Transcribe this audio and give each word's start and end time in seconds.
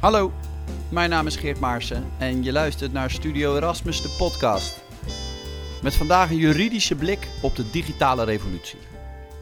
Hallo, 0.00 0.32
mijn 0.88 1.10
naam 1.10 1.26
is 1.26 1.36
Geert 1.36 1.60
Maarsen 1.60 2.04
en 2.18 2.42
je 2.42 2.52
luistert 2.52 2.92
naar 2.92 3.10
Studio 3.10 3.56
Erasmus, 3.56 4.02
de 4.02 4.14
podcast. 4.18 4.82
Met 5.82 5.94
vandaag 5.94 6.30
een 6.30 6.36
juridische 6.36 6.94
blik 6.94 7.28
op 7.42 7.56
de 7.56 7.70
digitale 7.70 8.24
revolutie. 8.24 8.78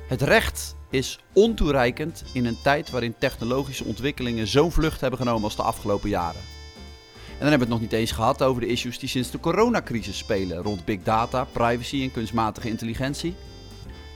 Het 0.08 0.22
recht 0.22 0.76
is 0.90 1.18
ontoereikend 1.32 2.24
in 2.32 2.46
een 2.46 2.58
tijd 2.62 2.90
waarin 2.90 3.14
technologische 3.18 3.84
ontwikkelingen 3.84 4.46
zo'n 4.46 4.72
vlucht 4.72 5.00
hebben 5.00 5.18
genomen 5.18 5.44
als 5.44 5.56
de 5.56 5.62
afgelopen 5.62 6.08
jaren. 6.08 6.40
En 6.40 7.38
dan 7.38 7.48
hebben 7.48 7.68
we 7.68 7.74
het 7.74 7.82
nog 7.82 7.90
niet 7.90 8.00
eens 8.00 8.12
gehad 8.12 8.42
over 8.42 8.60
de 8.60 8.68
issues 8.68 8.98
die 8.98 9.08
sinds 9.08 9.30
de 9.30 9.40
coronacrisis 9.40 10.18
spelen 10.18 10.62
rond 10.62 10.84
big 10.84 11.02
data, 11.02 11.44
privacy 11.44 12.02
en 12.02 12.12
kunstmatige 12.12 12.68
intelligentie. 12.68 13.34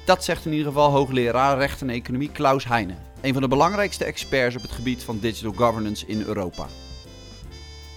Dat 0.05 0.25
zegt 0.25 0.45
in 0.45 0.53
ieder 0.53 0.67
geval 0.67 0.91
hoogleraar 0.91 1.59
recht 1.59 1.81
en 1.81 1.91
economie 1.91 2.31
Klaus 2.31 2.65
Heijnen, 2.65 2.99
een 3.21 3.33
van 3.33 3.43
de 3.43 3.49
belangrijkste 3.49 4.05
experts 4.05 4.57
op 4.57 4.63
het 4.63 4.71
gebied 4.71 5.03
van 5.03 5.19
digital 5.19 5.53
governance 5.53 6.07
in 6.07 6.23
Europa. 6.23 6.67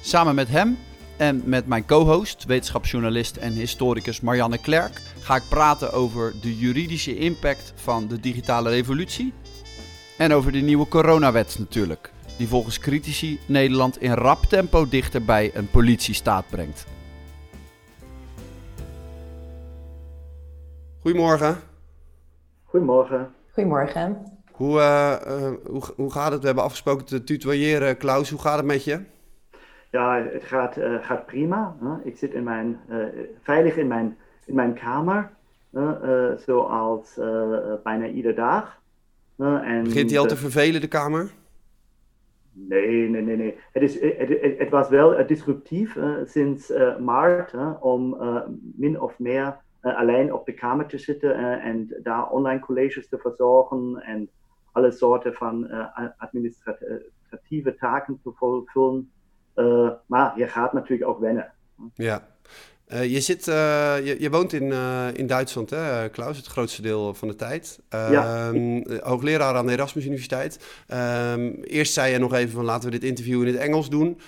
Samen 0.01 0.35
met 0.35 0.47
hem 0.47 0.77
en 1.17 1.41
met 1.45 1.67
mijn 1.67 1.85
co-host, 1.85 2.45
wetenschapsjournalist 2.45 3.37
en 3.37 3.51
historicus 3.51 4.21
Marianne 4.21 4.57
Klerk, 4.57 5.01
ga 5.19 5.35
ik 5.35 5.43
praten 5.49 5.93
over 5.93 6.33
de 6.41 6.57
juridische 6.57 7.17
impact 7.17 7.73
van 7.75 8.07
de 8.07 8.19
digitale 8.19 8.69
revolutie 8.69 9.33
en 10.17 10.33
over 10.33 10.51
de 10.51 10.59
nieuwe 10.59 10.87
coronawet 10.87 11.55
natuurlijk, 11.59 12.11
die 12.37 12.47
volgens 12.47 12.79
critici 12.79 13.39
Nederland 13.45 14.01
in 14.01 14.13
rap 14.13 14.43
tempo 14.43 14.89
dichter 14.89 15.23
bij 15.23 15.51
een 15.53 15.69
politiestaat 15.69 16.45
brengt. 16.49 16.85
Goedemorgen. 20.99 21.57
Goedemorgen. 22.63 23.31
Goedemorgen. 23.51 24.32
Hoe, 24.53 24.77
uh, 24.77 25.15
uh, 25.27 25.51
hoe, 25.65 25.81
hoe 25.95 26.11
gaat 26.11 26.31
het? 26.31 26.39
We 26.39 26.45
hebben 26.45 26.63
afgesproken 26.63 27.05
te 27.05 27.23
tutoyeren. 27.23 27.97
Klaus, 27.97 28.29
hoe 28.29 28.39
gaat 28.39 28.57
het 28.57 28.65
met 28.65 28.83
je? 28.83 28.99
Ja, 29.91 30.23
het 30.31 30.43
gaat, 30.43 30.77
uh, 30.77 31.03
gaat 31.03 31.25
prima. 31.25 31.75
Ik 32.03 32.17
zit 32.17 32.33
in 32.33 32.43
mijn, 32.43 32.79
veilig 33.41 33.77
in 33.77 33.87
mijn, 33.87 34.17
in 34.45 34.55
mijn 34.55 34.73
kamer, 34.73 35.31
zoals 36.37 37.19
bijna 37.83 38.07
iedere 38.07 38.33
dag. 38.33 38.81
En 39.37 39.83
Begint 39.83 40.09
hij 40.09 40.19
al 40.19 40.25
te 40.25 40.35
vervelen, 40.35 40.81
de 40.81 40.87
kamer? 40.87 41.31
Nee, 42.51 43.09
nee, 43.09 43.21
nee. 43.21 43.37
nee. 43.37 43.57
Het, 43.71 43.83
is, 43.83 44.01
het, 44.01 44.29
het, 44.41 44.57
het 44.57 44.69
was 44.69 44.89
wel 44.89 45.27
disruptief 45.27 45.97
sinds 46.25 46.71
maart 46.99 47.53
om 47.79 48.17
min 48.75 49.01
of 49.01 49.19
meer 49.19 49.57
alleen 49.81 50.33
op 50.33 50.45
de 50.45 50.53
kamer 50.53 50.85
te 50.85 50.97
zitten 50.97 51.59
en 51.61 51.95
daar 52.03 52.29
online 52.29 52.59
colleges 52.59 53.07
te 53.07 53.17
verzorgen 53.17 54.01
en 54.05 54.29
alle 54.73 54.91
soorten 54.91 55.33
van 55.33 55.69
administratieve 56.17 57.75
taken 57.75 58.19
te 58.23 58.31
vervullen. 58.35 59.11
maar 60.05 60.37
je 60.37 60.47
gaat 60.47 60.73
natuurlijk 60.73 61.09
ook 61.09 61.19
wennen. 61.19 61.53
Ja. 61.93 62.32
Uh, 62.93 63.11
je, 63.11 63.21
zit, 63.21 63.47
uh, 63.47 63.55
je, 64.03 64.15
je, 64.19 64.29
woont 64.29 64.53
in, 64.53 64.63
uh, 64.63 65.07
in 65.13 65.27
Duitsland, 65.27 65.69
hè, 65.69 66.09
Klaus, 66.09 66.37
het 66.37 66.45
grootste 66.45 66.81
deel 66.81 67.13
van 67.13 67.27
de 67.27 67.35
tijd. 67.35 67.79
Ja. 67.89 68.47
Ehm, 68.47 68.81
hoogleraar 69.01 69.55
aan 69.55 69.65
de 69.65 69.71
Erasmus 69.71 70.05
Universiteit. 70.05 70.59
Um, 71.33 71.63
eerst 71.63 71.93
zei 71.93 72.11
je 72.11 72.17
nog 72.17 72.33
even 72.33 72.51
van 72.51 72.65
laten 72.65 72.89
we 72.89 72.99
dit 72.99 73.09
interview 73.09 73.41
in 73.41 73.47
het 73.47 73.55
Engels 73.55 73.89
doen. 73.89 74.19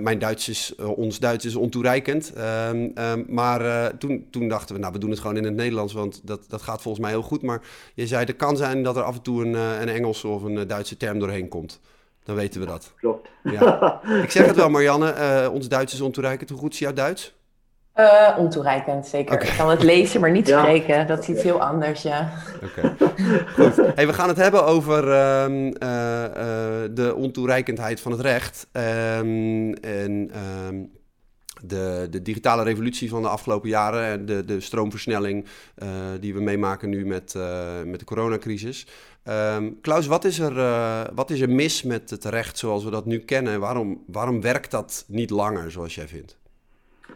mijn 0.00 0.18
Duits 0.18 0.48
is, 0.48 0.74
ons 0.76 1.18
Duits 1.18 1.44
is 1.44 1.56
ontoereikend. 1.56 2.32
Um, 2.68 2.92
maar 3.28 3.92
toen, 3.98 4.26
toen 4.30 4.48
dachten 4.48 4.74
we, 4.74 4.80
nou 4.80 4.92
we 4.92 4.98
doen 4.98 5.10
het 5.10 5.20
gewoon 5.20 5.36
in 5.36 5.44
het 5.44 5.54
Nederlands, 5.54 5.92
want 5.92 6.20
dat, 6.24 6.44
dat 6.48 6.62
gaat 6.62 6.82
volgens 6.82 7.04
mij 7.04 7.12
heel 7.12 7.22
goed. 7.22 7.42
Maar 7.42 7.60
je 7.94 8.06
zei, 8.06 8.24
er 8.24 8.34
kan 8.34 8.56
zijn 8.56 8.82
dat 8.82 8.96
er 8.96 9.02
af 9.02 9.14
en 9.14 9.22
toe 9.22 9.44
een, 9.44 9.54
een 9.54 9.88
Engelse 9.88 10.28
of 10.28 10.42
een 10.42 10.66
Duitse 10.66 10.96
term 10.96 11.18
doorheen 11.18 11.48
komt. 11.48 11.80
Dan 12.24 12.34
weten 12.34 12.60
we 12.60 12.66
dat. 12.66 12.92
Klopt. 12.96 13.28
Ja. 13.42 14.00
Ik 14.22 14.30
zeg 14.30 14.46
het 14.46 14.56
wel, 14.56 14.70
Marianne, 14.70 15.50
ons 15.52 15.68
Duits 15.68 15.92
is 15.94 16.00
ontoereikend. 16.00 16.50
Hoe 16.50 16.58
goed 16.58 16.72
is 16.72 16.78
jouw 16.78 16.92
Duits? 16.92 17.34
Uh, 17.96 18.36
ontoereikend, 18.38 19.06
zeker. 19.06 19.34
Okay. 19.34 19.48
Ik 19.48 19.56
kan 19.56 19.70
het 19.70 19.82
lezen, 19.82 20.20
maar 20.20 20.30
niet 20.30 20.46
ja. 20.46 20.62
spreken. 20.62 21.06
Dat 21.06 21.18
is 21.18 21.28
iets 21.28 21.42
heel 21.42 21.60
anders, 21.60 22.02
ja. 22.02 22.32
Oké, 22.62 22.94
okay. 22.94 23.46
goed. 23.54 23.94
Hey, 23.94 24.06
we 24.06 24.12
gaan 24.12 24.28
het 24.28 24.36
hebben 24.36 24.64
over 24.64 25.06
uh, 25.08 25.44
uh, 25.48 25.70
de 26.90 27.12
ontoereikendheid 27.16 28.00
van 28.00 28.12
het 28.12 28.20
recht. 28.20 28.66
Um, 28.72 29.74
en 29.74 30.30
ehm, 30.32 30.76
de, 31.62 32.06
de, 32.10 32.22
digitale 32.22 32.62
revolutie 32.62 33.08
van 33.08 33.22
de 33.22 33.28
afgelopen 33.28 33.68
jaren. 33.68 34.04
En 34.04 34.26
de, 34.26 34.44
de 34.44 34.60
stroomversnelling 34.60 35.46
uh, 35.82 35.88
die 36.20 36.34
we 36.34 36.40
meemaken 36.40 36.88
nu 36.88 37.06
met, 37.06 37.34
met 37.84 37.98
de 37.98 38.04
coronacrisis. 38.04 38.86
Um, 39.24 39.80
Klaus, 39.80 40.06
wat 40.06 40.24
is, 40.24 40.38
er, 40.38 40.54
wat 41.14 41.30
is 41.30 41.40
er 41.40 41.50
mis 41.50 41.82
met 41.82 42.10
het 42.10 42.24
recht 42.24 42.58
zoals 42.58 42.84
we 42.84 42.90
dat 42.90 43.06
nu 43.06 43.18
kennen? 43.18 43.60
Waarom, 43.60 44.02
waarom 44.06 44.40
werkt 44.40 44.70
dat 44.70 45.04
niet 45.06 45.30
langer, 45.30 45.70
zoals 45.70 45.94
jij 45.94 46.08
vindt? 46.08 46.40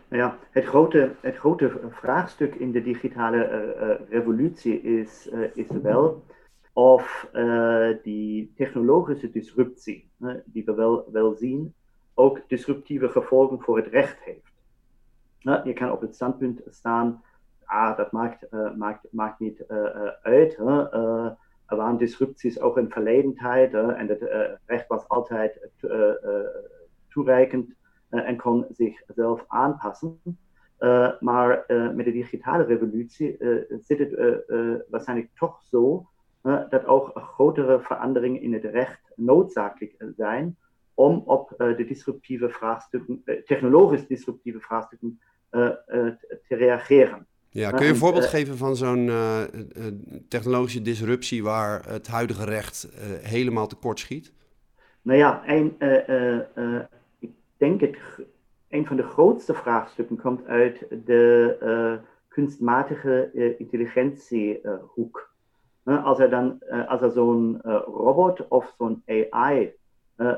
Nou 0.08 0.22
ja, 0.22 0.38
het 0.50 0.64
grote, 0.64 1.14
het 1.20 1.36
grote 1.36 1.80
vraagstuk 1.90 2.54
in 2.54 2.72
de 2.72 2.82
digitale 2.82 3.48
uh, 3.48 3.88
uh, 3.88 4.08
revolutie 4.08 4.80
is, 4.80 5.28
uh, 5.32 5.48
is 5.54 5.66
wel 5.82 6.24
of 6.72 7.30
die 8.02 8.52
technologische 8.56 9.30
disruptie, 9.30 10.10
die 10.44 10.64
we 10.64 10.74
wel, 10.74 11.08
wel 11.12 11.34
zien, 11.34 11.74
ook 12.14 12.40
disruptieve 12.48 13.08
gevolgen 13.08 13.60
voor 13.60 13.76
het 13.76 13.86
recht 13.86 14.18
heeft. 14.20 14.52
je 15.64 15.72
kan 15.72 15.90
op 15.90 16.00
het 16.00 16.14
standpunt 16.14 16.62
staan, 16.68 17.22
ah, 17.64 17.96
dat 17.96 18.12
maakt, 18.12 18.46
maakt, 18.76 19.06
maakt 19.10 19.38
niet 19.38 19.64
uit. 20.22 20.56
er 21.66 21.76
waren 21.76 21.96
disrupties 21.96 22.60
ook 22.60 22.78
in 22.78 22.90
verleden 22.90 23.34
tijd 23.34 23.74
en 23.74 24.08
het 24.08 24.22
recht 24.66 24.86
was 24.86 25.08
altijd 25.08 25.68
toereikend 27.08 27.75
en 28.08 28.36
kon 28.36 28.66
zichzelf 28.70 29.44
aanpassen. 29.48 30.20
Äh, 30.78 31.08
maar 31.20 31.64
äh, 31.68 31.94
met 31.94 32.04
de 32.04 32.12
digitale 32.12 32.64
revolutie 32.64 33.38
zit 33.80 33.98
het 33.98 34.12
waarschijnlijk 34.90 35.30
toch 35.34 35.62
zo 35.62 36.06
dat 36.42 36.84
ook 36.84 37.10
grotere 37.14 37.80
veranderingen 37.80 38.42
in 38.42 38.52
het 38.52 38.64
recht 38.64 39.00
noodzakelijk 39.14 39.96
zijn 40.16 40.56
om 40.94 41.22
op 41.24 41.54
de 41.56 41.84
disruptieve 41.86 42.48
vraagstukken, 42.48 43.22
technologisch 43.44 44.06
disruptieve 44.06 44.60
vraagstukken 44.60 45.20
te 45.50 46.16
reageren. 46.48 47.26
Ja, 47.56 47.70
kun 47.70 47.84
je 47.84 47.90
een 47.90 47.98
voorbeeld 47.98 48.26
geven 48.26 48.56
van 48.56 48.76
zo'n 48.76 49.06
uh, 49.06 49.40
technologische 50.28 50.82
disruptie 50.82 51.42
waar 51.42 51.88
het 51.88 52.06
huidige 52.06 52.44
recht 52.44 52.88
uh, 52.90 53.00
helemaal 53.22 53.66
tekort 53.66 53.98
schiet? 53.98 54.32
Nou 55.02 55.18
ja, 55.18 55.42
een, 55.46 55.76
denk 57.56 57.80
ik, 57.80 58.26
een 58.68 58.86
van 58.86 58.96
de 58.96 59.02
grootste 59.02 59.54
vraagstukken 59.54 60.16
komt 60.16 60.46
uit 60.46 60.86
de 61.04 61.56
uh, 61.62 62.04
kunstmatige 62.28 63.30
uh, 63.34 63.60
intelligentiehoek. 63.60 65.34
Uh, 65.84 66.04
als 66.04 66.18
er 66.18 66.30
dan 66.30 66.58
als 66.88 67.02
er 67.02 67.10
zo'n 67.10 67.60
robot 67.84 68.48
of 68.48 68.74
zo'n 68.78 69.02
AI 69.06 69.72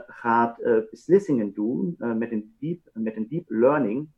gaat 0.06 0.56
beslissingen 0.90 1.54
doen 1.54 1.96
met, 1.98 2.32
een 2.32 2.54
deep, 2.60 2.80
met 2.92 3.16
een 3.16 3.26
deep 3.28 3.44
learning, 3.46 4.08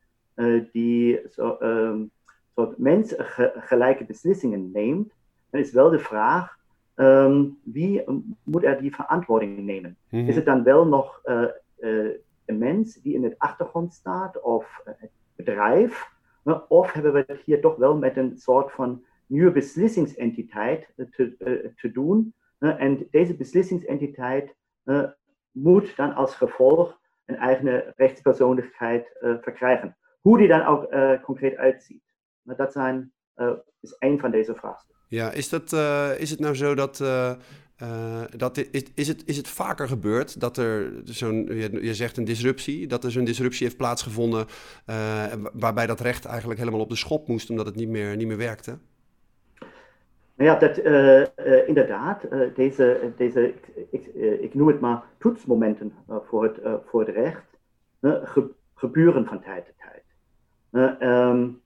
die 0.71 1.19
zo, 1.29 1.57
um, 1.59 2.11
soort 2.55 2.77
mensgelijke 2.77 4.05
beslissingen 4.05 4.71
neemt, 4.71 5.13
dan 5.49 5.61
is 5.61 5.71
wel 5.71 5.89
de 5.89 5.99
vraag, 5.99 6.57
um, 6.95 7.57
wie 7.63 8.03
moet 8.43 8.63
er 8.63 8.81
die 8.81 8.95
verantwoording 8.95 9.57
nemen? 9.59 9.97
Mm 10.09 10.19
-hmm. 10.19 10.27
Is 10.29 10.35
het 10.35 10.45
dan 10.45 10.63
wel 10.63 10.87
nog 10.87 11.21
een 12.45 12.57
mens 12.57 12.95
die 12.95 13.13
in 13.13 13.23
het 13.23 13.35
achtergrond 13.37 13.93
staat 13.93 14.41
of 14.41 14.81
het 14.83 15.11
bedrijf? 15.35 16.09
Of 16.67 16.91
hebben 16.91 17.13
we 17.13 17.23
het 17.27 17.41
hier 17.41 17.61
toch 17.61 17.75
wel 17.75 17.97
met 17.97 18.17
een 18.17 18.37
soort 18.37 18.71
van 18.71 19.05
nieuwe 19.27 19.51
beslissingsentiteit 19.51 20.93
te, 20.95 21.35
te 21.75 21.91
doen? 21.91 22.33
En 22.59 23.07
deze 23.11 23.35
beslissingsentiteit 23.37 24.55
moet 25.51 25.95
dan 25.95 26.13
als 26.13 26.35
gevolg 26.35 26.99
een 27.25 27.35
eigen 27.35 27.93
rechtspersoonlijkheid 27.95 29.17
verkrijgen. 29.19 29.97
Hoe 30.19 30.37
die 30.37 30.47
dan 30.47 30.65
ook 30.65 30.91
concreet 31.21 31.55
uitziet. 31.55 32.03
Dat 32.43 32.71
zijn, 32.71 33.13
is 33.79 33.95
een 33.99 34.19
van 34.19 34.31
deze 34.31 34.55
vraagstukken. 34.55 35.00
Ja, 35.11 35.31
is, 35.31 35.49
dat, 35.49 35.73
is 36.17 36.29
het 36.29 36.39
nou 36.39 36.55
zo 36.55 36.75
dat 36.75 36.99
uh, 37.81 38.21
dat 38.37 38.57
is, 38.57 38.83
is, 38.95 39.07
het, 39.07 39.23
is 39.25 39.37
het 39.37 39.47
vaker 39.47 39.87
gebeurd 39.87 40.39
dat 40.39 40.57
er 40.57 40.91
zo'n, 41.03 41.45
je, 41.81 41.93
zegt 41.93 42.17
een 42.17 42.23
disruptie, 42.23 42.87
dat 42.87 43.03
er 43.03 43.11
zo'n 43.11 43.23
disruptie 43.23 43.65
heeft 43.65 43.77
plaatsgevonden 43.77 44.45
waarbij 45.53 45.87
dat 45.87 45.99
recht 45.99 46.25
eigenlijk 46.25 46.59
helemaal 46.59 46.79
op 46.79 46.89
de 46.89 46.95
schop 46.95 47.27
moest 47.27 47.49
omdat 47.49 47.65
het 47.65 47.75
niet 47.75 47.89
meer, 47.89 48.15
niet 48.15 48.27
meer 48.27 48.37
werkte? 48.37 48.77
Nou 50.35 50.49
ja, 50.49 50.55
dat, 50.55 50.77
inderdaad, 51.67 52.25
deze, 52.55 53.11
deze 53.17 53.53
ik, 53.91 54.05
ik, 54.41 54.53
noem 54.53 54.67
het 54.67 54.79
maar 54.79 55.03
toetsmomenten 55.17 55.93
voor, 56.07 56.43
het, 56.43 56.59
voor 56.85 56.99
het 56.99 57.15
recht, 57.15 57.45
ge, 58.01 58.49
gebeuren 58.75 59.25
van 59.25 59.41
tijd 59.41 59.65
tot 59.65 59.75
tijd. 59.77 60.03
Um, 61.01 61.61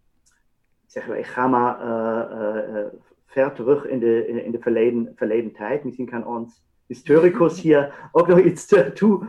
zeg 0.86 1.08
maar, 1.08 1.18
ik 1.18 1.26
ga 1.26 1.48
maar 1.48 1.80
ver 3.36 3.54
terug 3.54 3.86
in 3.86 4.00
de, 4.00 4.28
in 4.28 4.52
de 4.52 4.60
verleden, 4.60 5.12
verleden 5.16 5.52
tijd. 5.52 5.84
Misschien 5.84 6.10
kan 6.10 6.28
ons 6.28 6.64
Historicus 6.86 7.62
hier 7.62 8.10
ook 8.12 8.28
nog 8.28 8.40
iets 8.40 8.68
toe, 8.94 9.28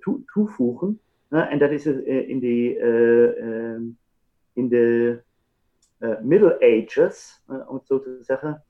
toe, 0.00 0.20
toevoegen. 0.26 1.00
en 1.28 1.58
dat 1.58 1.70
is 1.70 1.86
in, 1.86 2.38
die, 2.38 2.78
in 4.52 4.68
de 4.68 5.20
Middle 6.22 6.60
Ages, 6.60 7.42
om 7.46 7.74
het 7.74 7.86
zo 7.86 8.00
te 8.00 8.18
zeggen, 8.20 8.62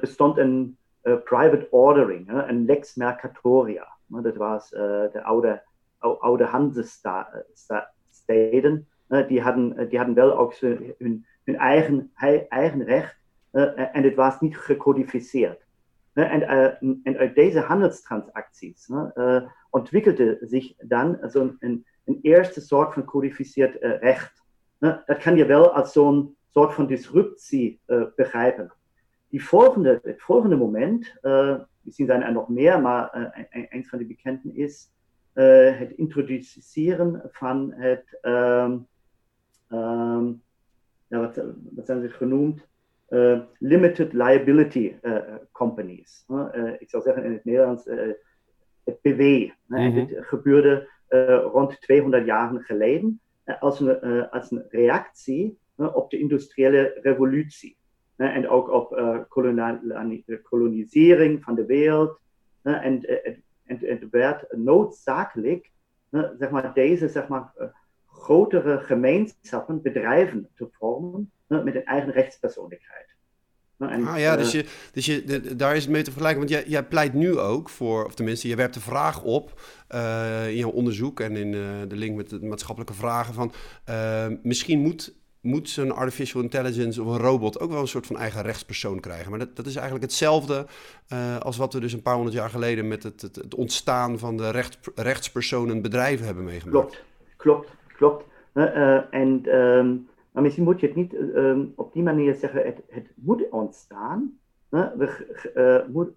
bestond 0.00 0.38
een 0.38 0.76
private 1.02 1.66
ordering, 1.70 2.48
een 2.48 2.64
lex 2.64 2.94
mercatoria. 2.94 3.88
dat 4.06 4.36
was 4.36 4.70
de 4.70 5.20
oude, 5.22 5.62
oude 5.98 6.44
Hansesteden. 6.44 8.86
die, 9.28 9.40
hadden, 9.40 9.88
die 9.88 9.98
hadden 9.98 10.14
wel 10.14 10.38
ook 10.38 10.54
hun, 10.54 11.26
hun 11.44 11.56
eigen, 11.56 12.10
eigen 12.48 12.84
recht 12.84 13.18
en 13.52 14.02
het 14.02 14.14
was 14.14 14.40
niet 14.40 14.56
gecodificeerd. 14.58 15.66
En, 16.12 16.42
en 17.02 17.16
uit 17.16 17.34
deze 17.34 17.60
handelstransacties 17.60 18.88
ontwikkelde 19.70 20.38
zich 20.40 20.72
dan 20.76 21.18
zo'n 21.22 21.56
een, 21.58 21.86
een 22.04 22.18
eerste 22.22 22.60
soort 22.60 22.94
van 22.94 23.04
codificeerd 23.04 23.76
recht. 23.80 24.42
Dat 24.78 25.18
kan 25.22 25.36
je 25.36 25.46
wel 25.46 25.72
als 25.72 25.92
zo'n 25.92 26.36
soort 26.50 26.74
van 26.74 26.86
disruptie 26.86 27.80
begrijpen. 28.16 28.72
Die 29.28 29.44
volgende, 29.44 30.00
het 30.02 30.22
volgende 30.22 30.56
moment, 30.56 31.14
misschien 31.80 32.06
zijn 32.06 32.22
er 32.22 32.32
nog 32.32 32.48
meer, 32.48 32.80
maar 32.80 33.32
een 33.50 33.84
van 33.84 33.98
de 33.98 34.06
bekenden 34.06 34.54
is 34.54 34.90
het 35.78 35.90
introduceren 35.90 37.22
van 37.30 37.72
het, 37.72 38.18
um, 38.22 38.86
um, 39.68 40.42
ja, 41.06 41.20
wat, 41.20 41.42
wat 41.74 41.86
zijn 41.86 42.00
ze 42.02 42.08
genoemd? 42.08 42.66
Uh, 43.10 43.40
limited 43.58 44.12
liability 44.12 44.94
uh, 45.02 45.18
companies. 45.52 46.24
Uh, 46.28 46.72
ik 46.78 46.90
zou 46.90 47.02
zeggen 47.02 47.24
in 47.24 47.32
het 47.32 47.44
Nederlands 47.44 47.84
het 48.84 49.00
PW. 49.00 49.20
Mm 49.66 49.94
Dit 49.94 50.16
gebeurde 50.20 50.88
rond 51.52 51.80
200 51.80 52.26
jaar 52.26 52.60
geleden 52.60 53.20
als 53.60 53.80
een, 53.80 54.30
als 54.30 54.50
een 54.50 54.64
reactie 54.68 55.58
op 55.76 56.10
de 56.10 56.18
industriële 56.18 56.98
revolutie. 57.02 57.76
en 58.16 58.48
ook 58.48 58.70
op 58.70 58.88
kolonisering 60.42 61.44
van 61.44 61.54
de 61.54 61.66
wereld. 61.66 62.20
en 62.62 63.00
het 63.64 64.10
werd 64.10 64.56
noodzakelijk 64.56 65.70
zeg 66.10 66.50
maar, 66.50 66.74
deze 66.74 67.08
zeg 67.08 67.28
maar, 67.28 67.52
grotere 68.28 68.78
gemeenschappen, 68.78 69.82
bedrijven 69.82 70.48
te 70.56 70.68
vormen 70.78 71.30
met 71.46 71.74
een 71.74 71.84
eigen 71.84 72.12
rechtspersoonlijkheid. 72.12 73.06
En, 73.78 74.06
ah 74.06 74.18
ja, 74.18 74.36
dus, 74.36 74.52
je, 74.52 74.64
dus 74.92 75.06
je, 75.06 75.56
daar 75.56 75.76
is 75.76 75.82
het 75.82 75.92
mee 75.92 76.02
te 76.02 76.10
vergelijken. 76.10 76.38
Want 76.46 76.50
jij, 76.50 76.64
jij 76.66 76.84
pleit 76.84 77.14
nu 77.14 77.38
ook 77.38 77.68
voor, 77.68 78.04
of 78.04 78.14
tenminste, 78.14 78.48
je 78.48 78.56
werpt 78.56 78.74
de 78.74 78.80
vraag 78.80 79.22
op 79.22 79.60
uh, 79.94 80.48
in 80.48 80.56
jouw 80.56 80.70
onderzoek 80.70 81.20
en 81.20 81.36
in 81.36 81.52
uh, 81.52 81.68
de 81.88 81.96
link 81.96 82.16
met 82.16 82.28
de 82.28 82.40
maatschappelijke 82.40 82.94
vragen 82.94 83.34
van 83.34 83.52
uh, 83.88 84.26
misschien 84.42 84.80
moet, 84.80 85.14
moet 85.40 85.68
zo'n 85.68 85.92
artificial 85.92 86.42
intelligence 86.42 87.02
of 87.02 87.14
een 87.14 87.20
robot 87.20 87.60
ook 87.60 87.70
wel 87.70 87.80
een 87.80 87.88
soort 87.88 88.06
van 88.06 88.18
eigen 88.18 88.42
rechtspersoon 88.42 89.00
krijgen. 89.00 89.30
Maar 89.30 89.38
dat, 89.38 89.56
dat 89.56 89.66
is 89.66 89.74
eigenlijk 89.74 90.04
hetzelfde 90.04 90.66
als 91.42 91.56
wat 91.56 91.72
we 91.72 91.80
dus 91.80 91.92
een 91.92 92.02
paar 92.02 92.14
honderd 92.14 92.36
jaar 92.36 92.50
geleden 92.50 92.88
met 92.88 93.02
het, 93.02 93.22
het, 93.22 93.36
het 93.36 93.54
ontstaan 93.54 94.18
van 94.18 94.36
de 94.36 94.50
recht, 94.50 94.78
rechtspersonen 94.94 95.82
bedrijven 95.82 96.26
hebben 96.26 96.44
meegemaakt. 96.44 96.76
Klopt, 96.76 97.04
klopt, 97.36 97.68
klopt. 97.98 98.24
en 99.10 99.54
um, 99.54 100.08
maar 100.38 100.42
misschien 100.42 100.64
moet 100.64 100.80
je 100.80 100.86
het 100.86 100.96
niet 100.96 101.12
uh, 101.12 101.58
op 101.74 101.92
die 101.92 102.02
manier 102.02 102.34
zeggen, 102.34 102.64
het, 102.64 102.82
het 102.88 103.10
moet 103.14 103.48
ontstaan. 103.48 104.38
We, 104.68 105.86
moet, 105.92 106.08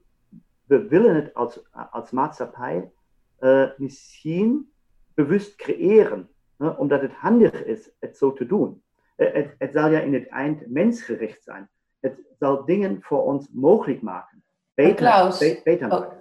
we, 0.66 0.88
willen 0.88 1.16
het 1.16 1.34
als, 1.34 1.64
als 1.92 2.12
maatschappij 2.12 2.92
uh, 3.40 3.70
misschien 3.78 4.72
bewust 5.14 5.56
creëren, 5.56 6.30
omdat 6.78 7.02
het 7.02 7.14
handig 7.14 7.66
is 7.66 7.92
het 8.00 8.18
zo 8.18 8.34
te 8.34 8.46
doen. 8.46 8.84
Het, 9.16 9.56
het, 9.58 9.74
zal 9.74 9.90
ja 9.90 10.00
in 10.00 10.14
het 10.14 10.28
eind 10.28 10.70
mensgericht 10.70 11.44
zijn. 11.44 11.70
Het 12.00 12.20
zal 12.40 12.66
dingen 12.66 13.02
voor 13.02 13.24
ons 13.24 13.48
mogelijk 13.52 14.02
maken. 14.02 14.44
Beter, 14.74 14.96
Klaus, 14.96 15.40
be, 15.40 15.62
beter 15.64 15.92
oh, 15.92 16.12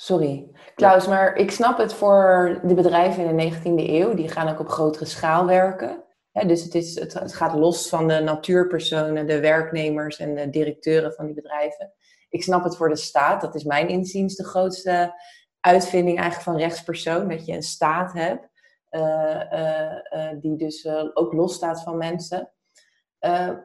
sorry. 0.00 0.50
Klaus, 0.74 1.04
ja. 1.04 1.10
maar 1.10 1.36
ik 1.36 1.50
snap 1.50 1.78
het 1.78 1.92
voor 1.92 2.58
de 2.62 2.74
bedrijven 2.74 3.24
in 3.24 3.36
de 3.36 3.52
19e 3.52 3.90
eeuw. 3.90 4.14
Die 4.14 4.28
gaan 4.28 4.48
ook 4.48 4.60
op 4.60 4.68
grotere 4.68 5.04
schaal 5.04 5.46
werken 5.46 6.04
dus 6.32 6.62
het, 6.62 6.74
is, 6.74 6.94
het, 6.94 7.12
het, 7.12 7.34
gaat 7.34 7.54
los 7.54 7.88
van 7.88 8.08
de 8.08 8.20
natuurpersonen, 8.20 9.26
de 9.26 9.40
werknemers 9.40 10.18
en 10.18 10.34
de 10.34 10.50
directeuren 10.50 11.12
van 11.12 11.26
die 11.26 11.34
bedrijven. 11.34 11.92
Ik 12.28 12.42
snap 12.42 12.64
het 12.64 12.76
voor 12.76 12.88
de 12.88 12.96
staat, 12.96 13.40
dat 13.40 13.54
is 13.54 13.64
mijn 13.64 13.88
inziens 13.88 14.36
de 14.36 14.44
grootste 14.44 15.14
uitvinding 15.60 16.18
eigenlijk 16.18 16.48
van 16.50 16.58
rechtspersoon. 16.58 17.28
Dat 17.28 17.46
je 17.46 17.52
een 17.52 17.62
staat 17.62 18.12
hebt 18.12 18.48
uh, 18.90 19.42
uh, 19.52 19.98
uh, 20.14 20.40
die 20.40 20.56
dus 20.56 20.88
ook 21.14 21.32
losstaat 21.32 21.82
van 21.82 21.96
mensen. 21.96 22.52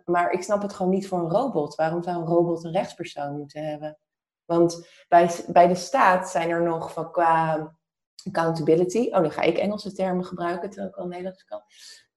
maar 0.06 0.32
ik 0.32 0.44
snap 0.44 0.62
het 0.62 0.74
gewoon 0.74 0.92
niet 0.92 1.08
voor 1.08 1.20
een 1.20 1.32
robot. 1.32 1.76
Waarom 1.76 2.04
zou 2.04 2.18
een 2.18 2.28
robot 2.28 2.64
een 2.64 2.72
rechtspersoon 2.72 3.38
moeten 3.38 3.64
hebben? 3.64 3.98
Want 4.46 4.88
bij, 5.08 5.30
bij 5.48 5.68
de 5.68 5.76
staat 5.76 6.30
zijn 6.30 6.50
er 6.50 6.62
nog 6.62 6.94
van 6.94 7.12
qua 7.12 7.72
accountability. 8.24 9.10
Oh, 9.12 9.22
nu 9.22 9.30
ga 9.30 9.42
ik 9.42 9.58
Engelse 9.58 9.94
termen 9.94 10.26
gebruiken, 10.26 10.70
terwijl 10.70 10.90
ik 10.90 10.98
al 10.98 11.08
Nederlands 11.08 11.44
kan 11.44 11.64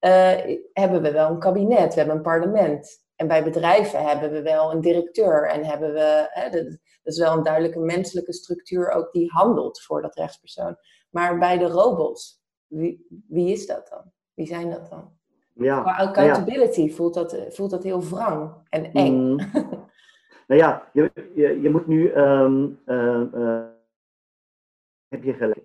uh, 0.01 0.59
hebben 0.73 1.03
we 1.03 1.13
wel 1.13 1.31
een 1.31 1.39
kabinet, 1.39 1.95
we 1.95 1.99
hebben 1.99 2.17
een 2.17 2.23
parlement. 2.23 3.07
En 3.17 3.29
bij 3.29 3.45
bedrijven 3.45 4.05
hebben 4.05 4.31
we 4.31 4.43
wel 4.43 4.73
een 4.73 4.81
directeur 4.81 5.49
en 5.49 5.65
hebben 5.65 5.93
we, 5.93 6.29
hè, 6.31 6.51
dat, 6.51 6.65
dat, 7.03 7.13
is 7.15 7.19
wel 7.19 7.37
een 7.37 7.43
duidelijke 7.43 7.79
menselijke 7.79 8.33
structuur 8.33 8.91
ook 8.91 9.13
die 9.13 9.31
handelt 9.31 9.83
voor 9.83 10.03
dat 10.03 10.15
rechtspersoon. 10.15 10.77
Maar 11.11 11.39
bij 11.39 11.59
de 11.59 11.67
robots, 11.67 12.43
wie, 12.67 13.07
wie 13.29 13.53
is 13.53 13.67
dat 13.67 13.89
dan? 13.89 14.13
Wie 14.35 14.47
zijn 14.47 14.71
dat 14.71 14.91
dan? 14.91 15.17
Ja, 15.55 15.81
Qua 15.81 15.97
accountability 15.97 16.83
ja. 16.83 16.95
voelt, 16.95 17.15
dat, 17.15 17.37
voelt 17.49 17.71
dat 17.71 17.83
heel 17.83 18.03
wrang 18.03 18.67
en 18.69 18.93
eng. 18.93 19.33
Mm. 19.33 19.41
nou 20.49 20.61
ja, 20.61 20.91
je, 20.93 21.11
je, 21.35 21.61
je 21.61 21.71
moet 21.71 21.87
nu, 21.87 22.13
um, 22.13 22.81
uh, 22.87 23.23
uh, 23.35 23.67
heb 25.09 25.23
je 25.23 25.35
gelijk, 25.35 25.61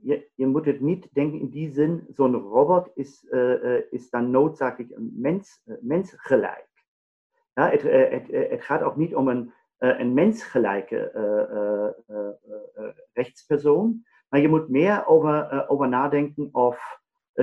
je, 0.00 0.30
je, 0.34 0.46
moet 0.46 0.64
het 0.64 0.80
niet 0.80 1.08
denken 1.12 1.40
in 1.40 1.48
die 1.48 1.72
zin, 1.72 2.06
zo'n 2.08 2.34
robot 2.34 2.90
is, 2.94 3.26
uh, 3.30 3.92
is 3.92 4.10
dan 4.10 4.30
noodzakelijk 4.30 4.96
een 4.96 5.12
mens, 5.16 5.62
uh, 5.64 5.76
mensgelijk. 5.80 6.68
Ja, 7.52 7.70
het, 7.70 7.82
het, 7.82 8.50
het, 8.50 8.62
gaat 8.62 8.82
ook 8.82 8.96
niet 8.96 9.14
om 9.14 9.28
een, 9.28 9.52
een 9.78 10.14
mensgelijke 10.14 11.10
rechtspersoon, 13.12 14.04
maar 14.28 14.40
je 14.40 14.48
moet 14.48 14.68
meer 14.68 15.06
over, 15.06 15.68
over 15.68 15.88
nadenken 15.88 16.48
of 16.52 17.00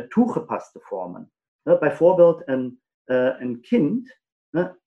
toegepaste 0.08 0.80
vormen. 0.80 1.32
bijvoorbeeld 1.64 2.42
een, 2.46 2.82
een 3.06 3.62
kind 3.62 4.20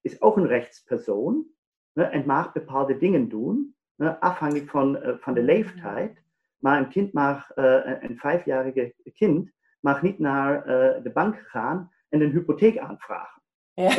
is 0.00 0.20
ook 0.20 0.36
een 0.36 0.46
rechtspersoon 0.46 1.53
en 1.94 2.26
mag 2.26 2.52
bepaalde 2.52 2.96
dingen 2.96 3.28
doen, 3.28 3.74
afhankelijk 4.20 4.70
van, 4.70 4.98
van 5.20 5.34
de 5.34 5.42
leeftijd. 5.42 6.24
Maar 6.64 6.78
een 6.78 6.88
kind 6.88 7.12
mag, 7.12 7.56
uh, 7.56 7.80
een 8.00 8.18
vijfjarige 8.18 8.94
kind, 9.14 9.50
mag 9.80 10.02
niet 10.02 10.18
naar 10.18 10.56
uh, 10.58 11.02
de 11.02 11.10
bank 11.12 11.36
gaan 11.46 11.92
en 12.08 12.20
een 12.20 12.30
hypotheek 12.30 12.78
aanvragen. 12.78 13.42
Ja. 13.72 13.90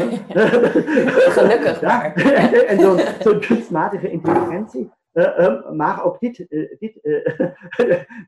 Gelukkig 1.37 1.81
maar. 1.81 2.13
en 2.71 2.79
zo'n 2.79 2.97
zo 2.97 3.39
kunstmatige 3.39 4.11
intelligentie 4.11 4.91
mag 5.71 6.03
ook 6.03 6.19
dit, 6.19 6.45
dit, 6.79 6.99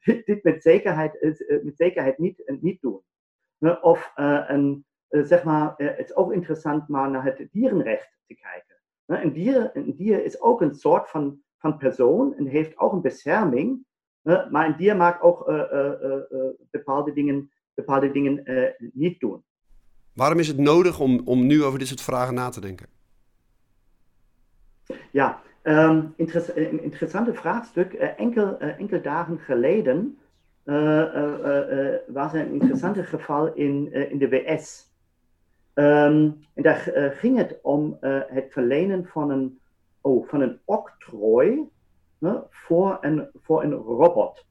dit, 0.06 0.26
dit, 0.26 0.44
met 0.44 0.64
zekerheid, 0.64 1.36
met 1.64 1.78
zekerheid 1.78 2.18
niet, 2.18 2.58
niet 2.62 2.82
doen. 2.82 3.02
of 3.82 4.12
een, 4.16 4.86
zeg 5.08 5.44
maar, 5.44 5.74
het 5.78 6.10
is 6.10 6.16
ook 6.16 6.34
interessant 6.34 6.88
maar 6.88 7.10
naar 7.10 7.24
het 7.24 7.48
dierenrecht 7.52 8.18
te 8.26 8.36
kijken. 8.36 8.77
Een 9.08 9.34
dier, 9.34 9.72
een 9.74 9.96
dier 9.96 10.24
is 10.24 10.42
ook 10.42 10.62
een 10.62 10.76
soort 10.76 11.10
van, 11.10 11.42
van 11.58 11.78
persoon 11.78 12.36
en 12.38 12.46
heeft 12.46 12.78
ook 12.78 12.94
een 12.94 13.02
bescherming 13.02 13.86
maar 14.50 14.66
een 14.66 14.76
dier 14.78 14.96
mag 14.96 15.22
ook 15.22 15.48
eh, 15.48 15.60
eh, 15.60 16.14
eh, 16.14 16.20
bepaalde 16.72 17.14
dingen, 17.14 17.52
bepaalde 17.74 18.12
dingen 18.12 18.44
niet 18.94 19.20
doen. 19.20 19.44
Waarom 20.14 20.40
is 20.40 20.48
het 20.48 20.58
nodig 20.58 21.00
om, 21.00 21.22
om 21.26 21.46
nu 21.46 21.64
over 21.64 21.80
dit 21.80 21.88
soort 21.88 22.02
vragen 22.02 22.34
na 22.34 22.50
te 22.50 22.62
denken? 22.62 22.88
Ja, 25.12 25.42
um, 25.64 26.14
interess 26.16 26.56
een 26.56 26.84
interessante 26.84 27.34
vraagstuk. 27.34 27.94
enkel, 27.94 28.58
enkel 28.58 29.02
dagen 29.02 29.40
geleden 29.40 30.18
was 32.08 32.34
er 32.34 32.40
een 32.40 32.52
interessante 32.52 33.04
geval 33.04 33.54
in, 33.54 33.94
in 33.94 34.18
de 34.18 34.30
WS. 34.30 34.87
Ehm, 35.78 36.32
en 36.54 36.64
daar 36.64 37.12
ging 37.16 37.38
het 37.38 37.60
om 37.62 37.98
het 38.28 38.48
verlenen 38.50 39.06
van 39.06 39.32
een, 39.32 39.60
oh, 40.02 40.28
van 40.28 40.42
een 40.42 40.60
octrooi 40.66 41.70
voor, 42.50 42.98
een, 43.02 43.30
voor 43.42 43.64
een 43.64 43.74
robot. 43.74 44.46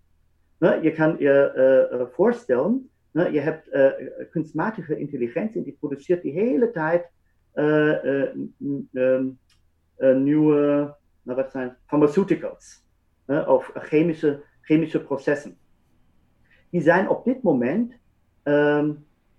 Je 0.58 0.92
kan 0.92 1.16
je 1.18 1.88
uh, 1.92 2.06
voorstellen, 2.14 2.90
je 3.10 3.40
hebt 3.40 3.68
kunstmatige 4.30 4.98
intelligentie 4.98 5.62
die 5.62 5.76
produceert 5.80 6.22
die 6.22 6.32
hele 6.32 6.70
tijd 6.70 7.10
uh, 7.54 8.32
nieuwe 10.14 10.94
nou, 11.22 11.36
wat 11.36 11.50
zijn, 11.50 11.76
pharmaceuticals. 11.86 12.84
of 13.26 13.70
chemische, 13.74 14.42
chemische 14.60 15.02
processen. 15.02 15.58
Die 16.70 16.80
zijn 16.80 17.08
op 17.08 17.24
dit 17.24 17.42
moment 17.42 17.92
ehm, 18.42 18.92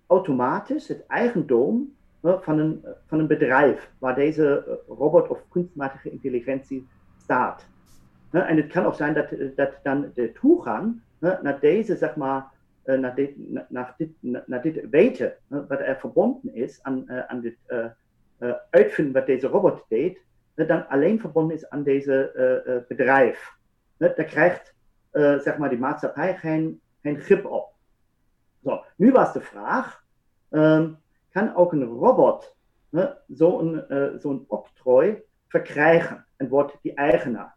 automatisch 0.08 0.88
het 0.88 1.06
eigendom 1.06 1.96
van, 2.22 2.60
een, 2.60 2.86
van 3.08 3.20
een 3.20 3.28
bedrijf 3.28 3.92
waar 4.00 4.16
deze 4.16 4.80
robot 4.88 5.28
of 5.28 5.44
kunstmatige 5.50 6.12
intelligentie 6.12 6.88
staat. 7.18 7.68
En 8.32 8.58
het 8.58 8.68
kan 8.68 8.86
ook 8.86 8.94
zijn 8.96 9.14
dat, 9.14 9.28
dat 9.56 9.72
dan 9.84 10.12
de 10.14 10.32
toegang 10.32 11.02
naar 11.20 11.58
deze, 11.60 11.96
zeg 11.96 12.16
maar, 12.16 12.46
naar 12.84 13.16
dit, 13.16 13.32
naar 13.70 13.94
dit, 13.98 14.10
naar 14.46 14.62
dit 14.62 14.90
weten, 14.90 15.34
wat 15.48 15.80
er 15.80 15.98
verbonden 16.00 16.56
is 16.56 16.80
aan, 16.82 17.12
aan 17.12 17.42
dit 17.42 17.58
uitvinden 18.70 19.14
wat 19.14 19.26
deze 19.26 19.48
robot 19.48 19.86
deed, 19.88 20.20
dan 20.56 20.88
alleen 20.88 21.20
verbonden 21.20 21.56
is 21.56 21.70
aan 21.70 21.84
deze 21.84 22.86
bedrijf. 22.88 23.56
Daar 23.98 24.14
krijgt 24.14 24.76
zeg 25.12 25.58
maar, 25.58 25.70
die 25.70 25.80
maatschappij 25.80 26.38
geen, 26.38 26.82
geen 27.02 27.20
grip 27.20 27.46
op. 27.46 27.76
Zo, 28.64 28.84
nu 28.96 29.12
was 29.12 29.34
de 29.34 29.42
vraag, 29.42 30.04
um, 30.50 30.98
kan 31.32 31.56
ook 31.56 31.72
een 31.72 31.84
robot 31.84 32.56
zo'n 33.28 33.86
zo 34.20 34.46
octrooi 34.48 35.24
verkrijgen 35.48 36.26
en 36.38 36.48
wordt 36.48 36.78
die 36.82 36.94
eigenaar. 36.94 37.56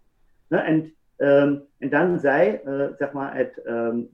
En, 0.48 0.94
um, 1.16 1.62
en 1.78 1.88
dan 1.88 2.18
zei, 2.18 2.60
uh, 2.64 2.86
zeg 2.96 3.12
maar, 3.12 3.36
het, 3.36 3.60
um, 3.66 4.08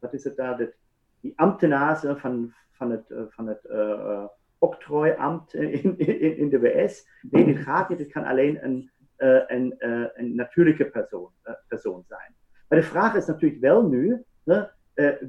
wat 0.00 0.12
is 0.12 0.24
het 0.24 0.36
daar, 0.36 0.58
het, 0.58 0.76
die 1.20 1.32
ambtenaar 1.36 2.00
van, 2.00 2.52
van 2.72 2.90
het, 2.90 3.14
van 3.28 3.46
het 3.46 3.64
uh, 3.70 4.24
octrooiambt 4.58 5.54
in, 5.54 5.98
in, 5.98 6.36
in 6.36 6.48
de 6.48 6.60
WS, 6.60 7.08
nee, 7.22 7.44
dit 7.44 7.58
gaat 7.58 7.88
niet, 7.88 7.98
het 7.98 8.12
kan 8.12 8.24
alleen 8.24 8.64
een, 8.64 8.90
uh, 9.18 9.42
een, 9.46 9.74
een 10.14 10.34
natuurlijke 10.34 10.84
persoon, 10.84 11.30
persoon 11.68 12.04
zijn. 12.08 12.34
Maar 12.68 12.78
de 12.78 12.86
vraag 12.86 13.14
is 13.14 13.26
natuurlijk 13.26 13.60
wel 13.60 13.88
nu, 13.88 14.24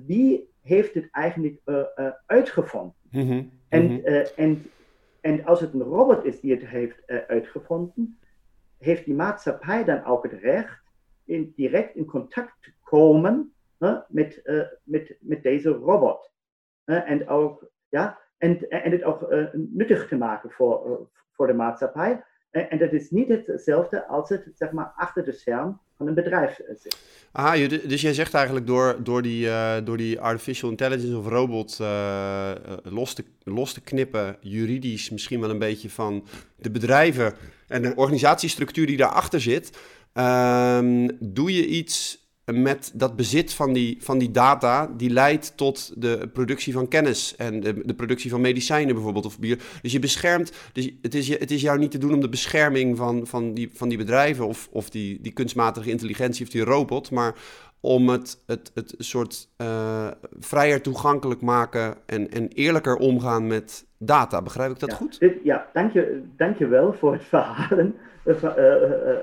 wie 0.06 0.54
heeft 0.66 0.94
het 0.94 1.08
eigenlijk 1.12 1.62
uitgevonden? 2.26 2.96
Mm 3.10 3.28
-hmm. 3.28 3.52
En, 3.70 3.84
mm 3.84 3.90
-hmm. 3.90 4.26
en, 4.36 4.66
en 5.22 5.46
als 5.46 5.60
het 5.60 5.74
een 5.74 5.82
robot 5.82 6.26
is 6.26 6.40
die 6.40 6.52
het 6.52 6.66
heeft 6.66 7.08
uitgevonden, 7.28 8.20
heeft 8.78 9.06
die 9.06 9.14
maatschappij 9.14 9.84
dan 9.84 10.04
ook 10.04 10.24
het 10.24 10.34
recht 10.34 10.84
in, 11.24 11.54
direct 11.56 11.96
in 11.96 12.06
contact 12.06 12.64
te 12.64 12.72
komen 12.84 13.54
met, 14.08 14.42
met, 14.84 15.18
met 15.20 15.44
deze 15.44 15.70
robot. 15.70 16.32
En, 16.86 17.28
ook, 17.28 17.70
ja, 17.90 18.20
en, 18.38 18.70
en 18.70 18.92
het 18.92 19.04
ook 19.04 19.30
nuttig 19.54 20.08
te 20.08 20.18
maken 20.18 20.52
voor, 20.52 21.10
voor 21.32 21.48
de 21.48 21.54
maatschappij. 21.54 22.24
En 22.50 22.78
dat 22.78 22.92
is 22.92 23.10
niet 23.10 23.28
hetzelfde 23.28 24.08
als 24.08 24.30
het 24.30 24.52
zeg 24.54 24.72
maar, 24.72 24.94
achter 24.96 25.24
de 25.24 25.32
scherm 25.32 25.80
van 25.98 26.08
een 26.08 26.14
bedrijf 26.14 26.56
zit. 26.56 26.98
Ah, 27.32 27.70
dus 27.88 28.02
jij 28.02 28.14
zegt 28.14 28.34
eigenlijk 28.34 28.68
door, 28.68 29.04
door, 29.04 29.22
die, 29.22 29.46
uh, 29.46 29.76
door 29.84 29.98
die 29.98 30.20
artificial 30.20 30.70
intelligence 30.70 31.18
of 31.18 31.28
robot 31.28 31.78
uh, 31.82 32.52
los, 32.84 33.14
te, 33.14 33.24
los 33.44 33.74
te 33.74 33.82
knippen, 33.82 34.38
juridisch 34.42 35.10
misschien 35.10 35.40
wel 35.40 35.50
een 35.50 35.60
beetje 35.60 35.90
van 35.90 36.28
de 36.56 36.72
bedrijven 36.72 37.34
en 37.68 37.82
de 37.82 37.94
organisatiestructuur 37.96 38.86
die 38.86 38.98
daarachter 38.98 39.42
zit, 39.42 39.78
um, 40.14 41.18
doe 41.20 41.54
je 41.54 41.66
iets 41.66 42.25
met 42.54 42.92
dat 42.94 43.16
bezit 43.16 43.54
van 43.54 43.74
die, 43.74 43.98
van 44.00 44.18
die 44.18 44.32
data, 44.32 44.88
die 44.98 45.10
leidt 45.10 45.58
tot 45.58 46.02
de 46.02 46.30
productie 46.34 46.74
van 46.74 46.88
kennis 46.88 47.36
en 47.36 47.60
de, 47.60 47.82
de 47.86 47.94
productie 47.96 48.30
van 48.30 48.42
medicijnen 48.42 48.94
bijvoorbeeld 48.94 49.26
of 49.26 49.40
bier. 49.40 49.60
Dus 49.82 49.92
je 49.92 50.00
beschermt, 50.00 50.52
dus 50.74 50.92
het, 51.02 51.16
is, 51.16 51.40
het 51.40 51.52
is 51.52 51.62
jou 51.62 51.80
niet 51.80 51.92
te 51.92 51.98
doen 51.98 52.14
om 52.14 52.22
de 52.22 52.30
bescherming 52.30 52.98
van, 52.98 53.28
van, 53.28 53.54
die, 53.54 53.70
van 53.74 53.90
die 53.90 53.98
bedrijven 53.98 54.48
of, 54.48 54.70
of 54.72 54.90
die, 54.90 55.22
die 55.22 55.32
kunstmatige 55.32 55.90
intelligentie 55.90 56.46
of 56.46 56.52
die 56.52 56.64
robot, 56.64 57.12
maar 57.12 57.36
om 57.80 58.10
het, 58.10 58.44
het, 58.46 58.72
het 58.74 58.96
soort 58.98 59.50
uh, 59.58 60.08
vrijer 60.40 60.82
toegankelijk 60.82 61.42
maken 61.42 61.96
en, 62.06 62.30
en 62.30 62.48
eerlijker 62.48 62.96
omgaan 62.96 63.48
met 63.48 63.86
data. 63.98 64.42
Begrijp 64.42 64.72
ik 64.72 64.80
dat 64.80 64.90
ja, 64.90 64.96
goed? 64.96 65.20
Dit, 65.20 65.34
ja, 65.44 65.70
dank 65.74 65.94
je, 65.94 66.24
dank 66.38 66.58
je 66.58 66.68
wel 66.68 66.94
voor 66.94 67.14
het 67.14 67.24
verhalen, 67.24 67.96
uh, 68.26 68.44
uh, 68.44 68.52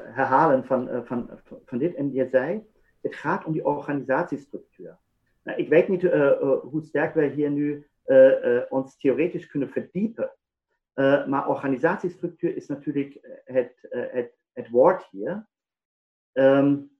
herhalen 0.02 0.64
van, 0.64 0.88
van, 1.04 1.30
van 1.66 1.78
dit. 1.78 1.94
En 1.94 2.12
je 2.12 2.28
zei, 2.30 2.62
het 3.02 3.14
gaat 3.14 3.44
om 3.44 3.52
die 3.52 3.64
organisatiestructuur. 3.64 4.98
Nou, 5.42 5.58
ik 5.58 5.68
weet 5.68 5.88
niet 5.88 6.02
uh, 6.02 6.60
hoe 6.60 6.82
sterk 6.82 7.14
wij 7.14 7.28
hier 7.28 7.50
nu 7.50 7.86
uh, 8.06 8.60
ons 8.68 8.96
theoretisch 8.96 9.46
kunnen 9.46 9.70
verdiepen. 9.70 10.32
maar 11.26 11.48
organisatiestructuur 11.48 12.56
is 12.56 12.66
natuurlijk 12.66 13.40
het, 13.44 13.86
het, 13.90 14.32
het 14.52 14.68
hier. 15.10 15.46
Um, 16.32 16.90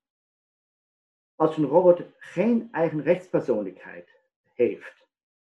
als 1.43 1.57
een 1.57 1.65
robot 1.65 2.03
geen 2.19 2.69
eigen 2.73 3.03
rechtspersoonlijkheid 3.03 4.21
heeft, 4.55 5.07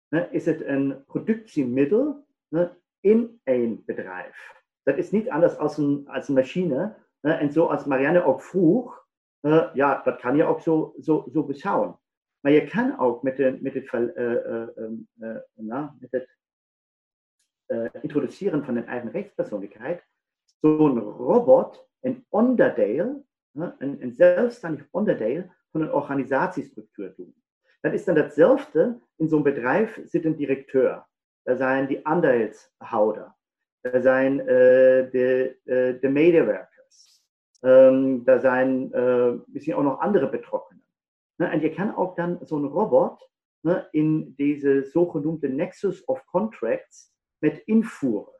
ne, 0.07 0.27
is 0.31 0.45
het 0.45 0.65
een 0.65 1.03
productiemiddel 1.05 2.25
ne, 2.48 2.72
in 3.00 3.39
een 3.43 3.83
bedrijf. 3.86 4.62
Dat 4.83 4.98
is 4.98 5.12
niet 5.12 5.29
anders 5.29 5.57
als 5.57 5.77
een, 5.77 6.07
als 6.07 6.27
een 6.27 6.33
machine. 6.33 6.95
Ne, 7.19 7.33
en 7.33 7.51
zoals 7.51 7.86
Marianne 7.86 8.24
ook 8.24 8.41
vroeg, 8.41 9.02
uh, 9.45 9.69
ja, 9.73 10.01
dat 10.03 10.21
kan 10.21 10.35
je 10.35 10.43
ook 10.43 10.62
zo, 10.62 10.95
zo, 11.01 11.25
zo 11.33 11.43
beschouwen. 11.43 12.00
Maar 12.39 12.51
je 12.51 12.67
kan 12.67 13.00
ook 13.00 13.23
met, 13.23 13.38
de, 13.38 13.57
met 13.62 13.73
het, 13.73 13.93
uh, 13.93 14.65
uh, 15.19 15.38
na, 15.53 15.95
met 16.00 16.12
het 16.12 16.38
introduceren 18.01 18.65
van 18.65 18.75
een 18.75 18.88
eigen 18.88 19.12
rechtspersoonlijkheid 19.12 20.05
zo'n 20.59 21.00
robot 21.00 21.88
een 22.00 22.25
onderdeel, 22.29 23.25
een, 23.51 23.73
een 23.77 24.13
zelfstandig 24.15 24.88
onderdeel 24.91 25.51
van 25.71 25.81
een 25.81 25.93
organisatiestructuur 25.93 27.13
doen. 27.15 27.35
Dat 27.81 27.93
is 27.93 28.03
dan 28.03 28.15
hetzelfde, 28.15 29.00
in 29.15 29.27
zo'n 29.27 29.43
bedrijf 29.43 30.01
zit 30.05 30.25
een 30.25 30.35
directeur, 30.35 31.05
er 31.41 31.57
zijn 31.57 31.88
die 31.88 32.07
aandeelhouder, 32.07 33.35
er 33.81 34.01
zijn 34.01 34.38
de, 34.38 35.57
de 36.01 36.09
medewerkers. 36.09 36.73
Ähm, 37.63 38.25
da 38.25 38.39
zijn 38.39 38.91
äh, 38.93 39.34
misschien 39.46 39.75
ook 39.75 39.84
nog 39.84 40.00
andere 40.00 40.29
Betroffenen. 40.29 40.84
Ne? 41.36 41.46
En 41.46 41.62
je 41.62 41.74
kan 41.74 41.96
ook 41.96 42.15
dan 42.15 42.39
zo'n 42.41 42.67
robot 42.67 43.29
ne, 43.60 43.88
in 43.91 44.34
deze 44.36 44.88
zogenoemde 44.91 45.50
Nexus 45.50 46.05
of 46.05 46.25
Contracts 46.25 47.12
met 47.38 47.62
invoeren. 47.65 48.34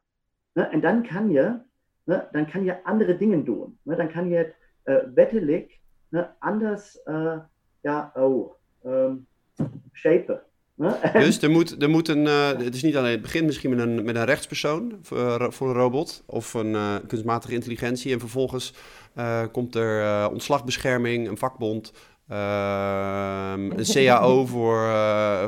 Ne? 0.54 0.64
En 0.64 0.82
dan 0.82 1.08
kan 1.08 1.30
je, 1.30 1.60
ne, 2.04 2.28
dan 2.32 2.50
kan 2.52 2.64
je 2.64 2.84
andere 2.84 3.18
dingen 3.18 3.44
doen. 3.44 3.80
Ne? 3.82 3.96
Dan 3.96 4.12
kan 4.12 4.30
je 4.30 4.36
het 4.36 4.56
uh, 4.86 5.14
wettelijk 5.14 5.80
ne, 6.10 6.28
anders 6.40 7.00
uh, 7.06 7.40
ja, 7.82 8.12
oh, 8.16 8.54
um, 8.86 9.28
shapen. 9.94 10.44
Dus 11.14 11.42
er 11.42 11.52
moet, 11.52 11.82
er 11.82 11.90
moet 11.90 12.08
een. 12.08 12.26
Uh, 12.26 12.48
het 12.48 12.76
is 12.76 12.84
niet 12.84 12.96
alleen. 12.96 13.12
Het 13.12 13.22
begint 13.22 13.46
misschien 13.46 13.70
met 13.70 13.80
een, 13.80 14.04
met 14.04 14.16
een 14.16 14.26
rechtspersoon 14.26 14.98
voor, 15.02 15.54
voor 15.54 15.68
een 15.68 15.76
robot 15.76 16.24
of 16.26 16.54
een 16.54 16.72
uh, 16.72 16.96
kunstmatige 17.08 17.54
intelligentie. 17.54 18.14
En 18.14 18.20
vervolgens 18.20 18.74
uh, 18.74 18.80
komt 19.52 19.76
er 19.76 20.30
ontslagbescherming, 20.30 21.28
een 21.28 21.38
vakbond, 21.38 21.92
ehm, 22.28 23.72
een 23.72 23.86
CAO 23.94 24.46
voor, 24.54 24.90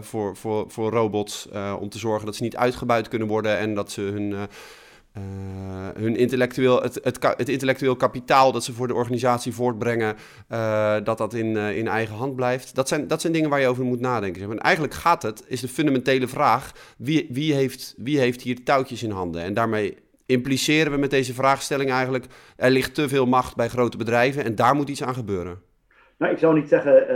voor, 0.01 0.35
voor, 0.35 0.65
voor 0.71 0.91
robots. 0.91 1.47
om 1.79 1.89
te 1.89 1.99
zorgen 1.99 2.25
dat 2.25 2.35
ze 2.35 2.43
niet 2.43 2.55
uitgebuit 2.55 3.07
kunnen 3.07 3.27
worden 3.27 3.57
en 3.57 3.73
dat 3.73 3.91
ze 3.91 4.01
hun 4.01 4.47
uh, 5.17 5.21
hun 6.01 6.15
intellectueel, 6.15 6.81
het, 6.81 6.99
het, 7.03 7.17
het, 7.37 7.49
intellectueel 7.49 7.95
kapitaal 7.95 8.51
dat 8.51 8.63
ze 8.63 8.73
voor 8.73 8.87
de 8.87 8.93
organisatie 8.93 9.53
voortbrengen, 9.53 10.15
uh, 10.51 10.95
dat 11.03 11.17
dat 11.17 11.33
in, 11.33 11.45
uh, 11.45 11.77
in 11.77 11.87
eigen 11.87 12.15
hand 12.15 12.35
blijft. 12.35 12.75
Dat 12.75 12.87
zijn, 12.87 13.07
dat 13.07 13.21
zijn 13.21 13.33
dingen 13.33 13.49
waar 13.49 13.59
je 13.59 13.67
over 13.67 13.83
moet 13.83 13.99
nadenken. 13.99 14.51
En 14.51 14.59
eigenlijk 14.59 14.93
gaat 14.93 15.21
het, 15.21 15.43
is 15.47 15.61
de 15.61 15.67
fundamentele 15.67 16.27
vraag, 16.27 16.71
wie, 16.97 17.27
wie, 17.29 17.53
heeft, 17.53 17.93
wie 17.97 18.19
heeft 18.19 18.41
hier 18.41 18.63
touwtjes 18.63 19.03
in 19.03 19.11
handen? 19.11 19.41
En 19.41 19.53
daarmee 19.53 19.97
impliceren 20.25 20.91
we 20.91 20.97
met 20.97 21.09
deze 21.09 21.33
vraagstelling 21.33 21.91
eigenlijk, 21.91 22.25
er 22.55 22.69
ligt 22.69 22.95
te 22.95 23.09
veel 23.09 23.25
macht 23.25 23.55
bij 23.55 23.67
grote 23.67 23.97
bedrijven 23.97 24.43
en 24.43 24.55
daar 24.55 24.75
moet 24.75 24.89
iets 24.89 25.03
aan 25.03 25.13
gebeuren. 25.13 25.61
Nou, 26.17 26.33
ik 26.33 26.39
zou 26.39 26.55
niet 26.55 26.69
zeggen, 26.69 27.07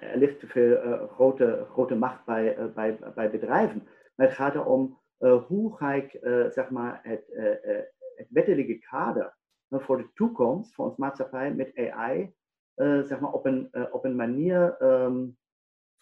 er 0.00 0.18
ligt 0.18 0.40
te 0.40 0.46
veel 0.46 1.08
grote, 1.14 1.66
grote 1.72 1.94
macht 1.94 2.24
bij, 2.24 2.56
bij, 2.74 2.98
bij 3.14 3.30
bedrijven. 3.30 3.88
Maar 4.14 4.26
het 4.26 4.36
gaat 4.36 4.54
erom 4.54 4.98
hoe 5.46 5.76
ga 5.76 5.92
ik 5.92 6.18
zeg 6.48 6.70
maar 6.70 7.00
het, 7.02 7.24
het 8.14 8.26
wettelijke 8.30 8.78
kader 8.78 9.36
voor 9.70 9.96
de 9.96 10.10
toekomst 10.14 10.74
voor 10.74 10.84
ons 10.84 10.96
maatschappij 10.96 11.54
met 11.54 11.90
AI 11.90 12.34
zeg 13.02 13.20
maar 13.20 13.32
op, 13.32 13.46
een, 13.46 13.70
op 13.90 14.04
een 14.04 14.16
manier 14.16 14.82
um, 14.82 15.36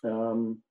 um, 0.00 0.62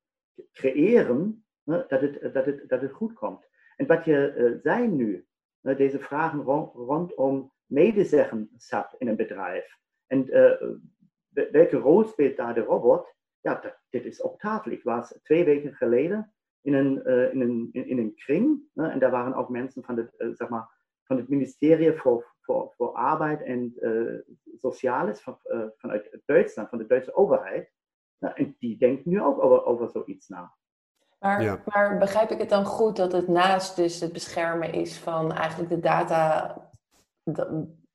creëren 0.53 1.45
dat, 1.63 1.89
het, 1.89 2.33
dat, 2.33 2.45
het, 2.45 2.69
dat 2.69 2.81
het 2.81 2.91
goed 2.91 3.13
komt. 3.13 3.47
En 3.75 3.87
wat 3.87 4.05
je 4.05 4.59
zei 4.63 4.87
nu, 4.87 5.26
deze 5.75 5.99
vragen 5.99 6.41
rond, 6.41 6.73
rondom 6.73 7.51
medezeggenschap 7.65 8.95
in 8.97 9.07
een 9.07 9.15
bedrijf 9.15 9.77
en 10.07 10.25
welke 11.51 11.77
rol 11.77 12.03
speelt 12.03 12.37
daar 12.37 12.53
de 12.53 12.61
robot? 12.61 13.15
Ja, 13.41 13.55
dat, 13.55 13.79
dit 13.89 14.05
is 14.05 14.21
op 14.21 14.39
tafel. 14.39 14.71
Ik 14.71 14.83
was 14.83 15.19
twee 15.23 15.43
weken 15.43 15.73
geleden 15.73 16.33
in 16.61 16.73
een, 16.73 17.05
in 17.05 17.41
een, 17.41 17.69
in, 17.71 17.97
een 17.97 18.15
kring. 18.15 18.61
en 18.73 18.99
daar 18.99 19.11
waren 19.11 19.33
ook 19.33 19.49
mensen 19.49 19.83
van 19.83 19.97
het, 19.97 20.13
zeg 20.37 20.49
maar, 20.49 20.69
van 21.03 21.17
het 21.17 21.29
ministerie 21.29 21.93
voor, 21.93 22.35
voor, 22.41 22.73
voor 22.75 22.91
arbeid 22.91 23.41
en 23.41 23.73
sociales 24.55 25.21
van, 25.21 25.39
vanuit 25.77 26.19
Duitsland, 26.25 26.69
van 26.69 26.77
de 26.77 26.85
Duitse 26.85 27.15
overheid. 27.15 27.71
Nou, 28.19 28.33
en 28.35 28.55
die 28.59 28.77
denkt 28.77 29.05
nu 29.05 29.21
ook 29.21 29.43
over, 29.43 29.65
over 29.65 29.89
zoiets 29.89 30.27
na. 30.27 30.55
Maar, 31.19 31.61
maar 31.65 31.97
begrijp 31.97 32.31
ik 32.31 32.39
het 32.39 32.49
dan 32.49 32.65
goed 32.65 32.95
dat 32.95 33.11
het 33.11 33.27
naast 33.27 33.75
dus 33.75 33.99
het 33.99 34.13
beschermen 34.13 34.73
is 34.73 34.97
van 34.97 35.33
eigenlijk 35.33 35.69
de 35.69 35.79
data 35.79 36.55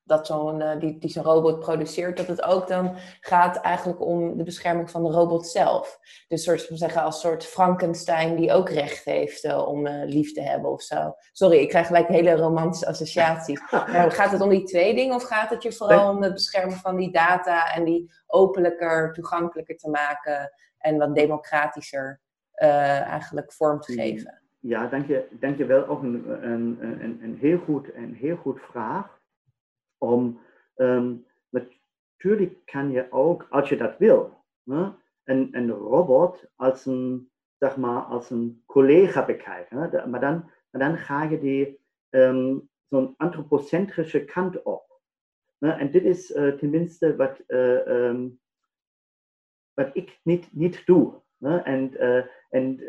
dat 0.05 0.27
zo'n 0.27 0.61
uh, 0.61 0.79
die, 0.79 0.99
die 0.99 1.11
zo'n 1.11 1.23
robot 1.23 1.61
produceert, 1.61 2.17
dat 2.17 2.27
het 2.27 2.43
ook 2.43 2.69
dan 2.69 2.97
gaat 3.21 3.57
eigenlijk 3.57 4.01
om 4.01 4.37
de 4.37 4.43
bescherming 4.45 4.91
van 4.91 5.03
de 5.03 5.11
robot 5.11 5.47
zelf. 5.47 5.99
Dus 6.29 6.43
soort 6.43 6.69
zeggen 6.71 7.03
als 7.03 7.21
soort 7.21 7.45
Frankenstein 7.45 8.37
die 8.37 8.53
ook 8.53 8.69
recht 8.69 9.05
heeft 9.05 9.45
uh, 9.45 9.69
om 9.69 9.87
uh, 9.87 10.05
lief 10.05 10.33
te 10.33 10.41
hebben 10.41 10.71
of 10.71 10.83
zo. 10.83 11.15
Sorry, 11.33 11.59
ik 11.59 11.69
krijg 11.69 11.87
gelijk 11.87 12.09
hele 12.09 12.37
romantische 12.37 12.87
associaties. 12.87 13.61
Maar 13.71 14.11
gaat 14.11 14.33
het 14.33 14.41
om 14.41 14.49
die 14.49 14.65
twee 14.65 14.95
dingen 14.95 15.15
of 15.15 15.23
gaat 15.23 15.51
het 15.51 15.63
je 15.63 15.73
vooral 15.73 16.11
om 16.11 16.23
het 16.23 16.33
beschermen 16.33 16.77
van 16.77 16.97
die 16.97 17.13
data 17.13 17.73
en 17.73 17.85
die 17.85 18.13
openlijker, 18.27 19.13
toegankelijker 19.13 19.77
te 19.77 19.91
maken 19.91 20.53
en 20.79 20.99
wat 20.99 21.15
democratischer 21.15 22.21
eigenlijk 22.55 23.53
vorm 23.53 23.81
te 23.81 23.93
geven? 23.93 24.43
Ja, 24.61 24.87
dank 24.87 25.07
je, 25.07 25.27
dank 25.31 25.59
je 25.59 25.67
wel. 25.67 25.87
Ook 25.87 26.03
een, 26.03 26.45
een, 26.45 26.79
een, 26.81 27.23
een, 27.23 27.37
heel 27.37 27.59
goed, 27.59 27.95
een 27.95 28.15
heel 28.15 28.37
goed 28.37 28.61
vraag 28.61 29.21
om, 29.99 30.41
um, 30.77 31.27
natuurlijk 32.17 32.57
kan 32.65 32.91
je 32.91 33.07
ook, 33.11 33.47
als 33.51 33.69
je 33.69 33.77
dat 33.77 33.99
wil, 33.99 34.45
ne, 34.63 34.93
een, 35.25 35.49
een 35.53 35.71
robot 35.71 36.45
als 36.57 36.87
een, 36.87 37.31
zeg 37.59 37.77
maar, 37.77 38.03
als 38.03 38.31
een 38.31 38.63
collega 38.67 39.25
bekijken. 39.25 39.77
Ne? 39.77 40.07
Maar, 40.07 40.21
dan, 40.21 40.51
maar 40.71 40.81
dan 40.81 40.99
ga 40.99 41.23
je 41.23 41.39
die 41.39 41.81
um, 42.11 42.69
zo'n 42.89 43.15
antropocentrische 43.17 44.25
kant 44.25 44.63
op. 44.63 45.01
Ne? 45.59 45.73
En 45.73 45.91
dit 45.91 46.05
is 46.05 46.31
uh, 46.31 46.53
tenminste 46.53 47.17
wat, 47.17 47.41
uh, 47.49 47.87
um, 47.87 48.41
wat 49.75 49.91
ik 49.93 50.21
niet, 50.23 50.49
niet 50.53 50.87
doe. 50.87 51.21
En, 51.41 51.93
uh, 52.05 52.25
en, 52.53 52.89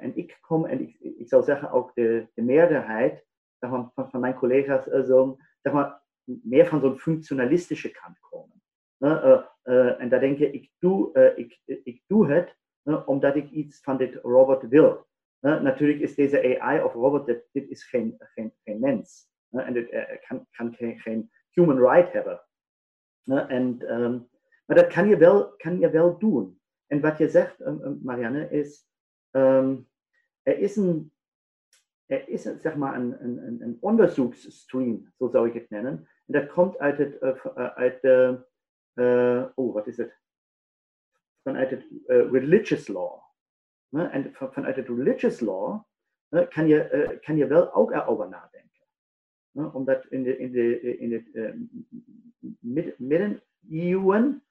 en 0.00 0.16
ik 0.16 0.38
kom, 0.40 0.66
en 0.66 0.80
ik, 0.80 0.96
ik 1.00 1.28
zou 1.28 1.42
zeggen 1.42 1.70
ook 1.70 1.94
de, 1.94 2.26
de 2.34 2.42
meerderheid 2.42 3.24
van, 3.58 3.92
van 3.94 4.20
mijn 4.20 4.34
collega's, 4.34 4.84
zo, 4.84 5.36
zeg 5.62 5.72
maar, 5.72 6.02
meer 6.24 6.66
van 6.66 6.80
zo'n 6.80 6.98
functionalistische 6.98 7.90
kant 7.90 8.18
komen. 8.20 8.62
Uh, 8.98 9.42
uh, 9.64 10.00
en 10.00 10.08
daar 10.08 10.20
denk 10.20 10.38
je, 10.38 10.50
ik 10.50 10.70
doe, 10.78 11.32
ik, 11.36 11.60
ik 11.84 12.02
doe 12.06 12.32
het 12.32 12.56
omdat 13.04 13.36
ik 13.36 13.50
iets 13.50 13.80
van 13.80 13.96
dit 13.96 14.14
robot 14.14 14.62
wil. 14.62 15.06
natuurlijk 15.40 16.00
is 16.00 16.14
deze 16.14 16.60
AI 16.60 16.82
of 16.82 16.92
robot, 16.92 17.26
dit, 17.26 17.48
dit 17.52 17.68
is 17.68 17.84
geen, 17.84 18.14
geen, 18.18 18.52
geen 18.64 18.80
mens. 18.80 19.28
en 19.50 19.72
dit 19.72 19.88
kan, 20.28 20.46
kan 20.50 20.74
geen, 20.74 20.98
geen, 21.00 21.30
human 21.50 21.78
right 21.78 22.12
hebben. 22.12 22.40
en, 23.24 23.92
um, 24.02 24.28
maar 24.66 24.76
dat 24.76 24.86
kan 24.86 25.08
je, 25.08 25.16
wel, 25.16 25.56
kan 25.56 25.78
je 25.78 25.90
wel 25.90 26.18
doen. 26.18 26.60
En 26.86 27.00
wat 27.00 27.18
je 27.18 27.28
zegt, 27.28 27.56
Marianne, 28.02 28.50
is, 28.50 28.86
um, 29.36 29.88
er 30.42 30.58
is 30.58 30.76
een 30.76 31.12
er 32.06 32.28
is 32.28 32.42
zeg 32.42 32.76
maar 32.76 32.94
een, 32.94 33.24
een, 33.24 33.62
een 33.62 33.76
onderzoeksstream, 33.80 35.12
zo 35.18 35.28
zou 35.28 35.48
ik 35.48 35.54
het 35.54 35.70
nennen, 35.70 36.08
en 36.26 36.32
dat 36.32 36.52
komt 36.52 36.78
uit 36.78 36.98
het, 36.98 37.22
uh, 37.22 37.44
uit 37.54 38.02
de, 38.02 38.44
uh, 38.94 39.46
oh, 39.54 39.74
wat 39.74 39.86
is 39.86 39.96
het? 39.96 40.18
Vanuit 41.42 41.70
het 41.70 41.84
uh, 41.90 42.30
religious 42.30 42.88
law. 42.88 43.22
Ne? 43.88 44.06
En 44.06 44.34
van, 44.34 44.52
vanuit 44.52 44.76
het 44.76 44.88
religious 44.88 45.40
law 45.40 45.82
ne, 46.28 46.48
kan, 46.48 46.66
je, 46.66 47.18
kan 47.20 47.36
je 47.36 47.46
wel 47.46 47.74
ook 47.74 47.92
erover 47.92 48.28
nadenken. 48.28 48.86
Ne? 49.50 49.72
Omdat 49.72 50.06
in 50.06 50.22
de, 50.22 50.38
in 50.38 50.52
de, 50.52 50.80
in 50.80 51.08
de 51.08 51.68
mid, 52.60 52.98
middeleeuwen 52.98 54.44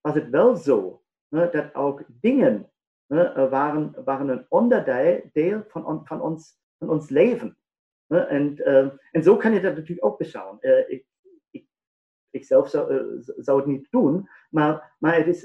was 0.00 0.14
het 0.14 0.28
wel 0.28 0.56
zo 0.56 1.02
dat 1.28 1.74
ook 1.74 2.04
dingen 2.06 2.70
waren, 3.08 4.04
waren 4.04 4.28
een 4.28 4.46
onderdeel 4.48 5.64
van, 5.68 6.06
van, 6.06 6.20
ons, 6.20 6.58
van 6.78 6.90
ons 6.90 7.08
leven. 7.08 7.56
En, 8.06 8.56
uh, 8.56 8.92
en 9.10 9.22
zo 9.22 9.36
kan 9.36 9.52
je 9.52 9.60
dat 9.60 9.74
natuurlijk 9.74 10.06
ook 10.06 10.18
beschouwen. 10.18 10.58
Uh, 10.60 10.90
ik, 10.90 11.06
ik, 11.50 11.66
ik, 12.30 12.44
zelf 12.44 12.68
zou, 12.68 12.94
uh, 12.94 13.22
zou, 13.36 13.58
het 13.58 13.66
niet 13.66 13.86
doen, 13.90 14.28
maar, 14.50 14.96
maar 14.98 15.16
het 15.16 15.26
is 15.26 15.44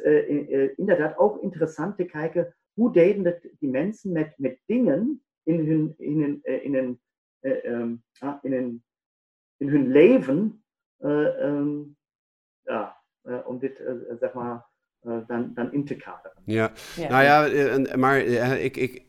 inderdaad 0.76 1.18
ook 1.18 1.42
interessant 1.42 1.98
te 1.98 2.06
kijken 2.06 2.56
hoe 2.74 2.94
deden 2.94 3.26
het 3.26 3.54
die 3.60 3.70
mensen 3.70 4.12
met, 4.12 4.34
met 4.38 4.60
dingen 4.66 5.24
in 5.44 5.68
hun, 5.68 5.94
in 5.98 6.22
hun, 6.22 6.40
in 6.44 6.74
hun, 6.74 7.00
um, 7.42 8.04
in 8.42 8.52
hun, 8.52 8.84
in 9.58 9.70
hun 9.70 9.88
leven, 9.88 10.64
um, 10.98 11.98
ja, 12.62 13.02
om 13.46 13.60
dit 13.60 13.84
zeg 14.20 14.34
maar 14.34 14.72
dan, 15.28 15.52
dan 15.54 15.72
in 15.72 15.86
te 15.86 15.96
kaderen. 15.96 16.38
Ja, 16.46 16.72
ja. 16.96 17.10
nou 17.10 17.24
ja, 17.24 17.98
maar 17.98 18.18
ik, 18.18 18.78
ik, 18.78 19.04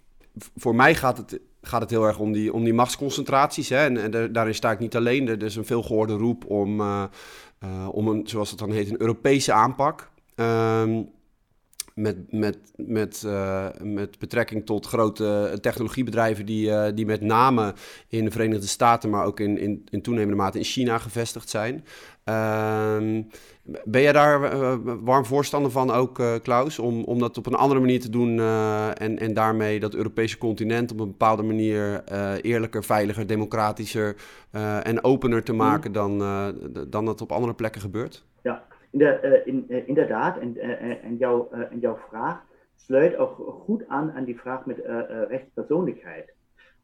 voor 0.57 0.75
mij 0.75 0.95
gaat 0.95 1.17
het 1.17 1.41
gaat 1.67 1.81
het 1.81 1.91
heel 1.91 2.05
erg 2.05 2.19
om 2.19 2.33
die, 2.33 2.53
om 2.53 2.65
die 2.65 2.75
machtsconcentraties. 2.75 3.69
Hè? 3.69 3.85
En, 3.85 3.97
en 3.97 4.33
daarin 4.33 4.55
sta 4.55 4.71
ik 4.71 4.79
niet 4.79 4.97
alleen. 4.97 5.29
Er 5.29 5.43
is 5.43 5.57
een 5.57 5.65
veelgehoorde 5.65 6.15
roep 6.15 6.45
om, 6.51 6.81
uh, 6.81 7.05
uh, 7.65 7.89
om 7.93 8.09
een, 8.09 8.27
zoals 8.27 8.51
het 8.51 8.59
dan 8.59 8.71
heet, 8.71 8.91
een 8.91 9.01
Europese 9.01 9.53
aanpak. 9.53 10.11
Um, 10.35 11.11
met, 11.95 12.33
met, 12.33 12.59
met, 12.77 13.23
uh, 13.27 13.67
met 13.83 14.19
betrekking 14.19 14.67
tot 14.67 14.87
grote 14.87 15.59
technologiebedrijven 15.61 16.47
die, 16.47 16.95
die 16.95 17.07
met 17.07 17.21
name 17.21 17.75
in 18.09 18.25
de 18.25 18.31
Verenigde 18.31 18.67
Staten, 18.67 19.11
maar 19.11 19.25
ook 19.25 19.41
in, 19.41 19.59
in, 19.59 19.87
in 19.91 20.03
toenemende 20.03 20.37
mate 20.37 20.59
in 20.59 20.65
China 20.65 20.99
gevestigd 20.99 21.49
zijn. 21.49 21.85
Uh, 22.25 22.97
ben 23.85 24.03
jij 24.03 24.13
daar 24.13 24.55
uh, 24.55 24.75
warm 25.01 25.25
voorstander 25.25 25.71
van 25.71 25.91
ook, 25.91 26.23
Klaus, 26.43 26.79
om, 26.79 27.05
om 27.05 27.19
dat 27.19 27.39
op 27.39 27.47
een 27.47 27.55
andere 27.55 27.81
manier 27.81 28.01
te 28.01 28.11
doen 28.11 28.41
en, 28.95 29.19
en 29.19 29.35
daarmee 29.35 29.81
dat 29.81 29.95
Europese 29.95 30.39
continent 30.39 30.93
op 30.93 31.01
een 31.01 31.07
bepaalde 31.09 31.43
manier 31.43 32.05
eerlijker, 32.41 32.85
veiliger, 32.85 33.27
democratischer 33.27 34.17
en 34.83 35.05
opener 35.05 35.43
te 35.43 35.53
maken 35.53 35.93
dan, 35.93 36.19
dan 36.89 37.05
dat 37.05 37.21
op 37.21 37.33
andere 37.33 37.55
plekken 37.55 37.81
gebeurt? 37.81 38.25
Ja, 38.99 39.21
in 39.21 39.21
de, 39.21 39.43
in, 39.45 39.87
inderdaad. 39.87 40.39
En, 40.39 40.57
en, 41.03 41.17
jouw, 41.17 41.51
en 41.51 41.79
jouw 41.79 41.97
vraag 41.97 42.45
sluit 42.75 43.17
ook 43.17 43.35
goed 43.65 43.89
aan 43.89 44.13
aan 44.13 44.25
die 44.25 44.41
vraag 44.41 44.67
met 44.67 44.79
rechtspersoonlijkheid. 45.29 46.35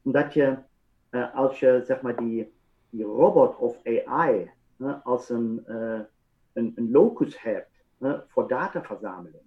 Omdat 0.03 0.35
je, 0.35 0.57
als 1.35 1.61
je 1.61 1.83
zeg 1.85 2.01
maar 2.01 2.17
die, 2.17 2.53
die 2.91 3.05
robot 3.05 3.57
of 3.57 3.77
AI 3.85 4.51
als 5.03 5.29
een 5.29 5.67
een, 6.53 6.73
een 6.75 6.91
locus 6.91 7.43
hebt 7.43 7.85
ne, 7.99 8.23
voor 8.29 8.49
dataverzameling, 8.49 9.43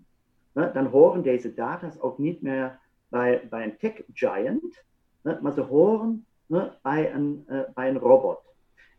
ne, 0.52 0.72
dan 0.72 0.86
horen 0.86 1.22
deze 1.22 1.54
data's 1.54 2.00
ook 2.00 2.18
niet 2.18 2.42
meer 2.42 2.80
bij, 3.08 3.48
bij 3.50 3.64
een 3.64 3.78
tech 3.78 4.02
giant, 4.14 4.84
ne, 5.22 5.38
maar 5.42 5.54
ze 5.54 5.62
horen 5.62 6.26
bij, 6.82 7.14
een, 7.14 7.46
uh, 7.48 7.60
bij 7.74 7.90
een 7.90 7.98
robot. 7.98 8.40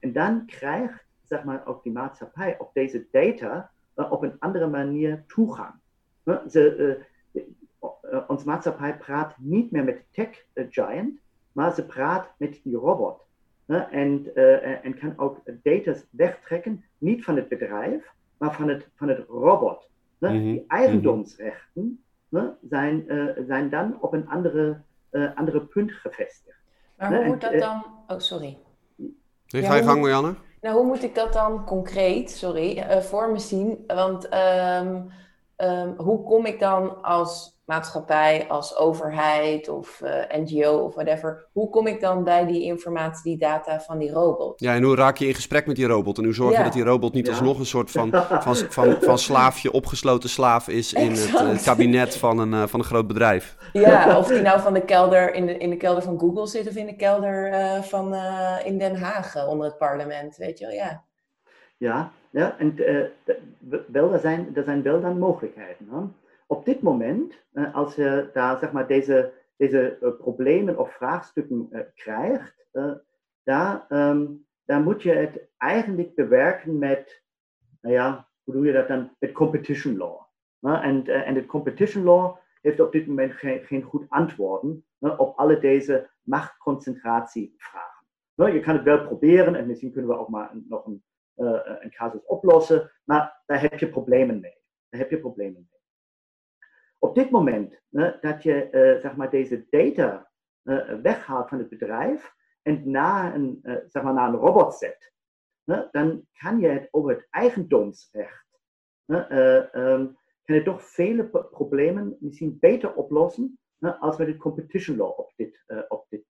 En 0.00 0.12
dan 0.12 0.46
krijgt 0.46 1.04
zeg 1.24 1.44
maar, 1.44 1.66
ook 1.66 1.82
die 1.82 1.92
maatschappij 1.92 2.58
op 2.58 2.70
deze 2.72 3.06
data 3.10 3.70
op 3.94 4.22
een 4.22 4.36
andere 4.38 4.66
manier 4.66 5.24
toegang. 5.26 5.74
Ze, 6.48 7.04
uh, 7.32 8.18
onze 8.26 8.46
maatschappij 8.46 8.96
praat 8.96 9.34
niet 9.38 9.70
meer 9.70 9.84
met 9.84 10.04
tech 10.10 10.44
giant, 10.54 11.18
maar 11.52 11.74
ze 11.74 11.86
praat 11.86 12.30
met 12.36 12.60
die 12.62 12.76
robot. 12.76 13.22
En, 13.66 14.30
uh, 14.34 14.84
en 14.84 14.98
kan 14.98 15.12
ook 15.16 15.40
data 15.62 15.94
wegtrekken, 16.10 16.84
niet 16.98 17.24
van 17.24 17.36
het 17.36 17.48
bedrijf, 17.48 18.12
maar 18.36 18.54
van 18.54 18.68
het, 18.68 18.88
van 18.94 19.08
het 19.08 19.28
robot. 19.28 19.88
Ne? 20.18 20.28
Mm 20.28 20.34
-hmm. 20.34 20.44
Die 20.44 20.64
eigendomsrechten 20.68 22.04
ne, 22.28 22.52
zijn, 22.68 23.04
uh, 23.06 23.46
zijn 23.46 23.70
dan 23.70 24.00
op 24.00 24.12
een 24.12 24.28
andere, 24.28 24.80
uh, 25.10 25.36
andere 25.36 25.60
punt 25.60 25.92
gevestigd. 25.92 26.58
Maar 26.96 27.16
hoe 27.16 27.24
moet 27.24 27.40
dat 27.40 27.58
dan... 27.58 27.84
Oh, 28.06 28.18
sorry. 28.18 28.58
Nee, 29.48 29.62
ga 29.62 29.74
je 29.74 29.82
gang, 29.82 30.00
Marianne. 30.00 30.34
Nou, 30.64 30.76
hoe 30.76 30.86
moet 30.86 31.02
ik 31.02 31.14
dat 31.14 31.32
dan 31.32 31.64
concreet, 31.64 32.30
sorry, 32.30 33.02
voor 33.02 33.30
me 33.30 33.38
zien? 33.38 33.84
Want 33.86 34.34
um, 34.34 35.10
um, 35.56 35.94
hoe 35.96 36.22
kom 36.22 36.46
ik 36.46 36.58
dan 36.60 37.02
als 37.02 37.53
maatschappij, 37.64 38.46
als 38.48 38.76
overheid 38.76 39.68
of 39.68 40.00
uh, 40.00 40.22
eh, 40.22 40.40
NGO 40.42 40.76
of 40.78 40.94
whatever, 40.94 41.46
hoe 41.52 41.70
kom 41.70 41.86
ik 41.86 42.00
dan 42.00 42.24
bij 42.24 42.46
die 42.46 42.62
informatie, 42.62 43.22
die 43.22 43.38
data 43.38 43.80
van 43.80 43.98
die 43.98 44.10
robot? 44.10 44.60
Ja, 44.60 44.74
en 44.74 44.82
hoe 44.82 44.96
raak 44.96 45.16
je 45.16 45.26
in 45.26 45.34
gesprek 45.34 45.66
met 45.66 45.76
die 45.76 45.86
robot? 45.86 46.18
En 46.18 46.24
hoe 46.24 46.34
zorg 46.34 46.56
je 46.56 46.62
dat 46.62 46.72
die 46.72 46.84
robot 46.84 47.12
niet 47.12 47.26
ja. 47.26 47.32
alsnog 47.32 47.58
een 47.58 47.66
soort 47.66 47.90
van, 47.90 48.10
van, 48.40 48.56
van, 48.56 48.96
van, 49.00 49.18
slaafje, 49.18 49.72
opgesloten 49.72 50.28
slaaf 50.28 50.68
is 50.68 50.92
in 50.92 51.10
het, 51.10 51.28
uh, 51.28 51.62
kabinet 51.62 52.16
van 52.16 52.38
een, 52.38 52.52
uh, 52.52 52.62
van 52.66 52.80
een 52.80 52.86
groot 52.86 53.06
bedrijf? 53.06 53.56
Ja, 53.72 54.18
of 54.18 54.26
die 54.26 54.40
nou 54.40 54.60
van 54.60 54.74
de 54.74 54.84
kelder, 54.84 55.34
in 55.34 55.46
de, 55.46 55.58
in 55.58 55.70
de 55.70 55.76
kelder 55.76 56.02
van 56.02 56.18
Google 56.18 56.46
zit 56.46 56.68
of 56.68 56.76
in 56.76 56.86
de 56.86 56.96
kelder 56.96 57.52
van 57.82 58.14
in 58.64 58.78
Den 58.78 58.96
Haag 58.96 59.46
onder 59.46 59.66
het 59.66 59.78
parlement, 59.78 60.36
weet 60.36 60.58
je 60.58 60.66
wel, 60.66 60.74
ja. 60.74 61.04
Ja, 61.76 62.12
ja 62.30 62.56
en 62.58 62.74
wel, 63.86 64.12
er, 64.12 64.18
zijn, 64.18 64.50
er 64.54 64.64
zijn 64.64 64.82
wel 64.82 65.00
dan 65.00 65.18
mogelijkheden. 65.18 65.88
Hè? 65.90 65.98
Op 66.46 66.64
dit 66.64 66.82
moment, 66.82 67.44
uh, 67.52 67.74
als 67.74 67.94
je 67.94 68.30
daar 68.32 68.58
zeg 68.58 68.72
maar 68.72 68.86
deze, 68.86 69.32
deze 69.56 69.98
uh, 70.00 70.16
problemen 70.16 70.78
of 70.78 70.92
vraagstukken 70.92 71.68
uh, 71.70 71.80
krijgt, 71.94 72.62
daar, 73.42 73.86
um, 73.88 74.46
dan 74.64 74.82
moet 74.82 75.02
je 75.02 75.12
het 75.12 75.48
eigenlijk 75.56 76.14
bewerken 76.14 76.78
met, 76.78 77.22
nou 77.80 77.94
ja, 77.94 78.28
hoe 78.42 78.54
doe 78.54 78.66
je 78.66 78.72
dat 78.72 78.88
dan? 78.88 79.16
Met 79.18 79.32
competition 79.32 79.96
law. 79.96 80.22
En, 80.60 81.04
de 81.34 81.44
competition 81.46 82.04
law 82.04 82.36
heeft 82.60 82.80
op 82.80 82.92
dit 82.92 83.06
moment 83.06 83.32
geen, 83.32 83.82
goed 83.82 84.04
antwoorden 84.08 84.84
op 84.98 85.36
alle 85.36 85.58
deze 85.58 86.10
machtconcentratievragen. 86.22 88.06
Je 88.34 88.60
kan 88.60 88.74
het 88.74 88.84
wel 88.84 89.04
proberen 89.04 89.54
en 89.54 89.66
misschien 89.66 89.92
kunnen 89.92 90.10
we 90.10 90.18
ook 90.18 90.28
maar 90.28 90.50
nog 90.68 90.86
een, 90.86 91.02
een 91.80 91.90
casus 91.90 92.24
oplossen, 92.24 92.90
maar 93.04 93.42
daar 93.46 93.60
heb 93.60 93.78
je 93.78 93.88
problemen 93.88 94.40
mee. 94.40 94.58
Daar 94.88 95.00
heb 95.00 95.10
je 95.10 95.20
problemen 95.20 95.68
mee. 95.70 95.73
Op 97.04 97.14
dit 97.14 97.30
moment 97.30 97.80
dat 98.20 98.42
je 98.42 98.68
uh, 98.70 99.00
zeg 99.00 99.16
maar 99.16 99.30
deze 99.30 99.66
data 99.70 100.30
uh, 100.62 101.00
weghaalt 101.02 101.48
van 101.48 101.58
het 101.58 101.68
bedrijf 101.68 102.34
en 102.62 102.90
naar 102.90 103.34
een, 103.34 103.60
zeg 103.86 104.02
maar 104.02 104.14
naar 104.14 104.28
een 104.28 104.34
robot 104.34 104.74
zet, 104.74 105.12
dan 105.64 106.26
kan 106.32 106.58
je 106.58 106.68
het 106.68 106.88
over 106.90 107.10
het 107.10 107.26
eigendomsrecht 107.30 108.60
um, 109.06 110.16
kan 110.44 110.56
je 110.56 110.62
toch 110.62 110.82
vele 110.82 111.28
problemen 111.50 112.16
misschien 112.20 112.58
beter 112.60 112.94
oplossen 112.94 113.58
als 114.00 114.16
met 114.16 114.26
de 114.26 114.36
competition 114.36 114.96
law 114.96 115.18
op 115.18 115.32
dit, 115.36 115.64
op, 115.88 116.06
dit, 116.08 116.24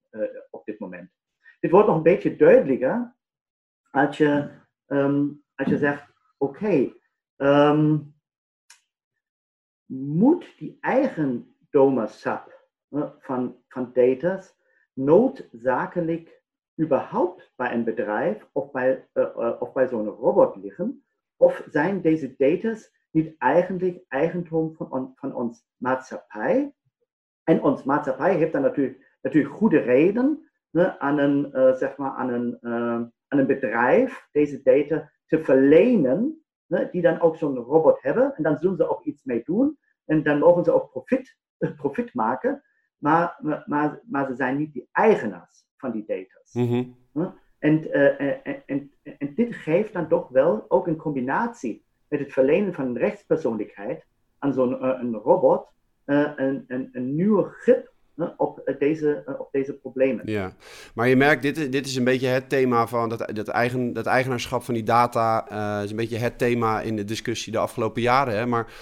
op 0.51 0.65
dit 0.65 0.79
moment. 0.79 1.11
Dit 1.61 1.71
wordt 1.71 1.87
nog 1.87 1.97
een 1.97 2.03
beetje 2.03 2.37
duidelijker 2.37 3.15
als 3.91 4.17
je, 4.17 4.51
um, 4.87 5.45
als 5.55 5.69
je 5.69 5.79
zegt, 5.79 6.13
oké, 6.39 6.93
um, 7.37 8.14
moet 9.87 10.55
die 10.59 10.79
eigendommersap 10.81 12.67
uh, 12.91 13.11
van, 13.19 13.57
van 13.69 13.91
data's 13.93 14.57
noodzakelijk 14.93 16.43
überhaupt 16.81 17.53
bij 17.57 17.73
een 17.73 17.85
bedrijf 17.85 18.49
of 18.53 18.71
bij, 18.71 19.09
of 19.59 19.73
bij 19.73 19.89
zo'n 19.89 20.09
robot 20.09 20.57
liggen? 20.57 21.05
Of 21.37 21.67
zijn 21.71 22.01
deze 22.01 22.35
data's 22.37 22.93
niet 23.11 23.35
eigenlijk 23.39 24.05
eigendom 24.09 24.75
van, 24.75 25.13
van 25.15 25.35
ons 25.35 25.67
maatschappij. 25.77 26.75
En 27.45 27.63
ons 27.63 27.83
maatschappij 27.83 28.37
heeft 28.37 28.53
dan 28.53 28.63
natuurlijk, 28.63 29.19
natuurlijk 29.23 29.55
goede 29.55 29.79
reden 29.79 30.51
ne, 30.71 30.99
aan, 30.99 31.19
een, 31.19 31.51
uh, 31.53 31.73
zeg 31.73 31.97
maar 31.97 32.11
aan, 32.11 32.29
een, 32.29 32.59
uh, 32.61 32.73
aan 33.29 33.39
een 33.39 33.47
bedrijf 33.47 34.29
deze 34.33 34.63
data 34.63 35.13
te 35.27 35.45
verlenen, 35.45 36.44
ne, 36.67 36.89
die 36.91 37.03
dan 37.03 37.21
ook 37.21 37.37
zo'n 37.37 37.57
robot 37.57 38.03
hebben. 38.03 38.35
En 38.37 38.43
dan 38.43 38.59
zullen 38.59 38.77
ze 38.77 38.89
ook 38.89 39.05
iets 39.05 39.25
mee 39.25 39.43
doen. 39.45 39.79
En 40.05 40.23
dan 40.23 40.39
mogen 40.39 40.65
ze 40.65 40.73
ook 40.73 40.91
profit, 40.91 41.37
uh, 41.59 41.77
profit 41.77 42.15
maken. 42.15 42.63
Maar, 42.99 43.39
maar, 43.67 44.01
maar 44.07 44.27
ze 44.27 44.35
zijn 44.35 44.57
niet 44.57 44.75
de 44.75 44.87
eigenaars 44.93 45.67
van 45.77 45.91
die 45.91 46.05
data's. 46.07 46.53
Mm 46.53 46.95
-hmm. 47.13 47.35
en, 47.59 47.93
en, 47.93 48.63
en, 48.67 48.93
en 49.19 49.35
dit 49.35 49.55
geeft 49.55 49.93
dan 49.93 50.09
toch 50.09 50.29
wel 50.29 50.65
ook 50.69 50.87
een 50.87 50.97
combinatie 50.97 51.85
met 52.09 52.21
het 52.21 52.33
verlenen 52.33 52.75
van 52.75 52.87
een 52.87 52.99
rechtspersoonlijkheid 52.99 54.07
aan 54.39 54.53
zo'n 54.53 54.73
uh, 54.73 54.99
een 55.01 55.15
robot 55.15 55.73
uh, 56.07 56.33
een, 56.37 56.65
een, 56.67 56.89
een, 56.93 57.15
nieuwe 57.15 57.45
grip 57.45 57.94
op, 58.37 58.75
deze, 58.79 59.37
op 59.39 59.49
deze 59.53 59.73
problemen. 59.73 60.31
Ja, 60.31 60.53
maar 60.95 61.09
je 61.09 61.17
merkt, 61.17 61.43
dit, 61.43 61.73
dit 61.73 61.87
is 61.87 61.97
een 61.97 62.05
beetje 62.05 62.27
het 62.27 62.49
thema 62.49 62.87
van 62.87 63.09
dat, 63.09 63.31
dat, 63.35 63.49
eigen, 63.49 63.93
dat 63.93 64.07
eigenaarschap 64.07 64.63
van 64.63 64.75
die 64.75 64.83
data. 64.83 65.47
is 65.83 65.91
een 65.91 65.97
beetje 65.97 66.19
het 66.19 66.39
thema 66.39 66.81
in 66.81 66.97
de 66.97 67.05
discussie 67.05 67.53
de 67.53 67.59
afgelopen 67.59 68.03
jaren. 68.03 68.37
Hè? 68.37 68.47
Maar 68.47 68.73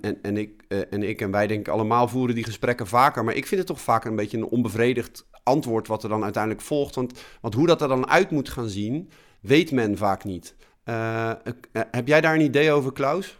en, 0.00 0.18
en, 0.22 0.36
ik, 0.36 0.62
en 0.90 1.02
ik 1.02 1.20
en 1.20 1.30
wij 1.30 1.46
denk 1.46 1.60
ik 1.60 1.72
allemaal 1.72 2.08
voeren 2.08 2.34
die 2.34 2.44
gesprekken 2.44 2.86
vaker. 2.86 3.24
Maar 3.24 3.34
ik 3.34 3.46
vind 3.46 3.60
het 3.60 3.68
toch 3.68 3.80
vaak 3.80 4.04
een 4.04 4.16
beetje 4.16 4.36
een 4.36 4.48
onbevredigd 4.48 5.26
antwoord 5.42 5.86
wat 5.86 6.02
er 6.02 6.08
dan 6.08 6.22
uiteindelijk 6.22 6.62
volgt. 6.62 6.94
Want, 6.94 7.24
want 7.40 7.54
hoe 7.54 7.66
dat 7.66 7.82
er 7.82 7.88
dan 7.88 8.08
uit 8.08 8.30
moet 8.30 8.48
gaan 8.48 8.68
zien, 8.68 9.10
weet 9.40 9.72
men 9.72 9.96
vaak 9.96 10.24
niet. 10.24 10.54
Uh, 10.84 11.32
heb 11.72 12.08
jij 12.08 12.20
daar 12.20 12.34
een 12.34 12.40
idee 12.40 12.72
over, 12.72 12.92
Klaus? 12.92 13.38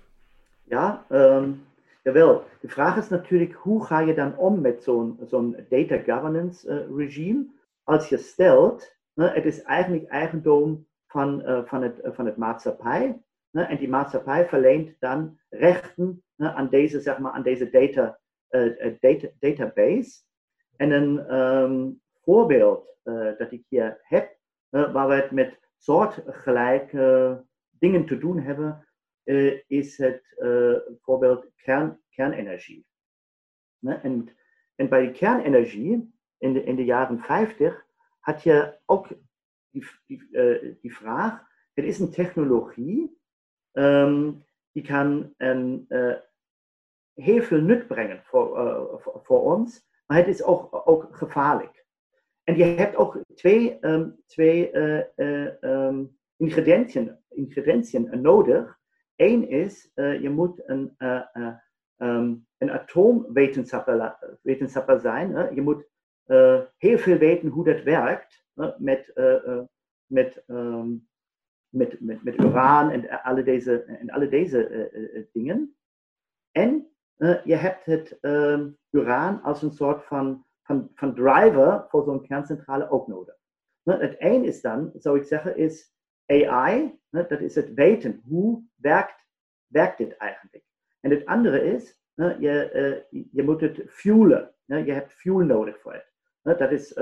Ja, 0.64 1.04
um, 1.10 1.64
jawel. 2.02 2.44
De 2.60 2.68
vraag 2.68 2.96
is 2.96 3.08
natuurlijk, 3.08 3.52
hoe 3.52 3.84
ga 3.84 4.00
je 4.00 4.14
dan 4.14 4.36
om 4.36 4.60
met 4.60 4.82
zo'n 4.82 5.66
data 5.68 5.98
governance 5.98 6.68
uh, 6.68 6.96
regime? 6.96 7.46
Als 7.82 8.08
je 8.08 8.16
stelt, 8.16 8.96
ne, 9.12 9.28
het 9.28 9.44
is 9.44 9.62
eigenlijk 9.62 10.06
eigendom 10.08 10.86
van, 11.06 11.40
uh, 11.40 11.64
van, 11.64 11.82
het, 11.82 12.00
van 12.02 12.26
het 12.26 12.36
maatschappij. 12.36 13.22
Ne, 13.50 13.62
en 13.62 13.78
die 13.78 13.88
maatschappij 13.88 14.48
verleent 14.48 14.96
dan 14.98 15.38
rechten 15.48 16.22
ne, 16.34 16.52
aan, 16.52 16.68
deze, 16.68 17.00
zeg 17.00 17.18
maar, 17.18 17.32
aan 17.32 17.42
deze 17.42 17.70
data, 17.70 18.18
data, 19.00 19.28
database. 19.38 20.20
En 20.76 20.90
een 20.90 21.40
um, 21.40 22.00
voorbeeld 22.22 22.96
dat 23.38 23.52
ik 23.52 23.64
hier 23.68 23.98
heb, 24.02 24.36
waar 24.68 25.08
we 25.08 25.14
het 25.14 25.30
met 25.30 25.58
soortgelijke 25.76 27.44
dingen 27.70 28.06
te 28.06 28.18
doen 28.18 28.38
hebben, 28.38 28.86
uh, 29.24 29.60
is 29.66 29.96
het 29.96 30.34
uh, 30.38 30.76
bijvoorbeeld 30.86 31.46
kern, 31.56 32.00
kernenergie. 32.10 32.86
En, 33.80 34.28
en 34.74 34.88
bij 34.88 35.10
kernenergie 35.10 36.14
in 36.38 36.52
de, 36.52 36.64
in 36.64 36.76
de 36.76 36.84
jaren 36.84 37.18
50 37.18 37.86
had 38.18 38.42
je 38.42 38.78
ook 38.86 39.08
die, 39.70 39.86
die, 40.06 40.28
uh, 40.30 40.74
die 40.80 40.94
vraag, 40.94 41.44
het 41.74 41.84
is 41.84 41.98
een 41.98 42.10
technologie 42.10 43.20
um, 43.72 44.44
die 44.72 44.82
kan 44.82 45.34
een, 45.36 45.86
heel 47.14 47.42
veel 47.42 47.60
nut 47.60 47.86
brengen 47.86 48.22
voor, 48.24 48.48
voor, 49.00 49.20
voor, 49.24 49.42
ons, 49.42 49.86
maar 50.06 50.16
het 50.16 50.28
is 50.28 50.42
ook, 50.42 50.82
ook 50.88 51.08
gevaarlijk. 51.16 51.82
En 52.44 52.56
je 52.56 52.64
hebt 52.64 52.96
ook 52.96 53.18
twee, 53.34 53.78
um, 53.80 54.22
twee 54.26 54.72
uh, 54.72 55.46
um, 55.60 56.18
ingrediënten, 56.36 57.24
ingrediënten 57.28 58.20
nodig. 58.20 58.80
Eén 59.22 59.48
is, 59.48 59.90
uh, 59.94 60.20
je 60.20 60.30
moet 60.30 60.68
een, 60.68 60.94
uh, 60.98 61.56
um, 61.96 62.46
atoomwetenschapper 62.58 64.16
wetenschapper 64.42 65.00
zijn. 65.00 65.54
Je 65.54 65.62
moet 65.62 65.90
heel 66.76 66.98
veel 66.98 67.18
weten 67.18 67.48
hoe 67.48 67.64
dat 67.64 67.82
werkt 67.82 68.44
met, 68.76 69.12
met, 70.06 70.44
met, 71.66 72.00
met, 72.00 72.24
met 72.24 72.38
uran 72.38 72.90
en 72.90 73.22
alle 73.22 73.42
deze, 73.42 73.82
en 73.82 74.10
alle 74.10 74.28
deze 74.28 75.28
dingen. 75.32 75.76
En 76.50 76.90
je 77.44 77.54
hebt 77.54 77.84
het 77.84 78.18
uran 78.90 79.42
als 79.42 79.62
een 79.62 79.72
soort 79.72 80.04
van 80.04 80.44
van, 80.62 80.90
van 80.94 81.14
driver 81.14 81.84
voor 81.88 82.04
zo'n 82.04 82.26
kerncentrale 82.26 82.90
ook 82.90 83.06
nodig. 83.06 83.34
Het 83.82 84.16
één 84.16 84.44
is 84.44 84.60
dan, 84.60 84.92
zou 84.94 85.18
ik 85.18 85.24
zeggen, 85.24 85.56
is 85.56 85.91
AI. 86.26 87.00
Dat 87.10 87.40
is 87.40 87.54
het 87.54 87.74
weten. 87.74 88.22
Hoe 88.24 88.62
werkt, 88.74 89.26
werkt 89.66 89.98
dit 89.98 90.16
eigenlijk? 90.16 90.64
En 91.00 91.10
het 91.10 91.26
andere 91.26 91.64
is, 91.64 92.00
je, 92.14 93.06
je 93.32 93.42
moet 93.42 93.60
het 93.60 93.82
fuelen. 93.86 94.54
Je 94.64 94.92
hebt 94.92 95.12
fuel 95.12 95.38
nodig 95.38 95.80
voor 95.80 95.92
het. 95.92 96.12
Dat 96.58 96.70
is, 96.70 96.94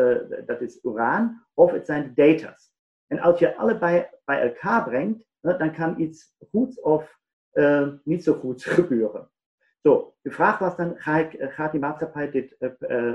dat 0.47 0.61
is 0.61 0.85
uran 0.85 1.47
of 1.55 1.73
het 1.73 1.87
zijn 1.87 2.15
data's. 2.15 2.73
En 3.07 3.19
als 3.19 3.39
je 3.39 3.57
allebei 3.57 4.09
bij 4.25 4.43
elkaar 4.43 4.85
brengt, 4.85 5.25
dan 5.41 5.73
kan 5.73 6.01
iets 6.01 6.37
goed 6.51 6.83
of 6.83 7.19
niet 8.05 8.25
zo 8.25 8.35
goed 8.35 8.65
gebeuren. 8.65 9.31
Zo, 9.83 10.15
de 10.23 10.31
vraag 10.31 10.59
was 10.59 10.77
dan, 10.77 10.99
ga 10.99 11.19
ik, 11.19 11.37
gaat 11.39 11.71
die 11.71 11.81
maatschappij 11.81 12.31
dit 12.31 12.57
uh, 12.59 13.15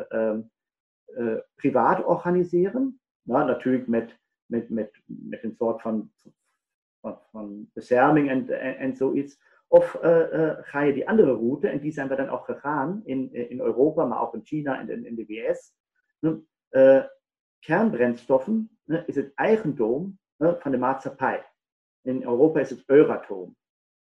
uh, 1.05 1.37
privaat 1.55 2.03
organiseren? 2.03 2.99
Nou, 3.21 3.45
natuurlijk 3.45 3.87
met, 3.87 4.19
met, 4.45 4.69
met, 4.69 5.01
met 5.05 5.43
een 5.43 5.55
soort 5.57 5.81
van, 5.81 6.11
van, 7.01 7.19
van 7.31 7.69
bescherming 7.73 8.29
en, 8.29 8.49
en, 8.49 8.77
en 8.77 8.95
zoiets. 8.95 9.37
Of 9.67 9.97
ga 10.61 10.81
je 10.81 10.93
die 10.93 11.09
andere 11.09 11.33
route, 11.33 11.67
en 11.67 11.79
die 11.79 11.91
zijn 11.91 12.07
we 12.07 12.15
dan 12.15 12.29
ook 12.29 12.45
gegaan 12.45 13.01
in, 13.05 13.33
in 13.33 13.59
Europa, 13.59 14.05
maar 14.05 14.21
ook 14.21 14.33
in 14.33 14.45
China 14.45 14.79
en 14.79 14.89
in, 14.89 15.05
in 15.05 15.15
de 15.15 15.25
VS. 15.25 15.73
kernbrennstoffen 17.59 18.79
is 19.05 19.15
het 19.15 19.31
eigendom 19.33 20.19
van 20.37 20.71
de 20.71 20.77
maatschappij. 20.77 21.45
In 22.01 22.23
Europa 22.23 22.59
is 22.59 22.69
het 22.69 22.83
Euratom. 22.85 23.55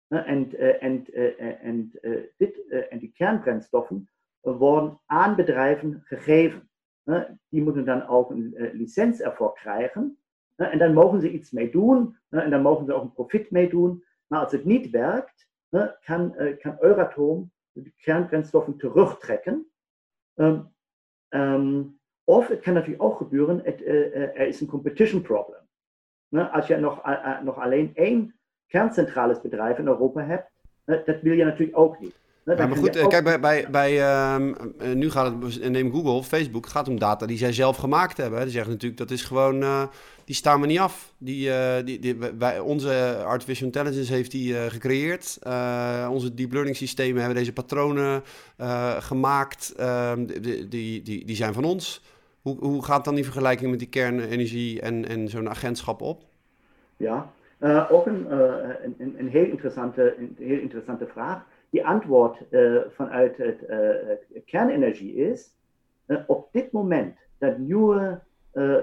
En, 0.07 0.57
eh, 0.57 0.83
en, 0.83 1.05
eh, 1.13 1.63
en, 1.63 1.91
eh, 2.01 2.23
dit, 2.37 2.67
en 2.89 2.99
die 2.99 3.11
kernbrennstoffen 3.11 4.09
worden 4.41 5.01
aan 5.05 5.35
bedrijven 5.35 6.01
gegeven. 6.03 6.69
Die 7.49 7.63
moeten 7.63 7.85
dan 7.85 8.07
ook 8.07 8.29
een 8.29 8.69
licentie 8.73 9.25
ervoor 9.25 9.53
krijgen. 9.53 10.17
En 10.55 10.77
dan 10.77 10.93
mogen 10.93 11.21
ze 11.21 11.31
iets 11.31 11.51
mee 11.51 11.71
doen. 11.71 12.17
En 12.29 12.49
dan 12.49 12.61
mogen 12.61 12.85
ze 12.85 12.93
ook 12.93 13.03
een 13.03 13.13
profit 13.13 13.51
mee 13.51 13.69
doen. 13.69 14.03
Maar 14.27 14.39
als 14.39 14.51
het 14.51 14.65
niet 14.65 14.89
werkt, 14.89 15.47
kan, 16.03 16.35
kan 16.59 16.77
Euratom 16.79 17.51
de 17.71 17.91
kernbrennstoffen 17.97 18.77
terugtrekken. 18.77 19.67
Um, 20.35 20.73
um, 21.29 21.99
of 22.23 22.47
het 22.47 22.59
kan 22.59 22.73
natuurlijk 22.73 23.03
ook 23.03 23.17
gebeuren, 23.17 23.61
het, 23.63 23.81
uh, 23.81 24.15
er 24.15 24.47
is 24.47 24.61
een 24.61 24.67
competition 24.67 25.21
problem. 25.21 25.59
als 26.29 26.67
je 26.67 26.77
nog, 26.77 27.07
uh, 27.07 27.41
nog 27.41 27.57
alleen 27.59 27.91
één 27.93 28.39
kerncentrales 28.67 29.41
bedrijf 29.41 29.77
in 29.77 29.87
Europa 29.87 30.21
hebt, 30.21 30.51
dat 31.05 31.21
wil 31.21 31.33
je 31.33 31.43
natuurlijk 31.43 31.77
ook 31.77 31.99
niet. 31.99 32.15
Ja, 32.55 32.67
maar 32.67 32.77
goed, 32.77 33.07
kijk, 33.07 33.23
bij, 33.23 33.39
bij, 33.39 33.67
bij 33.71 34.01
ehm, 34.01 34.53
nu 34.93 35.11
gaat 35.11 35.33
het, 35.41 35.69
neem 35.69 35.91
Google, 35.91 36.23
Facebook, 36.23 36.63
het 36.63 36.73
gaat 36.73 36.87
om 36.87 36.99
data 36.99 37.25
die 37.25 37.37
zij 37.37 37.53
zelf 37.53 37.77
gemaakt 37.77 38.17
hebben. 38.17 38.41
Die 38.41 38.49
zeggen 38.49 38.71
natuurlijk, 38.71 38.99
dat 38.99 39.11
is 39.11 39.23
gewoon, 39.23 39.89
die 40.25 40.35
staan 40.35 40.61
we 40.61 40.67
niet 40.67 40.79
af. 40.79 41.13
Die, 41.17 41.51
die, 41.83 41.99
die, 41.99 42.17
wij, 42.37 42.59
onze 42.59 43.23
artificial 43.25 43.65
intelligence 43.65 44.13
heeft 44.13 44.31
die 44.31 44.53
gecreëerd. 44.53 45.39
onze 46.09 46.33
deep 46.33 46.51
learning 46.51 46.75
systemen 46.75 47.17
hebben 47.17 47.37
deze 47.37 47.53
patronen 47.53 48.23
gemaakt. 48.99 49.73
Ehm, 49.77 50.25
die, 50.25 50.67
die, 50.67 51.01
die, 51.01 51.25
die 51.25 51.35
zijn 51.35 51.53
van 51.53 51.63
ons. 51.63 52.03
Hoe, 52.41 52.57
hoe 52.59 52.83
gaat 52.83 53.05
dan 53.05 53.15
die 53.15 53.23
vergelijking 53.23 53.69
met 53.69 53.79
die 53.79 53.89
kernenergie 53.89 54.81
en, 54.81 55.07
en 55.07 55.27
zo'n 55.27 55.49
agentschap 55.49 56.01
op? 56.01 56.23
Ja, 56.97 57.31
ook 57.89 58.05
een, 58.05 58.31
een, 58.97 59.15
een, 59.17 59.29
heel 59.29 59.45
interessante, 59.45 60.15
een 60.17 60.35
heel 60.39 60.59
interessante 60.59 61.07
vraag. 61.07 61.45
Die 61.69 61.85
antwoord 61.85 62.41
uh, 62.49 62.81
vanuit 62.89 63.37
het, 63.37 63.59
het, 63.67 64.43
kernenergie 64.45 65.15
is, 65.15 65.55
op 66.27 66.49
dit 66.51 66.71
moment 66.71 67.17
dat 67.37 67.57
nieuwe 67.57 68.25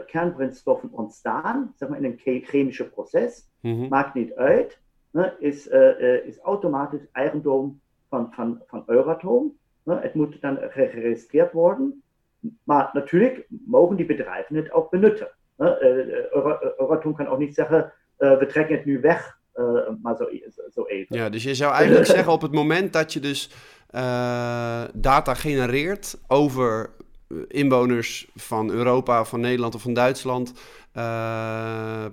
kernbrandstoffen 0.07 0.89
ontstaan, 0.93 1.73
zeg 1.77 1.89
maar 1.89 1.99
in 2.03 2.05
een 2.05 2.43
chemische 2.45 2.91
proces, 2.91 3.51
mm 3.61 3.89
maakt 3.89 4.15
niet 4.15 4.35
uit, 4.35 4.81
is, 5.39 5.67
is 6.25 6.39
automatisch 6.39 7.11
eigendom 7.13 7.81
van, 8.09 8.33
van, 8.33 8.63
van 8.67 8.83
Euratom. 8.87 9.59
het 9.85 10.15
moet 10.15 10.41
dan 10.41 10.59
geregistreerd 10.61 11.53
worden. 11.53 12.03
Maar 12.63 12.91
natuurlijk 12.93 13.47
mogen 13.49 13.97
die 13.97 14.07
bedrijven 14.07 14.57
het 14.57 14.73
ook 14.73 14.91
benutten. 14.91 15.29
Euratom 16.79 17.15
kan 17.15 17.27
ook 17.27 17.39
niet 17.39 17.55
zeggen, 17.55 17.93
we 18.17 18.47
trekken 18.49 18.77
het 18.77 18.85
nu 18.85 19.01
weg, 19.01 19.39
maar 20.03 20.17
zo, 20.17 20.29
zo 20.75 20.85
even. 20.85 21.17
Ja, 21.17 21.29
dus 21.29 21.43
je 21.43 21.55
zou 21.55 21.75
eigenlijk 21.75 22.07
zeggen 22.17 22.33
op 22.33 22.43
het 22.43 22.53
moment 22.53 22.93
dat 22.93 23.13
je 23.13 23.21
dus 23.21 23.51
data 24.93 25.35
genereert 25.35 26.19
over 26.27 26.91
inwoners 27.49 28.29
van 28.35 28.71
Europa, 28.71 29.25
van 29.25 29.41
Nederland 29.41 29.75
of 29.75 29.83
van 29.83 29.95
Duitsland, 29.95 30.53
uh, 30.97 32.05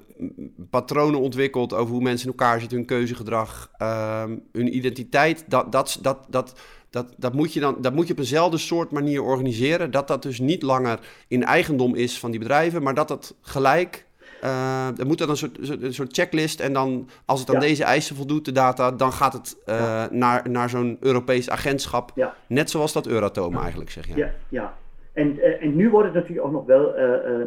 patronen 0.70 1.20
ontwikkelt 1.20 1.74
over 1.74 1.94
hoe 1.94 2.02
mensen 2.02 2.26
in 2.26 2.38
elkaar 2.38 2.60
zitten, 2.60 2.78
hun 2.78 2.88
keuzegedrag, 2.88 3.72
uh, 3.82 4.24
hun 4.52 4.76
identiteit. 4.76 5.44
Dat, 5.48 5.72
dat, 5.72 6.00
dat, 6.02 6.26
dat, 6.30 6.60
dat, 6.90 7.14
dat, 7.18 7.34
moet 7.34 7.54
je 7.54 7.60
dan, 7.60 7.78
dat 7.82 7.94
moet 7.94 8.08
je 8.08 8.14
op 8.14 8.20
eenzelfde 8.20 8.58
soort 8.58 8.92
manier 8.92 9.22
organiseren. 9.22 9.92
Dat 9.92 10.08
dat 10.08 10.24
dus 10.24 10.40
niet 10.40 10.62
langer 10.62 11.00
in 11.28 11.44
eigendom 11.44 11.96
is 11.96 12.20
van 12.20 12.32
die 12.32 12.40
bedrijven, 12.40 12.84
maar 12.84 12.94
dat 12.94 13.08
dat 13.08 13.36
gelijk. 13.42 14.06
Uh, 14.44 15.00
er 15.00 15.06
moet 15.06 15.18
dan 15.18 15.30
een 15.30 15.38
soort, 15.38 15.82
een 15.82 15.94
soort 15.94 16.14
checklist. 16.14 16.60
En 16.60 16.74
dan, 16.74 17.10
als 17.26 17.40
het 17.40 17.54
aan 17.54 17.60
deze 17.60 17.84
eisen 17.84 18.16
voldoet, 18.16 18.46
de 18.46 18.52
data, 18.52 18.92
dan 18.92 19.12
gaat 19.12 19.34
het 19.34 19.58
uh, 19.66 20.06
naar, 20.10 20.50
naar 20.50 20.70
zo'n 20.70 20.98
Europees 21.00 21.50
agentschap. 21.50 22.12
Ja. 22.16 22.36
Net 22.48 22.70
zoals 22.70 22.94
dat 22.94 23.08
Euratom 23.08 23.58
eigenlijk, 23.58 23.90
zeg 23.90 24.08
je. 24.08 24.16
Ja, 24.16 24.32
ja. 24.50 24.74
En, 25.14 25.36
uh, 25.36 25.64
en 25.64 25.76
nu 25.76 25.90
wordt 25.90 26.08
het 26.08 26.16
natuurlijk 26.16 26.46
ook 26.46 26.52
nog 26.52 26.66
wel 26.66 26.94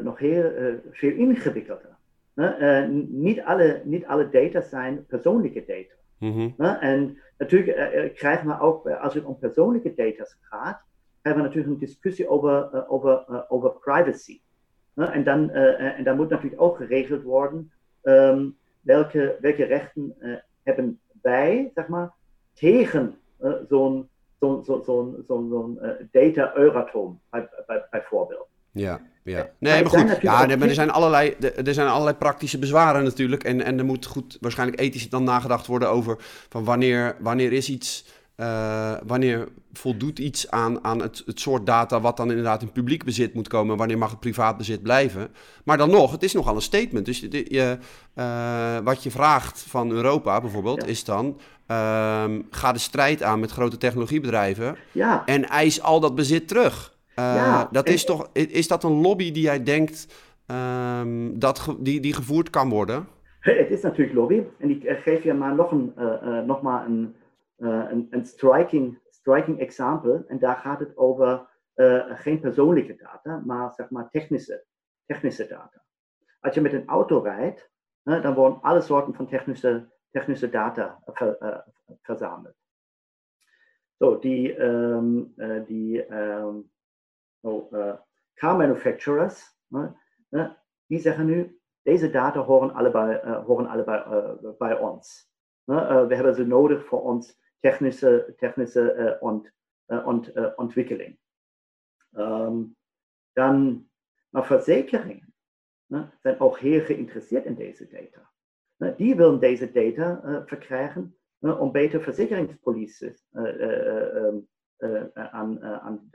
nog 0.03 0.19
heel 0.19 0.51
veel 0.91 1.13
ingewikkelder. 1.13 1.97
niet, 3.09 3.43
alle, 3.43 3.83
niet 3.85 4.07
alle 4.07 4.29
data 4.31 4.61
zijn 4.61 5.07
persoonlijke 5.07 5.65
data. 5.67 5.95
Mm 6.19 6.33
-hmm. 6.33 6.67
en 6.67 7.19
natuurlijk 7.39 8.15
krijgen 8.15 8.47
we 8.47 8.61
ook, 8.61 8.89
als 8.89 9.15
het 9.15 9.25
om 9.25 9.39
persoonlijke 9.39 9.95
data 9.95 10.25
gaat, 10.41 10.81
hebben 11.23 11.43
we 11.43 11.49
natuurlijk 11.49 11.73
een 11.75 11.87
discussie 11.87 12.29
over, 12.29 12.89
over, 12.89 13.45
over 13.49 13.71
privacy. 13.71 14.41
En, 14.95 15.25
dan, 15.25 15.51
en 15.51 16.05
dan 16.05 16.17
moet 16.17 16.29
natuurlijk 16.29 16.63
ook 16.63 16.77
geregeld 16.77 17.23
worden 17.23 17.71
um, 18.03 18.57
welke, 18.81 19.37
welke 19.41 19.65
rechten 19.65 20.15
hebben 20.63 20.99
wij, 21.23 21.71
zeg 21.75 21.87
maar, 21.87 22.13
tegen 22.55 23.15
zo'n 23.69 24.09
zo'n 24.39 24.65
zo, 24.65 24.83
zo, 24.87 25.15
zo, 25.29 25.47
zo 25.51 25.79
data 26.11 26.57
Euratom 26.57 27.21
bijvoorbeeld. 27.91 28.47
Ja, 28.71 29.01
ja. 29.23 29.51
Nee, 29.59 29.83
maar 29.83 29.91
goed. 29.91 30.21
Ja, 30.21 30.47
maar 30.47 30.61
er 30.61 30.75
zijn, 30.75 30.91
allerlei, 30.91 31.37
er 31.65 31.75
zijn 31.75 31.89
allerlei 31.89 32.17
praktische 32.17 32.59
bezwaren 32.59 33.05
natuurlijk. 33.05 33.45
En, 33.45 33.63
en 33.63 33.79
er 33.79 33.85
moet 33.85 34.07
goed, 34.07 34.39
waarschijnlijk 34.41 34.81
ethisch 34.81 35.11
dan 35.11 35.25
nagedacht 35.25 35.67
worden 35.67 35.89
over 35.89 36.17
van 36.49 36.65
wanneer, 36.65 37.17
wanneer 37.21 37.53
is 37.53 37.69
iets. 37.69 38.23
Uh, 38.37 38.93
wanneer 39.07 39.49
voldoet 39.73 40.19
iets 40.19 40.51
aan, 40.51 40.85
aan 40.85 41.01
het, 41.01 41.23
het 41.27 41.41
soort 41.41 41.67
data 41.67 42.01
wat 42.01 42.17
dan 42.17 42.29
inderdaad 42.29 42.63
in 42.63 42.73
publiek 42.73 43.05
bezit 43.05 43.35
moet 43.35 43.49
komen, 43.49 43.77
wanneer 43.77 43.99
mag 43.99 44.11
het 44.11 44.21
privaat 44.21 44.57
bezit 44.57 44.83
blijven. 44.83 45.29
Maar 45.65 45.77
dan 45.77 45.91
nog, 45.91 46.13
het 46.13 46.23
is 46.23 46.33
nogal 46.33 46.55
een 46.55 46.63
statement. 46.63 47.07
Dus 47.07 47.21
je, 47.21 47.79
uh, 48.15 48.79
wat 48.79 49.03
je 49.03 49.11
vraagt 49.11 49.63
van 49.69 49.91
Europa 49.91 50.41
bijvoorbeeld, 50.41 50.87
is 50.87 51.05
dan, 51.05 51.27
uh, 51.27 52.25
ga 52.51 52.73
de 52.73 52.79
strijd 52.79 53.23
aan 53.23 53.41
met 53.41 53.51
grote 53.51 53.77
technologiebedrijven 53.77 54.77
ja. 54.93 55.23
en 55.27 55.49
eis 55.49 55.83
al 55.83 56.01
dat 56.01 56.15
bezit 56.15 56.49
terug. 56.49 56.93
Ja, 57.17 57.69
dat 57.71 57.89
is, 57.89 58.05
toch, 58.05 58.29
is 58.33 58.69
dat 58.69 58.85
een 58.85 59.01
lobby 59.01 59.33
die 59.33 59.43
jij 59.43 59.63
denkt 59.63 60.07
um, 61.01 61.39
dat 61.39 61.77
die, 61.79 62.01
die 62.01 62.15
gevoerd 62.15 62.51
kan 62.51 62.69
worden? 62.69 63.07
Het 63.41 63.71
is 63.71 63.83
natuurlijk 63.83 64.17
lobby. 64.17 64.43
En 64.59 64.71
ik 64.71 64.99
geef 65.05 65.25
je 65.25 65.35
maar 65.35 65.55
nog 65.55 65.71
een, 65.71 65.93
nog 66.47 66.63
maar 66.63 66.87
een, 66.87 67.15
een, 67.65 68.07
een, 68.11 68.27
striking, 68.27 69.01
striking 69.09 69.61
example. 69.61 70.25
En 70.27 70.39
daar 70.39 70.57
gaat 70.57 70.81
het 70.81 70.97
over 70.97 71.53
geen 72.09 72.41
persoonlijke 72.41 72.97
data, 72.97 73.43
maar 73.47 73.73
zeg 73.73 73.91
maar 73.91 74.11
technische, 74.11 74.65
technische 75.07 75.47
data. 75.47 75.83
Als 76.41 76.55
je 76.55 76.61
met 76.61 76.73
een 76.73 76.87
auto 76.87 77.19
rijdt, 77.19 77.71
dan 78.03 78.35
worden 78.35 78.61
alle 78.63 78.81
soorten 78.81 79.15
van 79.15 79.27
technische, 79.27 79.93
technische 80.11 80.51
data 80.51 81.03
ver, 81.07 81.65
verzameld. 82.03 82.55
So, 83.99 84.19
die, 84.19 84.59
um, 84.59 85.35
die 85.67 86.05
um, 86.11 86.71
so, 87.41 87.69
uh, 87.73 87.95
car 88.35 88.57
manufacturers, 88.57 89.57
ne, 89.69 89.93
ne, 90.29 90.57
die 90.87 90.99
zeggen 90.99 91.27
nu, 91.27 91.61
deze 91.83 92.11
data 92.11 92.41
horen 92.41 92.75
allebei, 92.75 93.21
uh, 93.25 93.45
horen 93.45 93.67
allebei 93.67 94.05
uh, 94.09 94.51
bij 94.59 94.79
ons. 94.79 95.31
Ne, 95.65 96.07
we 96.07 96.15
hebben 96.15 96.35
ze 96.35 96.47
nodig 96.47 96.87
voor 96.87 97.03
ons 97.03 97.39
technische, 97.65 98.35
technische 98.37 99.17
ont, 99.21 99.51
ont, 99.87 100.57
ontwikkeling. 100.57 101.19
Um, 102.13 102.77
dan, 103.33 103.89
maar 104.29 104.47
verzekeringen 104.47 105.35
ne, 105.87 106.07
zijn 106.21 106.41
ook 106.41 106.59
heel 106.59 106.81
geïnteresseerd 106.81 107.45
in 107.45 107.55
deze 107.55 107.89
data. 107.89 108.31
Ne, 108.77 108.95
die 108.97 109.17
willen 109.17 109.41
deze 109.41 109.73
data 109.73 110.43
verkrijgen 110.47 111.19
om 111.39 111.73
beter 111.73 112.03
verzekeringspolices 112.03 113.27
um, 113.33 114.49
aan, 115.15 115.63
aan 115.63 116.11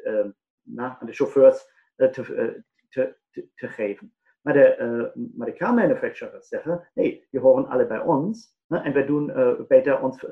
na, 0.61 0.99
aan 0.99 1.07
de 1.07 1.13
chauffeurs 1.13 1.65
uh, 1.97 2.09
te, 2.09 2.21
uh, 2.21 2.61
te, 2.89 3.17
te, 3.29 3.47
te, 3.55 3.67
geven. 3.67 4.13
Maar 4.49 4.57
de, 4.57 5.11
uh, 5.17 5.45
de 5.45 5.53
car 5.53 5.73
manufacturers 5.73 6.47
zeggen, 6.47 6.87
nee, 6.93 7.27
die 7.31 7.39
horen 7.39 7.67
alle 7.67 7.87
bij 7.87 7.99
ons 7.99 8.57
ne, 8.67 8.77
en 8.79 8.93
we 8.93 9.05
doen 9.05 9.33
beter 9.67 10.01
ons 10.01 10.25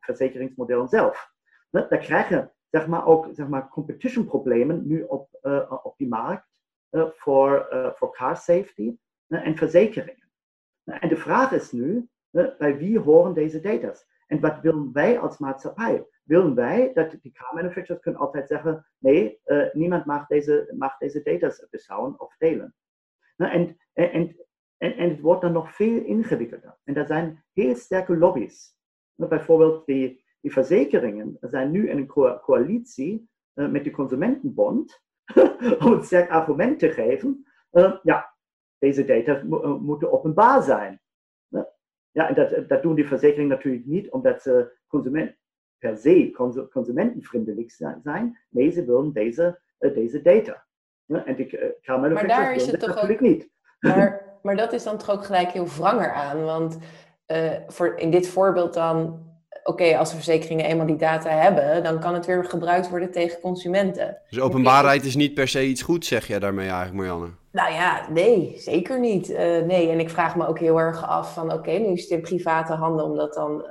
verzekeringsmodel 0.00 0.88
zelf. 0.88 1.32
Ne, 1.70 1.86
dan 1.88 1.98
krijgen 1.98 2.52
zeg 2.70 2.86
maar, 2.86 3.06
ook 3.06 3.28
zeg 3.32 3.48
maar, 3.48 3.68
competition 3.68 4.24
problemen 4.24 4.86
nu 4.86 5.02
op, 5.02 5.28
op 5.82 5.94
die 5.96 6.08
markt 6.08 6.62
voor, 6.90 7.68
voor 7.96 8.12
car 8.12 8.36
safety 8.36 8.96
en 9.28 9.56
verzekeringen. 9.56 10.30
En 10.84 11.08
de 11.08 11.16
vraag 11.16 11.52
is 11.52 11.72
nu, 11.72 12.08
bij 12.30 12.76
wie 12.76 12.98
horen 12.98 13.34
deze 13.34 13.60
data's? 13.60 14.06
En 14.26 14.40
wat 14.40 14.60
willen 14.60 14.92
wij 14.92 15.18
als 15.18 15.38
maatschappij? 15.38 16.06
willen 16.24 16.54
wij 16.54 16.92
dat 16.92 17.16
die 17.22 17.32
car 17.32 17.54
manufacturers 17.54 18.02
kunnen 18.02 18.20
altijd 18.20 18.48
zeggen, 18.48 18.86
nee, 18.98 19.40
uh, 19.46 19.72
niemand 19.72 20.04
mag 20.04 20.26
deze, 20.26 20.74
mag 20.76 20.98
deze 20.98 21.22
data 21.22 21.66
beschouwen 21.70 22.20
of 22.20 22.36
delen. 22.38 22.74
Nou, 23.36 23.52
en, 23.52 23.76
en, 23.92 24.36
en, 24.76 24.96
en 24.96 25.10
het 25.10 25.20
wordt 25.20 25.42
dan 25.42 25.52
nog 25.52 25.74
veel 25.74 26.04
ingewikkelder. 26.04 26.78
En 26.84 26.94
er 26.94 27.06
zijn 27.06 27.44
heel 27.52 27.74
sterke 27.74 28.16
lobby's. 28.16 28.76
Nou, 29.14 29.30
bijvoorbeeld 29.30 29.86
die, 29.86 30.24
die 30.40 30.52
verzekeringen 30.52 31.36
zijn 31.40 31.70
nu 31.70 31.88
in 31.88 31.96
een 31.96 32.06
co 32.06 32.38
coalitie 32.38 33.28
uh, 33.54 33.70
met 33.70 33.84
de 33.84 33.90
Consumentenbond 33.90 35.02
om 35.84 35.92
een 35.92 36.04
sterk 36.04 36.30
argument 36.30 36.78
te 36.78 36.90
geven. 36.90 37.46
Uh, 37.72 37.98
ja, 38.02 38.34
deze 38.78 39.04
data 39.04 39.42
moeten 39.80 40.12
openbaar 40.12 40.62
zijn. 40.62 41.02
Ja, 42.10 42.28
en 42.28 42.34
dat, 42.34 42.68
dat 42.68 42.82
doen 42.82 42.94
die 42.94 43.06
verzekeringen 43.06 43.48
natuurlijk 43.48 43.86
niet, 43.86 44.10
omdat 44.10 44.42
ze 44.42 44.78
consument, 44.86 45.36
per 45.78 45.96
se 45.96 46.30
consumentenvriendelijk 46.70 47.70
zijn. 47.70 48.38
Nee, 48.48 48.70
ze 48.70 48.84
willen 48.84 49.12
deze, 49.12 49.60
deze 49.78 50.22
data. 50.22 50.66
Ja, 51.06 51.24
en 51.24 51.34
die 51.34 51.58
uh, 51.86 52.12
maar 52.12 52.26
daar 52.26 52.54
is 52.54 52.66
het 52.66 52.80
toch 52.80 52.88
natuurlijk 52.88 53.22
ook, 53.22 53.28
niet. 53.28 53.48
Maar, 53.80 54.38
maar 54.42 54.56
dat 54.56 54.72
is 54.72 54.82
dan 54.82 54.98
toch 54.98 55.10
ook 55.10 55.24
gelijk 55.24 55.50
heel 55.50 55.68
wranger 55.68 56.12
aan. 56.12 56.44
Want 56.44 56.78
uh, 57.26 57.50
voor, 57.66 57.94
in 57.96 58.10
dit 58.10 58.28
voorbeeld 58.28 58.74
dan, 58.74 59.22
oké, 59.62 59.96
als 59.96 60.08
de 60.08 60.14
verzekeringen 60.14 60.64
eenmaal 60.64 60.86
die 60.86 60.96
data 60.96 61.30
hebben, 61.30 61.82
dan 61.82 62.00
kan 62.00 62.14
het 62.14 62.26
weer 62.26 62.44
gebruikt 62.44 62.88
worden 62.88 63.10
tegen 63.10 63.40
consumenten. 63.40 64.18
Dus 64.28 64.40
openbaarheid 64.40 65.04
is 65.04 65.16
niet 65.16 65.34
per 65.34 65.48
se 65.48 65.66
iets 65.66 65.82
goed, 65.82 66.04
zeg 66.04 66.26
jij 66.26 66.38
daarmee 66.38 66.68
eigenlijk, 66.68 66.96
Marianne? 66.96 67.28
Nou 67.52 67.72
ja, 67.72 68.06
nee, 68.10 68.54
zeker 68.56 69.00
niet. 69.00 69.30
Uh, 69.30 69.38
nee, 69.38 69.90
en 69.90 70.00
ik 70.00 70.10
vraag 70.10 70.36
me 70.36 70.46
ook 70.46 70.58
heel 70.58 70.80
erg 70.80 71.08
af 71.08 71.34
van, 71.34 71.52
oké, 71.52 71.70
nu 71.70 71.86
is 71.86 72.02
het 72.02 72.10
in 72.10 72.20
private 72.20 72.72
handen 72.72 73.04
om 73.04 73.16
dat 73.16 73.34
dan 73.34 73.66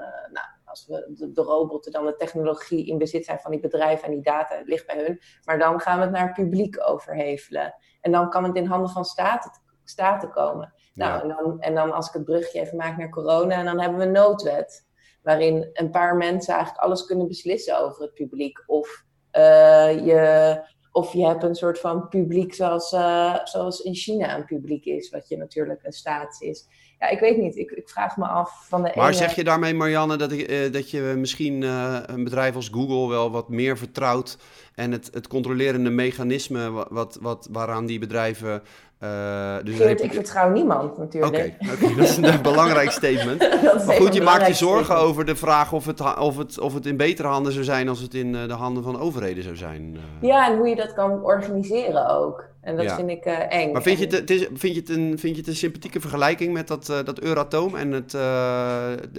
als 0.73 0.85
we 0.87 1.11
de, 1.15 1.31
de 1.31 1.41
robotten 1.41 1.91
dan 1.91 2.05
de 2.05 2.15
technologie 2.15 2.85
in 2.85 2.97
bezit 2.97 3.25
zijn 3.25 3.39
van 3.39 3.51
die 3.51 3.59
bedrijven 3.59 4.05
en 4.05 4.13
die 4.13 4.21
data 4.21 4.61
ligt 4.65 4.87
bij 4.87 5.03
hun. 5.03 5.21
Maar 5.43 5.59
dan 5.59 5.79
gaan 5.79 5.97
we 5.97 6.03
het 6.03 6.13
naar 6.13 6.25
het 6.25 6.33
publiek 6.33 6.89
overhevelen. 6.89 7.75
En 8.01 8.11
dan 8.11 8.29
kan 8.29 8.43
het 8.43 8.55
in 8.55 8.65
handen 8.65 8.89
van 8.89 9.05
staten, 9.05 9.51
staten 9.83 10.29
komen. 10.29 10.73
Nou, 10.93 11.21
en, 11.21 11.27
dan, 11.27 11.59
en 11.59 11.75
dan 11.75 11.91
als 11.91 12.07
ik 12.07 12.13
het 12.13 12.23
brugje 12.25 12.59
even 12.59 12.77
maak 12.77 12.97
naar 12.97 13.09
corona, 13.09 13.55
en 13.55 13.65
dan 13.65 13.79
hebben 13.79 13.99
we 13.99 14.05
een 14.05 14.11
noodwet. 14.11 14.87
Waarin 15.21 15.69
een 15.73 15.89
paar 15.89 16.15
mensen 16.15 16.53
eigenlijk 16.53 16.83
alles 16.83 17.05
kunnen 17.05 17.27
beslissen 17.27 17.79
over 17.79 18.01
het 18.01 18.13
publiek. 18.13 18.63
Of 18.65 19.05
uh, 19.31 20.05
je 20.05 20.61
of 20.91 21.13
je 21.13 21.25
hebt 21.25 21.43
een 21.43 21.55
soort 21.55 21.79
van 21.79 22.07
publiek 22.07 22.53
zoals, 22.53 22.91
uh, 22.91 23.45
zoals 23.45 23.79
in 23.79 23.95
China 23.95 24.35
een 24.35 24.45
publiek 24.45 24.85
is, 24.85 25.09
wat 25.09 25.27
je 25.27 25.37
natuurlijk 25.37 25.83
een 25.83 25.91
staat 25.91 26.41
is. 26.41 26.67
Ja, 27.03 27.09
ik 27.09 27.19
weet 27.19 27.37
niet. 27.37 27.57
Ik, 27.57 27.71
ik 27.71 27.89
vraag 27.89 28.17
me 28.17 28.25
af 28.25 28.65
van 28.67 28.83
de 28.83 28.91
Maar 28.95 29.13
zeg 29.13 29.35
je 29.35 29.43
daarmee, 29.43 29.73
Marianne, 29.73 30.15
dat, 30.15 30.31
ik, 30.31 30.51
uh, 30.51 30.71
dat 30.71 30.91
je 30.91 31.01
misschien 31.17 31.61
uh, 31.61 31.99
een 32.05 32.23
bedrijf 32.23 32.55
als 32.55 32.69
Google 32.71 33.07
wel 33.07 33.31
wat 33.31 33.49
meer 33.49 33.77
vertrouwt 33.77 34.37
en 34.75 34.91
het, 34.91 35.09
het 35.13 35.27
controlerende 35.27 35.89
mechanisme 35.89 36.85
wat, 36.89 37.17
wat, 37.21 37.47
waaraan 37.51 37.85
die 37.85 37.99
bedrijven 37.99 38.61
uh, 39.03 39.55
dus 39.63 39.75
Geert, 39.75 40.03
ik 40.03 40.13
vertrouw 40.13 40.49
niemand 40.49 40.97
natuurlijk. 40.97 41.55
Oké, 41.59 41.73
okay, 41.73 41.95
dat 41.95 42.07
is 42.07 42.17
een 42.17 42.41
belangrijk 42.51 42.91
statement. 42.91 43.39
maar 43.85 43.95
goed, 43.95 44.13
je 44.13 44.21
maakt 44.21 44.47
je 44.47 44.53
zorgen 44.53 44.95
over 44.95 45.25
de 45.25 45.35
vraag 45.35 45.73
of 45.73 45.85
het, 45.85 46.17
of, 46.17 46.37
het, 46.37 46.59
of 46.59 46.73
het 46.73 46.85
in 46.85 46.97
betere 46.97 47.27
handen 47.27 47.51
zou 47.51 47.63
zijn 47.63 47.89
als 47.89 47.99
het 47.99 48.13
in 48.13 48.33
uh, 48.33 48.47
de 48.47 48.53
handen 48.53 48.83
van 48.83 48.99
overheden 48.99 49.43
zou 49.43 49.55
zijn. 49.55 49.93
Uh. 49.93 50.29
Ja, 50.29 50.49
en 50.51 50.57
hoe 50.57 50.67
je 50.67 50.75
dat 50.75 50.93
kan 50.93 51.23
organiseren 51.23 52.09
ook. 52.09 52.51
En 52.61 52.75
dat 52.75 52.85
ja. 52.85 52.95
vind 52.95 53.09
ik 53.09 53.25
eng. 53.25 53.71
Maar 53.71 53.81
vind 53.81 53.97
je, 53.97 54.05
het, 54.05 54.13
het 54.13 54.29
is, 54.29 54.47
vind, 54.53 54.75
je 54.75 54.79
het 54.79 54.89
een, 54.89 55.19
vind 55.19 55.35
je 55.35 55.41
het 55.41 55.47
een 55.47 55.55
sympathieke 55.55 55.99
vergelijking 55.99 56.53
met 56.53 56.67
dat, 56.67 56.85
dat 56.85 57.19
Euratom 57.19 57.75
en 57.75 57.91
het 57.91 58.11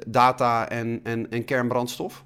data 0.06 0.68
en, 0.68 1.00
en, 1.02 1.30
en 1.30 1.44
kernbrandstof? 1.44 2.24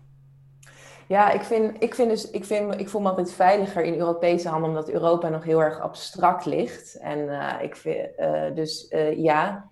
Ja, 1.08 1.30
ik, 1.30 1.42
vind, 1.42 1.82
ik, 1.82 1.94
vind 1.94 2.10
dus, 2.10 2.30
ik, 2.30 2.44
vind, 2.44 2.80
ik 2.80 2.88
voel 2.88 3.00
me 3.00 3.08
altijd 3.08 3.32
veiliger 3.32 3.82
in 3.82 3.98
Europese 3.98 4.48
handen, 4.48 4.68
omdat 4.68 4.90
Europa 4.90 5.28
nog 5.28 5.44
heel 5.44 5.60
erg 5.60 5.80
abstract 5.80 6.44
ligt. 6.44 6.98
En 6.98 7.18
uh, 7.18 7.54
ik 7.60 7.76
vind, 7.76 8.08
uh, 8.18 8.54
dus 8.54 8.90
uh, 8.90 9.18
ja, 9.18 9.70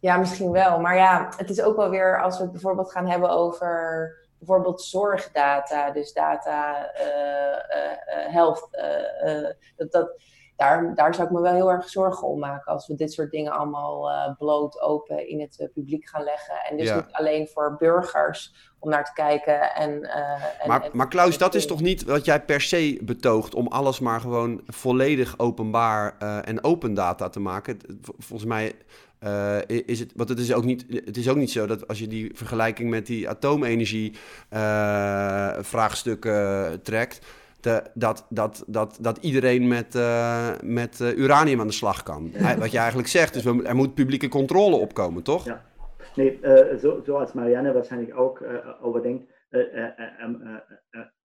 ja, 0.00 0.16
misschien 0.16 0.50
wel. 0.50 0.80
Maar 0.80 0.96
ja, 0.96 1.28
het 1.36 1.50
is 1.50 1.62
ook 1.62 1.76
wel 1.76 1.90
weer 1.90 2.22
als 2.22 2.36
we 2.36 2.42
het 2.42 2.52
bijvoorbeeld 2.52 2.92
gaan 2.92 3.06
hebben 3.06 3.30
over 3.30 4.12
bijvoorbeeld 4.38 4.82
zorgdata, 4.82 5.90
dus 5.90 6.12
data, 6.12 6.90
health, 8.30 8.68
dat, 9.76 9.92
dat, 9.92 10.22
daar, 10.56 10.94
daar 10.94 11.14
zou 11.14 11.26
ik 11.26 11.34
me 11.34 11.40
wel 11.40 11.54
heel 11.54 11.70
erg 11.70 11.88
zorgen 11.88 12.28
om 12.28 12.38
maken 12.38 12.72
als 12.72 12.86
we 12.86 12.94
dit 12.94 13.12
soort 13.12 13.30
dingen 13.30 13.52
allemaal 13.52 14.10
bloot 14.38 14.80
open 14.80 15.28
in 15.28 15.40
het 15.40 15.70
publiek 15.72 16.08
gaan 16.08 16.24
leggen. 16.24 16.56
En 16.70 16.76
dus 16.76 16.94
niet 16.94 17.12
alleen 17.12 17.48
voor 17.48 17.76
burgers 17.76 18.67
om 18.78 18.90
naar 18.90 19.04
te 19.04 19.12
kijken. 19.14 19.74
En, 19.74 19.90
uh, 19.90 20.66
maar, 20.66 20.82
en, 20.82 20.90
maar 20.92 21.08
Klaus, 21.08 21.38
dat 21.38 21.54
is 21.54 21.66
toch 21.66 21.80
niet 21.80 22.04
wat 22.04 22.24
jij 22.24 22.40
per 22.40 22.60
se 22.60 22.98
betoogt 23.02 23.54
om 23.54 23.66
alles 23.66 24.00
maar 24.00 24.20
gewoon 24.20 24.60
volledig 24.66 25.34
openbaar 25.38 26.18
en 26.18 26.64
open 26.64 26.94
data 26.94 27.28
te 27.28 27.40
maken? 27.40 27.78
Volgens 28.18 28.48
mij 28.48 28.74
uh, 29.24 29.56
is 29.86 29.98
het, 30.00 30.12
want 30.14 30.28
het 30.28 30.38
is, 30.38 30.52
ook 30.52 30.64
niet, 30.64 30.84
het 31.04 31.16
is 31.16 31.28
ook 31.28 31.36
niet 31.36 31.50
zo 31.50 31.66
dat 31.66 31.88
als 31.88 31.98
je 31.98 32.06
die 32.06 32.30
vergelijking 32.34 32.90
met 32.90 33.06
die 33.06 33.28
atoomenergie 33.28 34.12
uh, 34.52 35.50
vraagstukken 35.60 36.82
trekt, 36.82 37.26
de, 37.60 37.82
dat, 37.94 38.26
dat, 38.28 38.64
dat, 38.66 38.98
dat 39.00 39.18
iedereen 39.20 39.68
met, 39.68 39.94
uh, 39.94 40.48
met 40.62 41.00
uh, 41.00 41.16
uranium 41.16 41.60
aan 41.60 41.66
de 41.66 41.72
slag 41.72 42.02
kan. 42.02 42.32
Wat 42.58 42.70
je 42.70 42.78
eigenlijk 42.78 43.08
zegt, 43.08 43.32
dus 43.32 43.44
er 43.44 43.76
moet 43.76 43.94
publieke 43.94 44.28
controle 44.28 44.76
opkomen, 44.76 45.22
toch? 45.22 45.44
Ja. 45.44 45.64
Nee, 46.18 46.38
uh, 46.42 46.78
zo, 46.78 47.00
zoals 47.04 47.32
Marianne 47.32 47.72
waarschijnlijk 47.72 48.18
ook 48.18 48.44
over 48.80 49.02
denkt, 49.02 49.32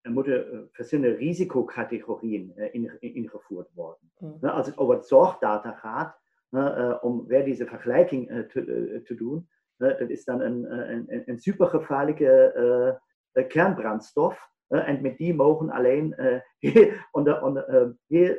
er 0.02 0.12
moeten 0.12 0.70
verschillende 0.72 1.16
risicocategorieën 1.16 2.72
ingevoerd 3.00 3.70
worden. 3.74 4.12
Mm. 4.18 4.38
Als 4.42 4.68
het 4.68 4.78
over 4.78 5.04
zorgdata 5.04 5.72
gaat, 5.72 6.22
om 7.02 7.28
weer 7.28 7.44
deze 7.46 7.66
vergelijking 7.66 8.46
te, 8.48 9.02
te 9.04 9.16
doen, 9.16 9.50
dat 9.78 10.10
is 10.10 10.24
dan 10.24 10.42
een, 10.42 10.92
een, 10.92 11.22
een 11.26 11.40
supergevaarlijke 11.40 13.00
kernbrandstof 13.48 14.52
en 14.68 15.02
met 15.02 15.18
die 15.18 15.36
mogen 15.36 15.70
alleen 15.70 16.16
heel, 16.58 16.92
onder, 17.12 17.42
onder, 17.42 17.96
heel, 18.08 18.36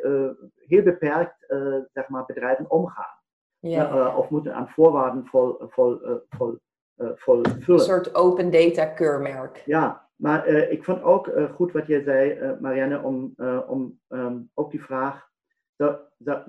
heel 0.55 0.83
beperkt 0.83 1.47
zeg 1.93 2.09
maar, 2.09 2.25
bedrijven 2.25 2.71
omgaan. 2.71 3.23
Ja. 3.68 4.16
of 4.16 4.31
moeten 4.31 4.55
aan 4.55 4.68
voorwaarden 4.68 5.27
vol, 5.27 5.57
vol, 5.68 5.98
vol, 6.29 6.59
vol 6.96 7.42
vullen. 7.42 7.62
Een 7.66 7.79
soort 7.79 8.14
open 8.14 8.50
data 8.50 8.87
keurmerk. 8.87 9.62
Ja, 9.66 10.09
maar 10.16 10.46
ik 10.46 10.85
vond 10.85 11.03
ook 11.03 11.31
goed 11.55 11.72
wat 11.72 11.87
je 11.87 12.03
zei, 12.03 12.57
Marianne, 12.61 13.03
om, 13.03 13.35
om 13.66 14.00
um, 14.09 14.50
ook 14.55 14.70
die 14.70 14.83
vraag, 14.83 15.31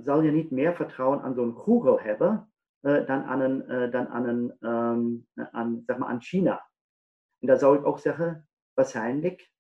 zal 0.04 0.22
je 0.22 0.32
niet 0.32 0.52
meer 0.52 0.76
vertrouwen 0.76 1.22
aan 1.22 1.34
zo'n 1.34 1.56
Google 1.56 2.02
hebben 2.02 2.52
dan 2.82 3.24
aan, 3.24 3.40
een, 3.40 3.92
dan 3.92 4.08
aan, 4.08 4.28
een, 4.28 4.56
um, 4.60 5.28
aan, 5.52 5.84
zeg 5.86 5.98
maar 5.98 6.08
aan 6.08 6.22
China? 6.22 6.70
En 7.40 7.48
daar 7.48 7.58
zou 7.58 7.78
ik 7.78 7.86
ook 7.86 8.00
zeggen, 8.00 8.48
waarschijnlijk 8.74 9.54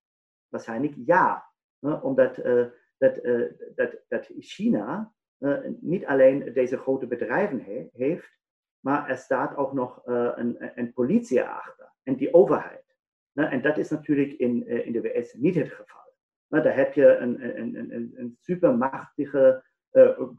Waarschijnlijk 0.55 0.93
ja. 1.05 1.51
Omdat 1.79 2.35
dat, 2.97 3.19
dat, 3.75 3.95
dat 4.07 4.31
China 4.39 5.13
niet 5.79 6.05
alleen 6.05 6.53
deze 6.53 6.77
grote 6.77 7.07
bedrijven 7.07 7.59
he 7.63 7.87
heeft, 7.93 8.37
maar 8.79 9.09
er 9.09 9.17
staat 9.17 9.55
ook 9.55 9.73
nog 9.73 10.01
een, 10.05 10.71
een 10.75 10.93
politie 10.93 11.43
achter 11.43 11.91
en 12.03 12.15
die 12.15 12.33
overheid. 12.33 12.95
En 13.33 13.61
dat 13.61 13.77
is 13.77 13.89
natuurlijk 13.89 14.31
in, 14.31 14.67
in 14.67 14.91
de 14.91 15.01
VS 15.01 15.33
niet 15.33 15.55
het 15.55 15.71
geval. 15.71 16.13
Daar 16.47 16.75
heb 16.75 16.93
je 16.93 17.15
een, 17.15 17.59
een, 17.59 17.75
een, 17.75 18.13
een 18.15 18.37
supermachtige 18.41 19.63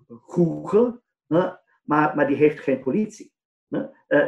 Google, 0.09 1.00
maar, 1.26 1.61
maar 1.85 2.26
die 2.26 2.37
heeft 2.37 2.61
geen 2.61 2.80
politie. 2.82 3.32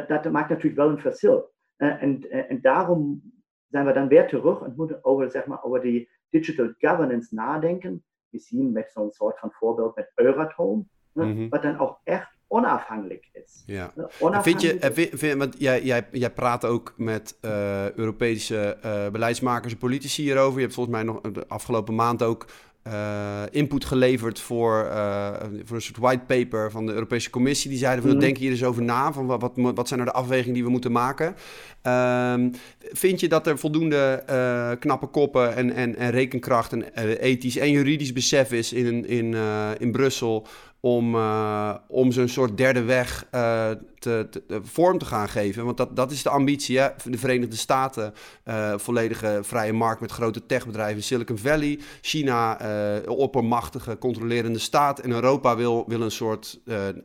Dat 0.07 0.31
maakt 0.31 0.49
natuurlijk 0.49 0.75
wel 0.75 0.89
een 0.89 0.99
verschil. 0.99 1.53
En, 1.75 2.29
en 2.29 2.61
daarom 2.61 3.21
zijn 3.69 3.85
we 3.85 3.93
dan 3.93 4.07
weer 4.07 4.27
terug 4.27 4.61
en 4.61 4.73
moeten 4.75 5.03
over, 5.03 5.31
zeg 5.31 5.45
maar, 5.45 5.63
over 5.63 5.81
die 5.81 6.09
digital 6.29 6.73
governance 6.77 7.35
nadenken. 7.35 8.03
We 8.29 8.39
zien 8.39 8.71
met 8.71 8.91
zo'n 8.91 9.11
soort 9.11 9.39
van 9.39 9.51
voorbeeld 9.51 9.95
met 9.95 10.11
Euratom, 10.15 10.89
ne, 11.11 11.25
mm 11.25 11.49
wat 11.49 11.61
dan 11.61 11.79
ook 11.79 11.99
echt 12.03 12.37
onafhankelijk 12.47 13.29
is. 13.31 13.63
Ja. 13.65 13.91
Onafhankelijk 13.95 14.43
vind 14.43 14.61
je, 14.61 14.93
vind, 14.93 15.19
vind, 15.19 15.37
want 15.37 15.55
jij, 15.59 15.83
jij, 15.83 16.07
jij 16.11 16.31
praat 16.31 16.65
ook 16.65 16.93
met 16.97 17.37
uh, 17.41 17.91
Europese 17.91 18.77
uh, 18.85 19.09
beleidsmakers 19.09 19.73
en 19.73 19.79
politici 19.79 20.23
hierover. 20.23 20.55
Je 20.55 20.61
hebt 20.61 20.73
volgens 20.73 20.95
mij 20.95 21.05
nog 21.05 21.21
de 21.21 21.47
afgelopen 21.47 21.95
maand 21.95 22.23
ook 22.23 22.45
uh, 22.89 23.41
input 23.51 23.85
geleverd 23.85 24.39
voor, 24.39 24.85
uh, 24.91 25.29
voor 25.63 25.75
een 25.75 25.81
soort 25.81 25.97
whitepaper 25.97 26.71
van 26.71 26.85
de 26.85 26.93
Europese 26.93 27.29
Commissie. 27.29 27.69
Die 27.69 27.79
zeiden 27.79 28.03
van, 28.03 28.13
mm. 28.13 28.19
denk 28.19 28.37
hier 28.37 28.51
eens 28.51 28.63
over 28.63 28.83
na, 28.83 29.13
van 29.13 29.25
wat, 29.25 29.41
wat, 29.41 29.75
wat 29.75 29.87
zijn 29.87 29.99
nou 29.99 30.11
de 30.11 30.17
afwegingen 30.17 30.53
die 30.53 30.63
we 30.63 30.69
moeten 30.69 30.91
maken. 30.91 31.35
Um, 31.83 32.51
vind 32.79 33.19
je 33.19 33.27
dat 33.27 33.47
er 33.47 33.57
voldoende 33.57 34.23
uh, 34.29 34.71
knappe 34.79 35.07
koppen 35.07 35.55
en, 35.55 35.73
en, 35.73 35.95
en 35.95 36.11
rekenkracht 36.11 36.73
en 36.73 36.93
ethisch 37.17 37.57
en 37.57 37.71
juridisch 37.71 38.13
besef 38.13 38.51
is 38.51 38.73
in, 38.73 39.07
in, 39.07 39.35
in 39.77 39.91
Brussel 39.91 40.47
om, 40.79 41.15
uh, 41.15 41.75
om 41.87 42.11
zo'n 42.11 42.27
soort 42.27 42.57
derde 42.57 42.83
weg 42.83 43.27
uh, 43.35 43.69
te, 43.99 44.29
vorm 44.61 44.97
te 44.97 45.05
gaan 45.05 45.29
geven. 45.29 45.65
Want 45.65 45.77
dat, 45.77 45.95
dat 45.95 46.11
is 46.11 46.23
de 46.23 46.29
ambitie. 46.29 46.79
Hè? 46.79 46.87
De 47.03 47.17
Verenigde 47.17 47.55
Staten, 47.55 48.13
uh, 48.45 48.77
volledige 48.77 49.39
vrije 49.41 49.73
markt 49.73 50.01
met 50.01 50.11
grote 50.11 50.45
techbedrijven. 50.45 51.03
Silicon 51.03 51.37
Valley, 51.37 51.79
China, 52.01 52.57
oppermachtige, 53.05 53.97
controlerende 53.97 54.59
staat. 54.59 54.99
En 54.99 55.11
Europa 55.11 55.55
wil, 55.55 55.83
wil 55.87 56.01
een 56.01 56.11
soort, 56.11 56.59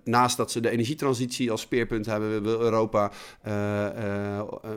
naast 0.05 0.37
dat 0.37 0.51
ze 0.51 0.61
de 0.61 0.71
energietransitie 0.71 1.51
als 1.51 1.61
speerpunt 1.61 2.07
hebben, 2.07 2.43
wil 2.43 2.61
Europa 2.61 3.11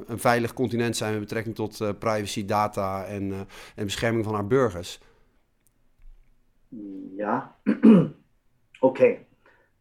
een 0.05 0.19
veilig 0.19 0.53
continent 0.53 0.97
zijn 0.97 1.11
met 1.11 1.19
betrekking 1.19 1.55
tot 1.55 1.77
privacy, 1.99 2.45
data 2.45 3.05
en, 3.05 3.47
en 3.75 3.85
bescherming 3.85 4.23
van 4.23 4.33
haar 4.33 4.47
burgers. 4.47 4.99
Ja. 7.17 7.55
Oké, 8.79 9.17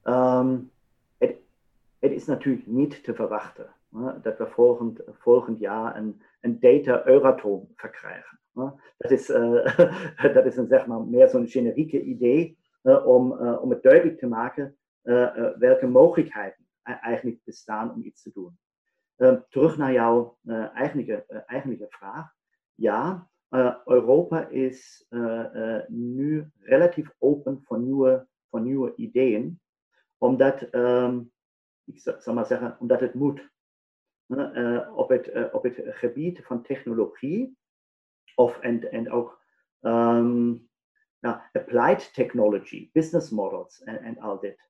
um, 0.05 0.71
het, 1.19 2.13
is 2.13 2.27
natuurlijk 2.27 2.67
niet 2.67 3.05
te 3.05 3.15
verwachten 3.15 3.75
dat 4.23 4.39
we 4.39 4.47
volgend, 4.47 5.01
volgend 5.07 5.59
jaar 5.59 5.97
een, 5.97 6.23
een 6.41 6.61
data 6.61 7.07
Euratom 7.07 7.69
verkrijgen. 7.75 8.41
Dat, 8.97 9.11
is, 9.11 9.31
uh, 9.31 9.79
dat 10.35 10.47
is 10.47 10.57
een, 10.57 10.67
zeg 10.67 10.87
maar, 10.87 11.01
meer 11.01 11.29
zo'n 11.29 11.49
generieke 11.49 12.03
idee 12.03 12.59
om, 12.83 13.33
uh, 13.33 13.63
om 13.63 13.71
het 13.71 13.83
duidelijk 13.83 14.19
te 14.19 14.27
maken 14.27 14.77
welke 15.59 15.87
mogelijkheden 15.87 16.67
eigenlijk 16.83 17.41
bestaan 17.45 17.95
om 17.95 18.03
iets 18.03 18.23
te 18.23 18.31
doen. 18.35 18.59
Ehm, 19.17 19.41
terug 19.49 19.77
naar 19.77 19.93
jouw 19.93 20.39
eigenlijke, 20.75 21.45
eigenlijke 21.47 21.87
vraag. 21.89 22.33
Ja, 22.75 23.29
Europa 23.85 24.49
is 24.49 25.07
nu 25.89 26.51
relatief 26.59 27.15
open 27.19 27.63
voor 27.63 27.79
nieuwe 27.79 28.27
van 28.51 28.63
nieuwe 28.63 28.95
ideeën, 28.97 29.61
omdat, 30.19 30.75
um, 30.75 31.33
ik 31.85 31.99
zal 32.19 32.35
maar 32.35 32.47
zeggen, 32.47 32.77
omdat 32.81 33.01
het 33.01 33.15
moet. 33.15 33.55
op, 34.95 35.09
het, 35.09 35.53
op 35.53 35.63
het 35.63 35.81
gebied 35.85 36.41
van 36.45 36.63
technologie 36.63 37.59
of 38.35 38.59
en, 38.59 38.91
en 38.91 39.11
ook 39.11 39.43
um, 39.81 40.69
nou, 41.21 41.41
applied 41.53 42.15
technology, 42.15 42.91
business 42.93 43.31
models 43.31 43.83
en, 43.83 44.19
al 44.19 44.41
dit. 44.41 44.69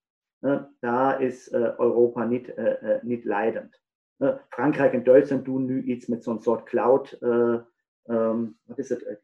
daar 0.80 1.22
is 1.22 1.52
Europa 1.52 2.24
niet, 2.24 2.54
niet 3.02 3.24
leidend. 3.24 3.80
Frankrijk 4.48 4.92
en 4.92 5.04
Duitsland 5.04 5.44
doen 5.44 5.64
nu 5.64 5.82
iets 5.82 6.06
met 6.06 6.24
zo'n 6.24 6.42
soort 6.42 6.62
cloud 6.62 7.18
um, 8.06 8.58
wat 8.62 8.78
is 8.78 8.88
het, 8.88 9.18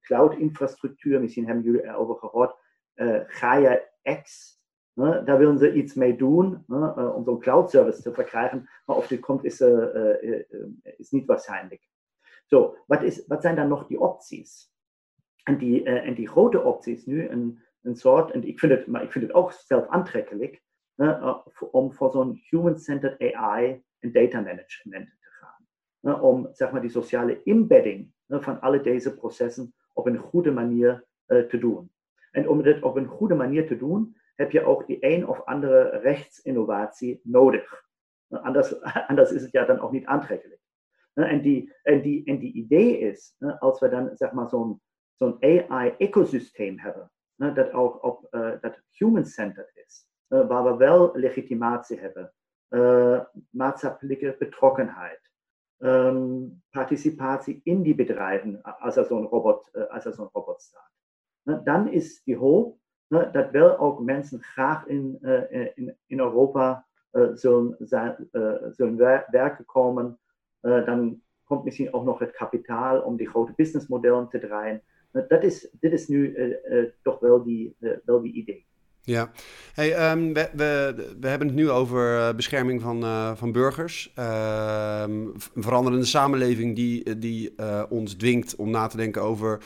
cloud-infrastructuur, 0.00 1.20
misschien 1.20 1.46
hebben 1.46 1.64
jullie 1.64 1.84
erover 1.84 2.16
gehoord, 2.16 2.56
uh, 2.94 3.20
Gaia 3.26 3.80
X. 4.22 4.54
Ne, 4.92 5.22
daar 5.24 5.38
willen 5.38 5.58
ze 5.58 5.72
iets 5.72 5.94
mee 5.94 6.16
doen, 6.16 6.64
ne, 6.66 6.94
uh, 6.98 7.14
om 7.14 7.24
zo'n 7.24 7.40
cloud-service 7.40 8.02
te 8.02 8.12
verkrijgen, 8.12 8.68
maar 8.86 8.96
of 8.96 9.06
dit 9.06 9.20
komt, 9.20 9.44
is, 9.44 9.60
uh, 9.60 10.24
is 10.96 11.10
niet 11.10 11.26
waarschijnlijk. 11.26 11.88
Zo, 12.46 12.76
wat, 12.86 13.02
is, 13.02 13.26
wat 13.26 13.42
zijn 13.42 13.56
dan 13.56 13.68
nog 13.68 13.86
die 13.86 14.00
opties? 14.00 14.74
En 15.42 15.58
die, 15.58 15.84
en 15.84 16.14
die 16.14 16.28
grote 16.28 16.62
opties 16.62 17.04
nu, 17.04 17.28
een, 17.28 17.62
een 17.82 17.96
soort, 17.96 18.30
en 18.30 18.44
ik 18.44 18.58
vind 18.58 18.72
het, 18.72 18.86
maar 18.86 19.02
ik 19.02 19.12
vind 19.12 19.24
het 19.24 19.34
ook 19.34 19.52
zelf 19.52 19.86
aantrekkelijk, 19.86 20.62
ne, 20.94 21.42
om 21.70 21.92
voor 21.92 22.10
zo'n 22.10 22.40
human-centered 22.48 23.34
AI 23.34 23.82
en 23.98 24.12
data 24.12 24.40
management 24.40 25.08
te 25.20 25.28
gaan. 25.30 26.20
om 26.20 26.48
zeg 26.52 26.72
maar, 26.72 26.80
die 26.80 26.90
sociale 26.90 27.42
embedding 27.42 28.12
van 28.26 28.60
alle 28.60 28.80
deze 28.80 29.14
processen 29.14 29.74
op 29.92 30.06
een 30.06 30.18
goede 30.18 30.50
manier 30.50 31.04
uh, 31.26 31.42
te 31.48 31.58
doen. 31.58 31.90
En 32.36 32.48
om 32.48 32.62
dit 32.62 32.82
op 32.82 32.96
een 32.96 33.06
goede 33.06 33.34
manier 33.34 33.66
te 33.66 33.76
doen, 33.76 34.16
heb 34.34 34.50
je 34.50 34.64
ook 34.64 34.86
die 34.86 34.96
een 35.00 35.28
of 35.28 35.44
andere 35.44 35.88
rechtsinnovatie 35.88 37.20
nodig. 37.22 37.84
Anders, 38.28 38.80
anders 39.10 39.30
is 39.32 39.42
het 39.42 39.52
ja 39.52 39.64
dan 39.64 39.80
ook 39.80 39.92
niet 39.92 40.06
aantrekkelijk. 40.06 40.60
En 41.12 41.42
die, 41.42 41.74
en 41.82 42.02
die, 42.02 42.24
en 42.24 42.38
die 42.38 42.52
idee 42.52 42.98
is, 42.98 43.36
als 43.58 43.80
we 43.80 43.88
dan 43.88 44.10
zeg 44.14 44.32
maar 44.32 44.48
zo'n 44.48 44.80
zo'n 45.14 45.36
AI-ecosysteem 45.40 46.78
hebben, 46.78 47.10
dat 47.36 47.72
ook 47.72 48.04
op, 48.04 48.28
dat 48.60 48.82
human-centered 48.90 49.70
is, 49.74 50.06
waar 50.26 50.64
we 50.64 50.76
wel 50.76 51.10
legitimatie 51.14 52.00
hebben, 52.00 52.32
uh, 52.68 53.20
maatschappelijke 53.50 54.36
betrokkenheid, 54.38 55.30
um, 55.78 56.62
participatie 56.70 57.60
in 57.62 57.82
die 57.82 57.94
bedrijven 57.94 58.62
als 58.62 58.96
er 58.96 59.04
zo'n 59.04 59.26
robot, 59.26 59.68
uh, 59.72 59.86
als 59.86 60.04
robot 60.04 60.62
staat. 60.62 60.95
Dan 61.64 61.88
is 61.88 62.22
die 62.24 62.36
hoop 62.36 62.78
dat 63.08 63.50
wel 63.50 63.78
ook 63.78 64.00
mensen 64.00 64.42
graag 64.42 64.86
in, 64.86 65.18
uh, 65.22 65.50
in, 65.74 65.96
in 66.06 66.18
Europa 66.18 66.86
uh, 67.12 67.28
zullen, 67.34 67.76
zullen 68.70 68.96
werken 69.30 69.64
komen. 69.64 70.18
dan 70.60 71.22
komt 71.44 71.64
misschien 71.64 71.92
ook 71.92 72.04
nog 72.04 72.18
het 72.18 72.30
kapitaal 72.30 73.00
om 73.00 73.16
die 73.16 73.28
grote 73.28 73.52
businessmodellen 73.56 74.28
te 74.28 74.38
draaien. 74.38 74.82
Dat 75.10 75.42
is, 75.42 75.70
dit 75.80 75.92
is 75.92 76.08
nu 76.08 76.36
toch 77.02 77.18
wel 77.18 77.42
die, 77.42 77.76
wel 78.04 78.22
die 78.22 78.32
idee. 78.32 78.66
Ja, 79.06 79.30
hey, 79.74 80.10
um, 80.10 80.32
we, 80.32 80.48
we, 80.52 80.94
we, 81.20 81.28
hebben 81.28 81.46
het 81.46 81.56
nu 81.56 81.70
over 81.70 82.18
eh, 82.18 82.34
bescherming 82.34 82.82
van, 82.82 83.04
uh, 83.04 83.30
van 83.34 83.52
burgers. 83.52 84.12
Uh, 84.18 85.02
een 85.06 85.34
veranderende 85.54 86.04
samenleving 86.04 86.76
die, 86.76 87.18
die 87.18 87.54
uh, 87.56 87.82
ons 87.88 88.14
dwingt 88.14 88.56
om 88.56 88.70
na 88.70 88.86
te 88.86 88.96
denken 88.96 89.22
over 89.22 89.58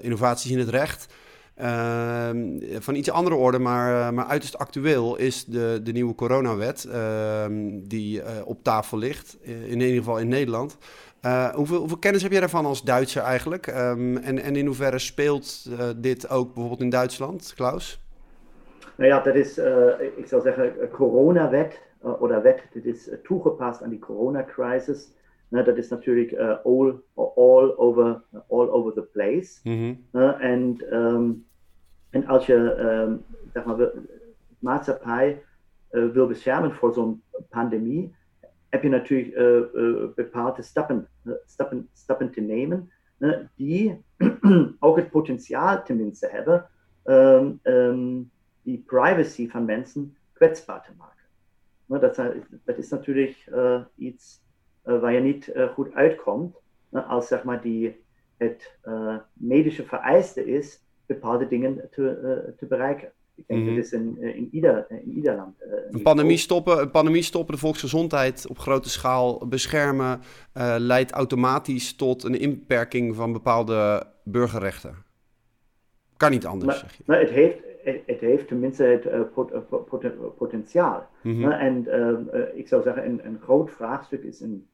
innovaties 0.00 0.50
in 0.50 0.58
het 0.58 0.68
recht. 0.68 1.06
Ehm, 1.54 2.38
van 2.78 2.94
iets 2.94 3.10
andere 3.10 3.36
orde, 3.36 3.58
maar, 3.58 4.14
maar 4.14 4.26
uiterst 4.26 4.58
actueel 4.58 5.16
is 5.16 5.44
de, 5.44 5.80
de 5.82 5.92
nieuwe 5.92 6.14
coronawet 6.14 6.84
ehm, 6.84 7.80
die 7.82 8.44
op 8.44 8.62
tafel 8.62 8.98
ligt, 8.98 9.36
in 9.42 9.80
ieder 9.80 9.96
geval 9.96 10.18
in 10.18 10.28
Nederland. 10.28 10.76
Uh, 11.22 11.48
hoeveel, 11.54 11.78
hoeveel, 11.78 11.98
kennis 11.98 12.22
heb 12.22 12.30
jij 12.30 12.40
daarvan 12.40 12.66
als 12.66 12.82
Duitser 12.82 13.22
eigenlijk? 13.22 13.66
Um, 13.66 14.16
en, 14.16 14.38
en 14.38 14.56
in 14.56 14.66
hoeverre 14.66 14.98
speelt 14.98 15.66
uh, 15.68 15.88
dit 15.96 16.30
ook 16.30 16.46
bijvoorbeeld 16.46 16.80
in 16.80 16.90
Duitsland, 16.90 17.52
Klaus? 17.56 18.02
Nou 18.96 19.10
ja, 19.10 19.20
dat 19.20 19.34
is, 19.34 19.58
uh, 19.58 20.00
ik 20.16 20.26
zou 20.26 20.42
zeggen, 20.42 20.90
coronawet 20.90 21.82
oder 22.00 22.42
wet, 22.42 22.62
dit 22.72 22.84
is 22.84 23.10
toegepast 23.22 23.82
aan 23.82 23.90
die 23.90 23.98
coronacrisis. 23.98 25.12
Nou, 25.48 25.64
dat 25.64 25.76
is 25.76 25.88
natuurlijk 25.88 26.32
all, 26.64 26.94
all, 27.14 27.74
over, 27.76 28.22
all 28.48 28.68
over 28.68 28.92
the 28.92 29.02
place. 29.02 29.60
Mm 29.62 29.98
-hmm. 30.10 30.30
en, 30.30 30.94
um, 30.96 31.46
en 32.10 32.26
als 32.26 32.46
je 32.46 32.54
um, 32.54 33.24
zeg 33.52 33.64
maar, 33.64 33.90
maatschappij 34.58 35.42
wil 35.90 36.26
beschermen 36.26 36.72
voor 36.72 36.92
zo'n 36.92 37.22
pandemie, 37.50 38.14
heb 38.68 38.82
je 38.82 38.88
natuurlijk 38.88 39.36
uh, 39.36 40.14
bepaalde 40.14 40.62
stappen, 40.62 41.08
stappen, 41.46 41.88
stappen 41.92 42.30
te 42.30 42.40
nemen, 42.40 42.90
die 43.54 44.04
ook 44.78 44.96
het 44.96 45.10
potentiaal 45.10 45.82
tenminste 45.84 46.28
hebben 46.30 46.66
um, 47.04 47.60
um, 47.62 48.30
die 48.62 48.82
privacy 48.86 49.48
van 49.48 49.64
mensen 49.64 50.16
kwetsbaar 50.32 50.82
te 50.82 50.90
maken. 50.98 51.16
Dat, 51.86 52.16
dat 52.64 52.78
is 52.78 52.88
natuurlijk 52.88 53.46
uh, 53.52 53.80
iets 53.96 54.42
waar 54.82 55.12
je 55.12 55.20
niet 55.20 55.52
goed 55.74 55.94
uitkomt 55.94 56.56
als 56.90 57.28
zeg 57.28 57.44
maar, 57.44 57.60
die, 57.60 58.04
het 58.36 58.78
medische 59.32 59.84
vereiste 59.84 60.44
is 60.46 60.82
bepaalde 61.06 61.48
dingen 61.48 61.88
te, 61.90 62.54
te 62.56 62.66
bereiken. 62.66 63.12
Ik 63.38 63.46
denk 63.46 63.64
dat 63.64 63.70
mhm. 63.70 63.78
is 63.78 63.92
in, 63.92 64.18
eh, 64.20 64.36
in, 64.36 64.48
ieder, 64.52 64.86
eh, 64.88 64.96
in 64.96 65.12
ieder 65.12 65.34
land. 65.34 65.62
Uh, 65.62 65.72
een, 65.90 66.02
pandemie 66.02 66.36
stoppen, 66.36 66.80
een 66.80 66.90
pandemie 66.90 67.22
stoppen, 67.22 67.54
de 67.54 67.60
volksgezondheid 67.60 68.46
op 68.48 68.58
grote 68.58 68.88
schaal 68.88 69.46
beschermen, 69.48 70.20
uh, 70.56 70.74
leidt 70.78 71.10
automatisch 71.10 71.96
tot 71.96 72.24
een 72.24 72.38
inperking 72.38 73.14
van 73.14 73.32
bepaalde 73.32 74.06
burgerrechten. 74.24 74.94
Kan 76.16 76.30
niet 76.30 76.46
anders, 76.46 76.66
maar, 76.66 76.76
zeg 76.76 76.96
je. 76.96 77.02
Maar 77.06 77.20
het 77.20 77.30
heeft, 77.30 77.58
het, 78.06 78.20
heeft 78.20 78.48
tenminste 78.48 78.82
het 78.82 79.32
pot, 79.32 79.68
pot, 79.68 80.36
potentiaal. 80.36 81.08
Mm 81.22 81.42
-hmm. 81.42 81.50
En 81.50 81.84
uh, 81.86 82.42
ik 82.54 82.68
zou 82.68 82.82
zeggen, 82.82 83.04
een, 83.04 83.26
een 83.26 83.38
groot 83.40 83.70
vraagstuk 83.70 84.22
is, 84.22 84.40
in, 84.40 84.68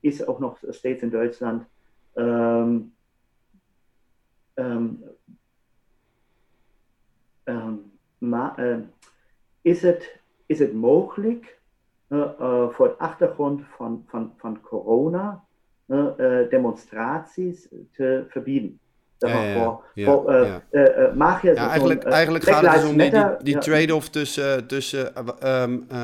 is 0.00 0.26
ook 0.26 0.38
nog 0.38 0.58
steeds 0.68 1.02
in 1.02 1.10
Duitsland. 1.10 1.64
Um, 2.14 2.92
um, 4.54 5.04
um, 7.50 7.92
maar 8.18 8.58
uh, 8.58 8.78
is, 9.62 9.82
het, 9.82 10.20
is 10.46 10.58
het 10.58 10.74
mogelijk 10.74 11.60
uh, 12.08 12.18
uh, 12.40 12.68
voor 12.68 12.86
het 12.86 12.98
achtergrond 12.98 13.62
van, 13.76 14.04
van, 14.06 14.32
van 14.36 14.60
corona 14.60 15.44
demonstraties 16.50 17.68
te 17.92 18.24
verbieden? 18.28 18.80
Ja, 19.94 20.62
mag 21.14 21.42
je 21.42 21.52
eigenlijk, 21.54 22.04
eigenlijk 22.04 22.44
gaat 22.44 22.62
het 22.62 22.72
dus 22.72 22.90
om 22.90 22.96
die, 22.96 23.12
die, 23.42 23.58
trade-off 23.58 24.08
tussen, 24.08 24.66
tussen, 24.66 25.12
um, 25.62 25.86
uh, 25.92 25.98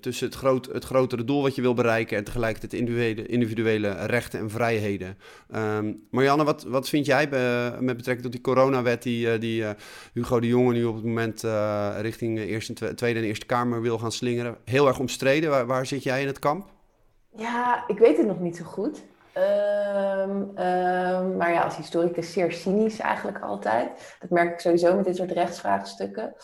tussen 0.00 0.26
het, 0.26 0.34
groot, 0.34 0.68
het 0.72 0.84
grotere 0.84 1.24
doel 1.24 1.42
wat 1.42 1.54
je 1.54 1.62
wil 1.62 1.74
bereiken 1.74 2.16
en 2.16 2.24
tegelijkertijd 2.24 2.72
individuele, 2.72 3.26
individuele 3.26 4.06
rechten 4.06 4.40
en 4.40 4.50
vrijheden. 4.50 5.16
Um, 5.54 6.06
Marianne, 6.10 6.44
wat, 6.44 6.62
wat 6.62 6.88
vind 6.88 7.06
jij 7.06 7.28
be, 7.28 7.72
met 7.80 7.96
betrekking 7.96 8.22
tot 8.22 8.32
die 8.32 8.54
coronawet 8.54 9.02
die, 9.02 9.38
die 9.38 9.62
uh, 9.62 9.70
Hugo 10.12 10.40
de 10.40 10.46
Jonge 10.46 10.72
nu 10.72 10.84
op 10.84 10.94
het 10.94 11.04
moment 11.04 11.44
uh, 11.44 11.90
richting 12.00 12.38
eerste, 12.38 12.94
Tweede 12.94 13.18
en 13.18 13.24
Eerste 13.26 13.46
Kamer 13.46 13.82
wil 13.82 13.98
gaan 13.98 14.12
slingeren? 14.12 14.56
Heel 14.64 14.86
erg 14.86 14.98
omstreden. 14.98 15.50
Waar, 15.50 15.66
waar 15.66 15.86
zit 15.86 16.02
jij 16.02 16.20
in 16.20 16.26
het 16.26 16.38
kamp? 16.38 16.66
Ja, 17.36 17.84
ik 17.86 17.98
weet 17.98 18.16
het 18.16 18.26
nog 18.26 18.40
niet 18.40 18.56
zo 18.56 18.64
goed. 18.64 19.02
Um, 19.36 20.40
um, 20.58 21.36
maar 21.36 21.52
ja, 21.52 21.60
als 21.60 21.76
historicus 21.76 22.32
zeer 22.32 22.52
cynisch 22.52 22.98
eigenlijk 22.98 23.40
altijd. 23.40 24.16
Dat 24.20 24.30
merk 24.30 24.52
ik 24.52 24.60
sowieso 24.60 24.96
met 24.96 25.04
dit 25.04 25.16
soort 25.16 25.30
rechtsvraagstukken. 25.30 26.34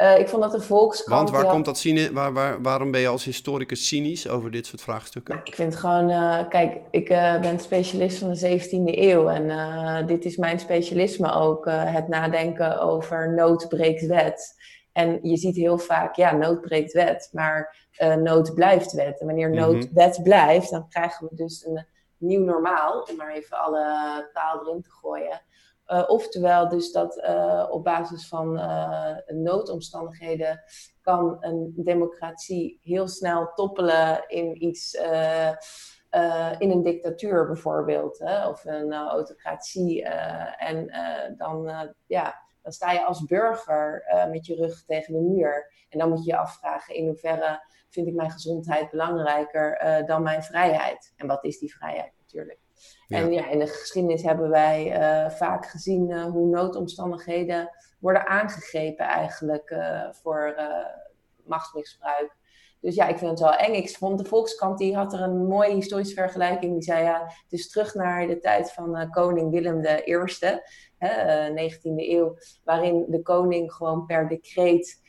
Uh, 0.00 0.18
ik 0.18 0.28
vond 0.28 0.42
dat 0.42 0.52
de 0.52 0.60
Volkskrant... 0.60 1.30
Want 1.30 1.42
waar 1.42 1.52
komt 1.52 1.64
dat 1.64 1.78
cynisch? 1.78 2.10
Waar, 2.10 2.32
waar, 2.32 2.62
waarom 2.62 2.90
ben 2.90 3.00
je 3.00 3.08
als 3.08 3.24
historicus 3.24 3.86
cynisch 3.86 4.28
over 4.28 4.50
dit 4.50 4.66
soort 4.66 4.82
vraagstukken? 4.82 5.34
Nou, 5.34 5.46
ik 5.46 5.54
vind 5.54 5.76
gewoon... 5.76 6.10
Uh, 6.10 6.48
kijk, 6.48 6.80
ik 6.90 7.10
uh, 7.10 7.40
ben 7.40 7.60
specialist 7.60 8.18
van 8.18 8.32
de 8.32 8.60
17e 8.60 8.98
eeuw. 8.98 9.28
En 9.28 10.06
dit 10.06 10.24
is 10.24 10.36
mijn 10.36 10.60
specialisme 10.60 11.32
ook. 11.32 11.64
het 11.70 12.08
nadenken 12.08 12.80
over 12.80 13.34
nood 13.34 13.68
breekt 13.68 14.06
wet. 14.06 14.54
En 14.92 15.18
je 15.22 15.36
ziet 15.36 15.56
heel 15.56 15.78
vaak, 15.78 16.16
ja, 16.16 16.32
nood 16.32 16.60
breekt 16.60 16.92
wet. 16.92 17.28
Maar 17.32 17.76
nood 18.22 18.54
blijft 18.54 18.92
wet. 18.92 19.20
En 19.20 19.26
wanneer 19.26 19.50
nood 19.50 19.74
mm 19.74 19.80
-hmm. 19.80 19.94
wet 19.94 20.20
blijft, 20.22 20.70
dan 20.70 20.88
krijgen 20.88 21.28
we 21.28 21.34
dus 21.34 21.66
een 21.66 21.86
nieuw 22.20 22.44
normaal, 22.44 23.02
om 23.02 23.16
maar 23.16 23.32
even 23.32 23.58
alle 23.58 24.28
taal 24.32 24.60
erin 24.60 24.82
te 24.82 24.90
gooien. 24.90 25.40
Uh, 25.86 26.04
oftewel 26.06 26.68
dus 26.68 26.92
dat 26.92 27.16
uh, 27.16 27.66
op 27.70 27.84
basis 27.84 28.28
van 28.28 28.58
uh, 28.58 29.16
noodomstandigheden 29.26 30.62
kan 31.00 31.36
een 31.40 31.72
democratie 31.76 32.78
heel 32.82 33.08
snel 33.08 33.52
toppelen 33.54 34.24
in 34.28 34.64
iets, 34.64 34.94
in 36.58 36.70
een 36.70 36.82
dictatuur 36.82 37.46
bijvoorbeeld, 37.46 38.18
hè, 38.18 38.48
of 38.48 38.64
een 38.64 38.92
autocratie. 38.92 40.04
en 40.56 40.90
dan, 41.36 41.70
ja, 42.06 42.34
dan 42.62 42.72
sta 42.72 42.92
je 42.92 43.04
als 43.04 43.24
burger 43.24 44.04
met 44.30 44.46
je 44.46 44.54
rug 44.54 44.84
tegen 44.84 45.12
de 45.12 45.20
muur. 45.20 45.72
En 45.90 45.98
dan 45.98 46.08
moet 46.08 46.24
je 46.24 46.30
je 46.30 46.36
afvragen 46.36 46.94
in 46.94 47.06
hoeverre 47.06 47.68
vind 47.88 48.06
ik 48.06 48.14
mijn 48.14 48.30
gezondheid 48.30 48.90
belangrijker 48.90 49.82
uh, 49.84 50.06
dan 50.06 50.22
mijn 50.22 50.42
vrijheid. 50.42 51.12
En 51.16 51.26
wat 51.26 51.44
is 51.44 51.58
die 51.58 51.74
vrijheid 51.74 52.12
natuurlijk? 52.20 52.58
En 53.08 53.32
ja, 53.32 53.48
in 53.48 53.58
de 53.58 53.66
geschiedenis 53.66 54.22
hebben 54.22 54.50
wij 54.50 55.00
uh, 55.00 55.30
vaak 55.30 55.66
gezien 55.66 56.10
uh, 56.10 56.24
hoe 56.24 56.46
noodomstandigheden 56.46 57.70
worden 57.98 58.26
aangegrepen 58.26 59.06
eigenlijk 59.06 59.74
voor 60.10 60.54
machtsmisbruik. 61.44 62.38
Dus 62.80 62.94
ja, 62.94 63.06
ik 63.06 63.18
vind 63.18 63.30
het 63.30 63.40
wel 63.40 63.54
eng. 63.54 63.74
Ik 63.74 63.96
vond 63.96 64.18
de 64.18 64.24
Volkskrant, 64.24 64.78
die 64.78 64.96
had 64.96 65.12
er 65.12 65.20
een 65.20 65.46
mooie 65.46 65.74
historische 65.74 66.14
vergelijking. 66.14 66.72
Die 66.72 66.82
zei 66.82 67.04
ja, 67.04 67.22
het 67.22 67.52
is 67.52 67.70
terug 67.70 67.94
naar 67.94 68.26
de 68.26 68.38
tijd 68.38 68.72
van 68.72 69.00
uh, 69.00 69.10
koning 69.10 69.50
Willem 69.50 69.84
I, 69.84 70.16
hè, 70.98 71.50
uh, 71.50 71.72
19e 71.72 71.80
eeuw, 71.82 72.36
waarin 72.64 73.04
de 73.08 73.22
koning 73.22 73.72
gewoon 73.72 74.06
per 74.06 74.28
decreet 74.28 74.99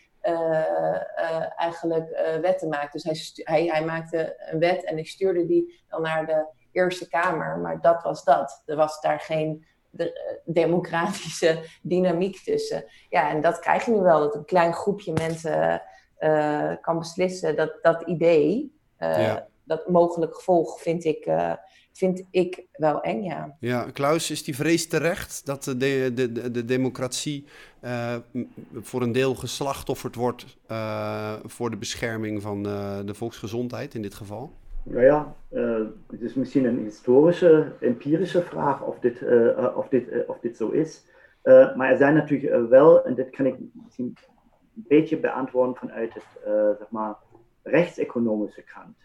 eigenlijk 1.56 2.38
wetten 2.42 2.70
maakte. 2.70 2.98
Dus 2.98 3.04
hij, 3.04 3.56
hij, 3.56 3.66
hij 3.66 3.86
maakte 3.86 4.36
een 4.52 4.60
wet 4.60 4.84
en 4.84 4.96
hij 4.96 5.04
stuurde 5.04 5.46
die 5.46 5.84
dan 5.88 6.02
naar 6.02 6.26
de 6.26 6.46
Eerste 6.72 7.10
Kamer. 7.10 7.58
Maar 7.58 7.82
dat 7.82 8.04
was 8.04 8.24
dat. 8.24 8.64
Er 8.66 8.76
was 8.76 9.02
daar 9.02 9.20
geen 9.20 9.66
de, 9.90 10.40
democratische 10.46 11.64
dynamiek 11.82 12.38
tussen. 12.44 12.86
Ja, 13.10 13.30
en 13.30 13.42
dat 13.42 13.60
krijg 13.60 13.86
je 13.86 13.92
nu 13.92 14.00
wel, 14.00 14.20
dat 14.20 14.36
een 14.36 14.46
klein 14.46 14.74
groepje 14.74 15.14
mensen 15.14 15.82
uh, 16.20 16.72
kan 16.82 16.98
beslissen. 16.98 17.56
Dat, 17.56 17.78
dat 17.82 18.02
idee, 18.02 18.76
uh, 19.00 19.36
dat 19.64 19.88
mogelijk 19.88 20.36
gevolg, 20.36 20.82
vind 20.82 21.04
ik, 21.04 21.26
uh, 21.26 21.54
vind 21.94 22.24
ik 22.32 22.64
wel 22.72 23.02
eng, 23.02 23.24
ja. 23.24 23.56
Ja, 23.60 23.92
Klaus, 23.94 24.32
is 24.32 24.44
die 24.44 24.56
vrees 24.56 24.88
terecht 24.88 25.46
dat 25.46 25.64
de, 25.64 26.12
de, 26.14 26.32
de, 26.32 26.52
de 26.52 26.66
democratie 26.66 27.46
voor 28.74 29.02
een 29.02 29.12
deel 29.12 29.36
geslachtofferd 29.36 30.16
wordt 30.16 30.58
voor 31.46 31.70
de 31.70 31.78
bescherming 31.78 32.42
van 32.42 32.64
de 33.06 33.14
volksgezondheid 33.14 33.94
in 33.94 34.02
dit 34.02 34.14
geval? 34.14 34.52
Nou 34.84 35.04
ja, 35.04 35.36
het 36.08 36.22
is 36.22 36.34
misschien 36.34 36.66
een 36.66 36.80
historische, 36.80 37.72
empirische 37.80 38.42
vraag 38.42 38.82
of 38.82 39.00
dit, 39.00 39.24
of 39.76 39.88
dit, 39.88 40.26
of 40.28 40.40
dit 40.40 40.58
zo 40.58 40.70
is. 40.70 41.04
maar 41.76 41.92
er 41.92 41.98
zijn 41.98 42.14
natuurlijk 42.14 42.70
wel, 42.70 43.06
en 43.06 43.16
dit 43.16 43.30
kan 43.30 43.46
ik 43.46 43.56
misschien 43.84 44.18
een 44.76 44.86
beetje 44.88 45.18
beantwoorden 45.18 45.76
vanuit 45.76 46.14
het 46.14 46.26
uh, 46.48 46.70
zeg 46.78 46.90
maar, 46.90 47.16
rechtseconomische 47.64 48.62
kant. 48.62 48.98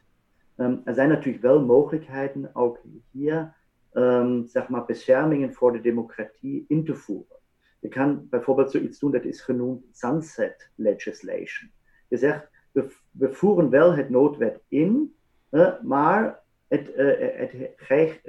Um, 0.56 0.80
er 0.84 0.94
zijn 0.94 1.08
natuurlijk 1.08 1.42
wel 1.42 1.64
mogelijkheden, 1.64 2.50
ook 2.52 2.80
hier 3.10 3.54
um, 3.92 4.46
zeg 4.46 4.68
maar, 4.68 4.84
beschermingen 4.84 5.54
voor 5.54 5.72
de 5.72 5.80
democratie 5.80 6.64
in 6.68 6.84
te 6.84 6.94
voeren. 6.94 7.36
Je 7.80 7.88
kan 7.88 8.26
bijvoorbeeld 8.30 8.70
zoiets 8.70 8.98
doen, 8.98 9.10
dat 9.10 9.24
is 9.24 9.40
genoemd 9.40 9.84
sunset 9.92 10.70
legislation. 10.74 11.70
Je 12.08 12.16
zegt, 12.16 12.48
we, 12.72 12.94
we 13.10 13.68
wel 13.70 13.94
het 13.94 14.10
noodwet 14.10 14.60
in, 14.68 15.14
uh, 15.50 15.72
maar 15.82 16.40
het, 16.68 16.90
uh, 16.96 17.14
het 17.18 17.74
krijgt, 17.76 18.20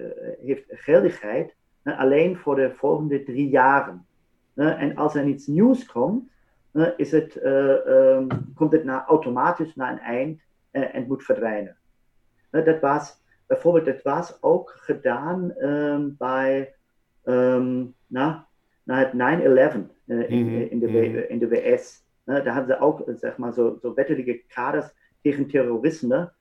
heeft 0.42 0.66
geldigheid 0.68 1.56
alleen 1.84 2.38
voor 2.38 2.56
de 2.56 2.74
volgende 2.76 3.24
drie 3.24 3.50
jaren. 3.50 4.06
en 4.56 4.96
als 4.96 5.16
er 5.16 5.26
iets 5.26 5.48
nieuws 5.48 5.86
komt, 5.86 6.30
het, 7.12 7.46
um, 7.46 8.28
komt 8.56 8.72
het 8.72 8.88
automatisch 8.88 9.76
naar 9.76 9.92
een 9.92 10.00
eind 10.00 10.42
en 10.72 10.90
het 10.92 11.08
moet 11.08 11.24
verdwijnen. 11.24 11.77
Dat 12.50 12.80
was 12.80 13.18
bijvoorbeeld, 13.48 13.86
dat 13.86 14.02
was 14.02 14.38
ook 14.42 14.76
gedaan 14.80 15.54
um, 15.60 16.16
bij 16.18 16.74
um, 17.24 17.94
na, 18.08 18.48
na 18.84 19.00
het 19.00 19.12
9-11 19.12 19.16
uh, 19.16 20.30
in, 20.30 20.44
mm 20.44 20.50
-hmm. 20.50 20.68
in, 20.70 20.80
de, 20.80 20.88
mhm. 20.88 21.18
in 21.28 21.40
de 21.40 21.48
VS. 21.48 22.04
daar 22.24 22.48
hadden 22.48 22.76
ze 22.76 22.82
ook 22.82 23.04
zeg 23.20 23.38
maar, 23.38 23.54
zo, 23.54 23.78
zo 23.82 23.94
wettelijke 23.94 24.42
kaders 24.48 24.88
tegen 25.22 25.48
terrorisme 25.48 26.32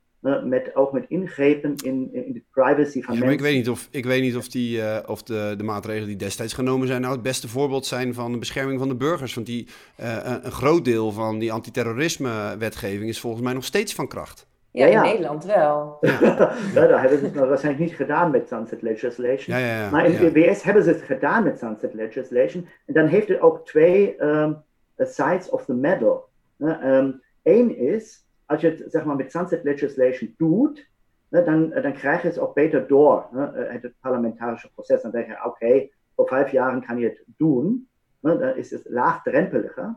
met, 0.45 0.75
ook 0.75 0.93
met 0.93 1.05
ingrepen 1.09 1.75
in, 1.77 2.09
in 2.13 2.33
de 2.33 2.43
privacy 2.51 3.03
van 3.03 3.15
ja, 3.15 3.21
mensen. 3.21 3.39
ik 3.39 3.41
weet 3.41 3.57
niet 3.57 3.69
of, 3.69 3.89
ik 3.91 4.05
weet 4.05 4.23
niet 4.23 4.37
of, 4.37 4.49
die, 4.49 4.79
uh, 4.79 4.99
of 5.07 5.23
de, 5.23 5.55
de 5.57 5.65
maatregelen 5.65 6.09
die 6.09 6.17
destijds 6.17 6.53
genomen 6.53 6.87
zijn... 6.87 7.01
nou 7.01 7.13
het 7.13 7.23
beste 7.23 7.49
voorbeeld 7.49 7.87
zijn 7.87 8.15
van 8.15 8.33
de 8.33 8.39
bescherming 8.39 8.79
van 8.79 8.89
de 8.89 8.95
burgers. 8.95 9.35
Want 9.35 9.47
die, 9.47 9.69
uh, 10.01 10.37
een 10.43 10.53
groot 10.53 10.85
deel 10.85 11.13
van 11.13 11.39
die 11.39 11.53
antiterrorisme-wetgeving 11.53 13.09
is 13.09 13.21
volgens 13.21 13.43
mij 13.43 13.53
nog 13.53 13.65
steeds 13.65 13.95
van 13.95 14.09
kracht. 14.09 14.47
Ja, 14.79 14.87
in 14.87 15.01
Nederland 15.01 15.45
wel. 15.45 15.99
Ja. 16.01 16.87
daar 16.87 17.01
hebben 17.01 17.19
ze 17.19 17.25
het 17.25 17.35
waarschijnlijk 17.35 17.85
niet 17.85 17.97
gedaan 17.97 18.31
met 18.31 18.49
sunset 18.49 18.83
legislation. 18.83 19.57
maar 19.91 20.07
in 20.07 20.17
de 20.17 20.31
VS 20.31 20.63
hebben 20.63 20.83
ze 20.83 20.89
het 20.89 21.03
gedaan 21.03 21.45
met 21.45 21.59
sunset 21.59 21.95
legislation. 21.95 22.69
En 22.87 22.95
dan 22.95 23.07
heeft 23.07 23.29
het 23.29 23.41
ook 23.41 23.67
twee 23.67 24.23
um, 24.23 24.63
sides 24.99 25.51
of 25.51 25.65
the 25.65 25.75
medal. 25.75 26.29
Eén 26.59 27.21
um, 27.43 27.71
is 27.71 28.27
als 28.47 28.61
je 28.61 28.69
het 28.69 28.85
zeg 28.87 29.05
maar, 29.05 29.17
met 29.17 29.31
sunset 29.31 29.63
legislation 29.63 30.35
doet, 30.37 30.89
ne, 31.29 31.43
dan, 31.43 31.71
dan 31.71 31.93
krijg 31.93 32.23
je 32.23 32.29
het 32.29 32.39
ook 32.39 32.55
beter 32.55 32.87
door, 32.87 33.27
ne, 33.33 33.51
het 33.83 33.93
parlamentarische 34.01 34.73
proces. 34.73 35.03
Dan 35.03 35.11
denk 35.11 35.27
je, 35.27 35.33
oké, 35.33 35.47
okay, 35.47 35.93
voor 36.15 36.27
vijf 36.27 36.51
jaar 36.51 36.87
kan 36.87 36.99
je 36.99 37.07
het 37.07 37.23
doen. 37.37 37.89
Ne, 38.21 38.39
dan 38.39 38.57
is 38.57 38.71
het 38.71 38.83
laagdrempeliger. 38.85 39.95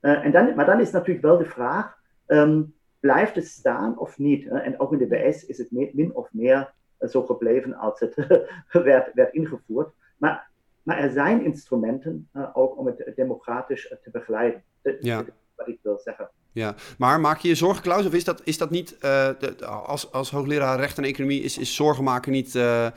Uh, 0.00 0.24
en 0.24 0.30
dan, 0.30 0.54
maar 0.54 0.66
dan 0.66 0.80
is 0.80 0.90
natuurlijk 0.90 1.24
wel 1.24 1.38
de 1.38 1.44
vraag, 1.44 1.98
um, 2.26 2.74
blijft 3.00 3.34
het 3.34 3.46
staan 3.46 3.98
of 3.98 4.18
niet? 4.18 4.46
En 4.46 4.80
ook 4.80 4.92
in 4.92 4.98
de 4.98 5.08
VS 5.08 5.46
is 5.46 5.58
het 5.58 5.70
min 5.70 6.14
of 6.14 6.28
meer 6.32 6.72
zo 7.00 7.22
gebleven 7.22 7.74
als 7.74 8.00
het 8.00 8.14
werd, 8.72 9.14
werd 9.14 9.34
ingevoerd. 9.34 9.92
Maar, 10.16 10.50
maar 10.82 10.98
er 10.98 11.10
zijn 11.10 11.44
instrumenten 11.44 12.28
uh, 12.32 12.48
ook 12.52 12.78
om 12.78 12.86
het 12.86 13.12
democratisch 13.16 13.94
te 14.02 14.10
begeleiden. 14.10 14.62
Dat 14.82 14.94
ja. 15.00 15.24
wat 15.54 15.68
ik 15.68 15.78
wil 15.82 15.98
zeggen. 15.98 16.30
Ja, 16.52 16.74
maar 16.98 17.20
maak 17.20 17.38
je 17.38 17.48
je 17.48 17.54
zorgen, 17.54 17.82
Klaus, 17.82 18.06
of 18.06 18.14
is 18.14 18.24
dat, 18.24 18.40
is 18.44 18.58
dat 18.58 18.70
niet, 18.70 18.92
uh, 18.92 18.98
de, 19.38 19.66
als, 19.66 20.12
als 20.12 20.30
hoogleraar 20.30 20.78
recht 20.78 20.98
en 20.98 21.04
economie, 21.04 21.42
is, 21.42 21.58
is 21.58 21.74
zorgen 21.74 22.04
maken 22.04 22.32
niet, 22.32 22.54
uh, 22.54 22.88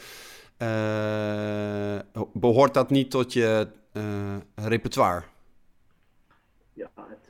behoort 2.34 2.74
dat 2.74 2.90
niet 2.90 3.12
tot 3.12 3.34
je 3.34 3.68
repertoire? 4.56 5.24
Ja, 6.74 6.90
het, 6.96 7.30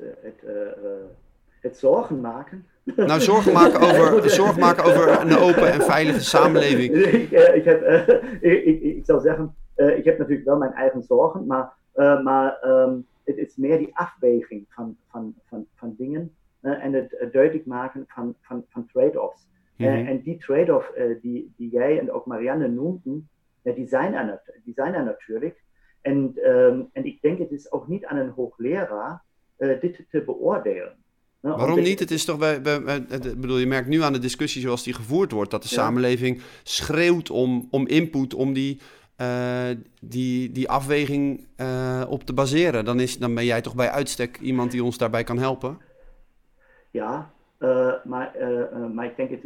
het, 1.62 1.78
zorgen 1.78 2.22
maken. 2.22 2.66
Nou, 2.84 3.20
zorgen 3.20 3.54
maken 3.54 3.80
over, 3.90 4.30
zorgen 4.30 4.60
maken 4.60 4.84
over 4.84 5.22
een 5.22 5.38
open 5.38 5.72
en 5.72 5.82
veilige 5.82 6.22
samenleving. 6.22 6.94
ik, 6.96 7.32
ik, 7.32 7.64
heb, 7.64 7.84
ik, 8.42 8.64
ik, 8.64 8.82
ik, 8.82 9.06
zou 9.06 9.22
zeggen, 9.22 9.56
ik 9.76 10.06
heb 10.06 10.18
natuurlijk 10.18 10.46
wel 10.46 10.58
mijn 10.58 10.74
eigen 10.74 11.04
zorgen, 11.04 11.46
maar, 11.46 11.74
maar 12.24 12.64
um, 12.64 13.08
het 13.24 13.38
is 13.38 13.56
meer 13.56 13.78
die 13.78 13.98
afweging 13.98 14.66
van, 14.70 14.98
van, 15.10 15.36
van, 15.46 15.66
van 15.76 15.96
dingen 15.98 16.36
en 16.62 16.94
het, 16.94 17.28
duidelijk 17.32 17.66
maken 17.66 18.06
van, 18.08 18.36
van, 18.42 18.66
van 18.70 18.86
trade-offs. 18.94 19.48
Mm 19.76 19.88
-hmm. 19.88 19.96
uh, 19.96 20.10
en 20.10 20.22
die 20.22 20.38
trade-off 20.38 20.92
die, 21.22 21.54
die 21.58 21.70
jij 21.70 22.00
en 22.00 22.12
ook 22.12 22.26
Marianne 22.26 22.68
noemden, 22.68 23.30
die, 23.62 23.88
zijn 23.88 24.14
er, 24.14 24.42
die 24.64 24.74
zijn 24.74 24.94
er 24.94 25.04
natuurlijk. 25.04 25.64
En, 26.02 26.34
um, 26.46 26.90
en 26.94 27.06
ik 27.06 27.22
denk, 27.22 27.40
het 27.40 27.52
is 27.52 27.72
ook 27.72 27.88
niet 27.88 28.06
aan 28.06 28.18
een 28.18 28.30
hoogleraar 28.30 29.22
dit 29.58 30.06
te 30.10 30.22
beoordelen. 30.22 30.96
Waarom 31.42 31.82
niet? 31.82 32.00
Het 32.00 32.12
is 32.12 32.26
toch 32.26 32.38
bij, 32.38 32.62
bij, 32.62 33.06
bedoel, 33.38 33.58
je 33.58 33.68
merkt 33.68 33.88
nu 33.88 34.02
aan 34.02 34.14
de 34.14 34.20
discussie 34.20 34.62
zoals 34.62 34.84
die 34.84 34.94
gevoerd 34.94 35.32
wordt, 35.32 35.52
dat 35.52 35.62
de 35.62 35.68
ja. 35.72 35.76
samenleving 35.76 36.42
schreeuwt 36.64 37.30
om, 37.30 37.68
om 37.72 37.88
input, 37.88 38.34
om 38.34 38.54
die 38.54 38.80
uh, 39.22 39.70
die, 40.02 40.52
die 40.52 40.70
afweging 40.70 41.48
uh, 41.58 42.04
op 42.10 42.24
te 42.24 42.34
baseren. 42.34 42.86
Dan, 42.86 43.00
is, 43.00 43.18
dan 43.18 43.36
ben 43.36 43.46
jij 43.46 43.62
toch 43.62 43.76
bij 43.76 43.90
uitstek 43.90 44.40
iemand 44.40 44.72
die 44.72 44.84
ons 44.84 44.98
daarbij 44.98 45.24
kan 45.24 45.38
helpen? 45.38 45.78
Ja, 46.92 47.32
uh, 47.60 47.94
maar, 48.04 48.36
maar 48.94 49.06
ik 49.06 49.16
denk 49.16 49.30
het, 49.30 49.44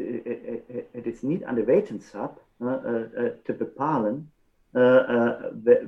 het 0.91 1.05
is 1.05 1.21
niet 1.21 1.43
aan 1.43 1.55
de 1.55 1.63
wetenschap 1.63 2.41
te 3.43 3.53
bepalen 3.57 4.31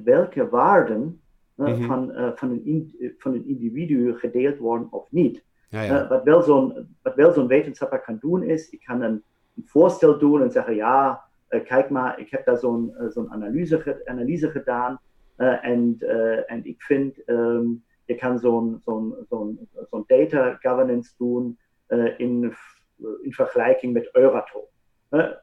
welke 0.04 0.50
waarden 0.50 1.22
mm 1.56 1.66
-hmm. 1.66 1.84
van, 1.84 2.12
van, 2.36 2.62
een 2.66 3.16
van 3.18 3.34
een 3.34 3.48
individu 3.48 4.14
gedeeld 4.18 4.58
worden 4.58 4.88
of 4.92 5.08
niet. 5.10 5.44
Ja, 5.70 5.82
ja. 5.82 6.08
wat 6.08 6.24
wel 6.24 6.42
zo'n 6.42 6.88
zo 7.16 7.48
wetenschapper 7.48 8.00
kan 8.00 8.18
doen 8.20 8.44
is, 8.44 8.70
ik 8.70 8.84
kan 8.86 9.02
een, 9.02 9.24
een 9.56 9.64
voorstel 9.66 10.20
doen 10.20 10.42
en 10.42 10.52
zeggen 10.52 10.76
ja, 10.76 11.22
uh, 11.50 11.64
kijk 11.64 11.90
maar, 11.90 12.20
ik 12.20 12.30
heb 12.30 12.46
daar 12.46 12.58
zo'n 12.58 12.94
uh, 13.00 13.10
zo'n 13.10 13.32
analyse, 13.32 14.02
analyse 14.06 14.50
gedaan 14.50 15.00
uh, 15.38 15.66
en, 15.66 15.98
en 16.46 16.66
ik 16.66 16.82
vind, 16.82 17.18
um, 17.26 17.84
je 18.06 18.16
kan 18.16 18.40
zo'n 18.40 18.82
zo'n 18.86 19.16
zo'n 19.30 19.70
zo'n 19.90 20.04
data 20.08 20.58
governance 20.60 21.14
doen 21.18 21.58
in, 22.18 22.54
in 23.22 23.34
vergelijking 23.34 23.94
met 23.94 24.10
Euratom. 24.12 24.62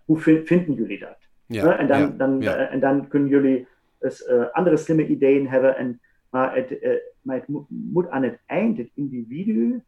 hoe 0.05 0.18
vind, 0.18 0.47
vinden 0.47 0.75
jullie 0.75 0.99
dat? 0.99 1.18
Ja, 1.47 1.79
en, 1.79 1.87
dan, 1.87 2.16
dan, 2.16 2.43
en 2.43 2.81
dan 2.81 3.09
kunnen 3.09 3.29
jullie 3.29 3.68
dus, 3.99 4.29
andere 4.53 4.77
slimme 4.77 5.07
ideeën 5.07 5.49
hebben, 5.49 5.77
en, 5.77 6.01
maar, 6.31 6.55
het, 6.55 7.01
maar 7.20 7.37
het 7.37 7.49
moet, 7.49 7.66
moet 7.68 8.09
aan 8.09 8.22
het 8.22 8.39
eind 8.47 8.79
het 8.79 8.91
individu 8.95 9.83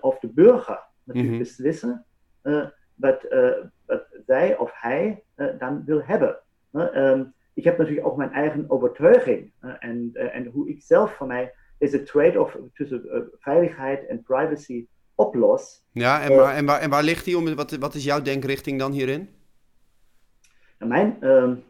of 0.00 0.18
de 0.18 0.28
burger 0.28 0.80
natuurlijk 1.04 1.34
Mhm. 1.34 1.42
beslissen 1.42 2.04
wat, 2.94 3.26
wat 3.86 4.06
zij 4.26 4.56
of 4.56 4.70
hij 4.74 5.22
dan 5.58 5.82
wil 5.84 6.02
hebben. 6.02 6.38
Um, 6.72 7.34
ik 7.54 7.64
heb 7.64 7.78
natuurlijk 7.78 8.06
ook 8.06 8.16
mijn 8.16 8.32
eigen 8.32 8.64
overtuiging 8.70 9.52
en, 9.78 10.10
en 10.12 10.46
hoe 10.46 10.68
ik 10.68 10.82
zelf 10.82 11.16
van 11.16 11.26
mij 11.26 11.54
deze 11.78 12.02
trade-off 12.02 12.58
tussen 12.74 13.30
veiligheid 13.38 14.06
en 14.06 14.22
privacy 14.22 14.86
oplost. 15.14 15.84
Ja, 15.90 16.22
en, 16.22 16.36
waar, 16.36 16.54
en, 16.54 16.66
waar, 16.66 16.80
en 16.80 16.90
waar 16.90 17.02
ligt 17.02 17.24
die? 17.24 17.36
Om, 17.36 17.54
wat, 17.54 17.76
wat 17.76 17.94
is 17.94 18.04
jouw 18.04 18.22
denkrichting 18.22 18.78
dan 18.78 18.92
hierin? 18.92 19.28
Mijn, 20.78 21.26
um, 21.26 21.64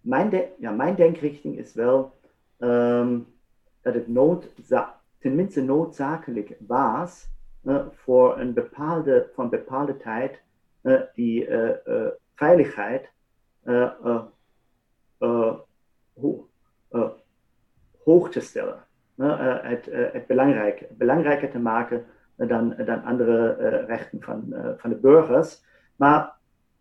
mijn, 0.00 0.30
de, 0.30 0.48
ja, 0.58 0.70
mijn 0.70 0.94
denkrichting 0.94 1.58
is 1.58 1.74
wel 1.74 2.18
um, 2.58 3.26
dat 3.82 3.94
het 3.94 4.08
noodza 4.08 4.99
tenminste 5.20 5.62
noodzakelijk 5.62 6.56
was 6.66 7.28
uh, 7.64 7.86
voor 7.92 8.38
een 8.38 8.52
bepaalde, 8.52 9.30
van 9.34 9.48
bepaalde 9.48 9.96
tijd 9.96 10.42
uh, 10.82 11.00
die 11.14 11.48
uh, 11.48 11.70
veiligheid 12.34 13.12
ho 16.14 16.48
hoog 18.04 18.30
te 18.30 18.40
stellen. 18.40 18.84
het, 19.16 19.88
het 19.90 20.26
belangrijk, 20.26 20.86
belangrijker 20.90 21.50
te 21.50 21.58
maken 21.58 22.04
dan, 22.36 22.74
dan 22.84 23.02
andere 23.02 23.54
rechten 23.86 24.22
van, 24.22 24.54
van 24.76 24.90
de 24.90 24.96
burgers. 24.96 25.64
Maar 25.96 26.36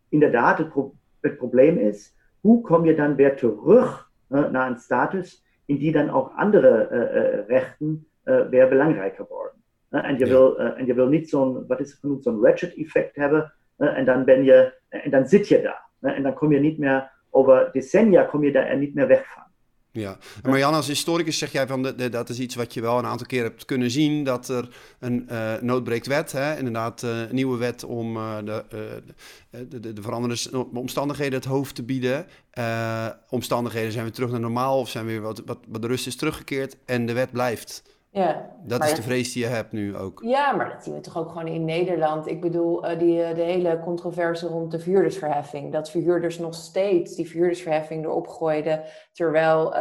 inderdaad, 0.10 0.58
het, 0.58 0.70
pro 0.70 0.94
het 1.20 1.38
probleem 1.38 1.78
is, 1.78 2.16
hoe 2.40 2.62
kom 2.62 2.86
je 2.86 2.96
dan 2.96 3.16
weer 3.16 3.36
terug 3.36 4.12
naar 4.28 4.70
een 4.70 4.80
status 4.80 5.46
in 5.66 5.78
die 5.78 5.92
dan 5.92 6.10
ook 6.10 6.34
andere 6.36 6.84
rechten 7.48 8.09
weer 8.50 8.70
belangrijker 8.70 9.26
worden? 9.30 9.58
en, 9.90 10.18
je 10.18 10.26
wil, 10.26 10.60
en 10.60 10.86
je 10.86 10.94
wil 10.94 11.08
niet 11.08 11.30
zo'n, 11.30 11.68
wat 11.68 11.80
is 11.80 11.94
genoemd, 11.94 12.24
zo'n 12.24 12.42
ratchet-effect 12.42 13.16
hebben. 13.16 13.54
en 13.78 14.06
dan 14.06 14.26
ben 14.26 14.44
je, 14.44 14.74
en 14.90 15.12
dan 15.12 15.28
zit 15.28 15.48
je 15.48 15.62
daar. 15.62 16.14
en 16.16 16.24
dan 16.24 16.34
kom 16.34 16.52
je 16.52 16.60
niet 16.60 16.78
meer 16.78 17.12
over 17.30 17.70
decennia, 17.72 18.24
kom 18.24 18.44
je 18.44 18.52
daar 18.52 18.78
niet 18.78 18.94
meer 18.94 19.08
weg 19.08 19.34
van. 19.34 19.44
Ja, 19.92 20.18
en 20.44 20.50
Marianne, 20.50 20.78
als 20.78 20.88
historicus 20.88 21.38
zeg 21.38 21.52
jij 21.52 21.68
van 21.68 21.84
de, 21.84 22.10
dat 22.10 22.30
is 22.30 22.40
iets 22.40 22.56
wat 22.56 22.74
je 22.74 22.82
wel 22.82 22.98
een 22.98 23.06
aantal 23.06 23.28
keer 23.28 23.44
hebt 23.44 23.66
kunnen 23.66 23.92
zien, 23.92 24.24
dat 24.24 24.48
er 24.48 24.70
een 25.00 25.28
uh, 25.32 25.54
noodbreekt 25.62 26.08
wet, 26.08 26.32
hè? 26.32 26.58
inderdaad 26.58 27.04
uh, 27.04 27.20
een 27.20 27.36
nieuwe 27.36 27.58
wet 27.58 27.84
om 27.84 28.16
uh, 28.16 28.38
de, 28.46 28.64
de, 29.50 29.80
de, 29.80 29.94
de 29.94 30.02
veranderende 30.02 30.68
omstandigheden 30.74 31.34
het 31.34 31.48
hoofd 31.48 31.76
te 31.76 31.84
bieden. 31.84 32.26
omstandigheden 33.30 33.92
zijn 33.92 34.04
weer 34.04 34.14
terug 34.14 34.32
naar 34.32 34.40
normaal 34.40 34.80
of 34.80 34.90
zijn 34.90 35.06
weer 35.06 35.22
wat, 35.22 35.42
wat, 35.46 35.60
wat 35.68 35.82
de 35.82 35.88
rust 35.88 36.08
is 36.08 36.16
teruggekeerd 36.16 36.78
en 36.86 37.06
de 37.06 37.14
wet 37.14 37.32
blijft. 37.32 37.99
Ja, 38.12 38.56
dat 38.64 38.84
is 38.84 38.94
de 38.94 39.02
vrees 39.02 39.34
die 39.34 39.44
je 39.44 39.50
hebt 39.50 39.72
nu 39.72 39.98
ook. 39.98 40.22
Ja, 40.24 40.52
maar 40.52 40.70
dat 40.70 40.84
zien 40.84 40.94
we 40.94 41.00
toch 41.00 41.18
ook 41.18 41.30
gewoon 41.30 41.48
in 41.48 41.66
Nederland. 41.66 42.28
Ik 42.28 42.42
bedoel, 42.42 42.86
uh, 42.86 43.00
die, 43.00 43.34
de 43.34 43.42
hele 43.42 43.80
controverse 43.80 44.48
rond 44.48 44.72
de 44.72 44.80
verhuurdersverheffing. 44.80 45.72
Dat 45.72 45.90
verhuurders 45.90 46.38
nog 46.38 46.54
steeds 46.54 47.16
die 47.16 47.28
verhuurdersverheffing 47.28 48.06
erop 48.06 48.28
gooiden, 48.28 48.84
terwijl 49.12 49.76
uh, 49.76 49.80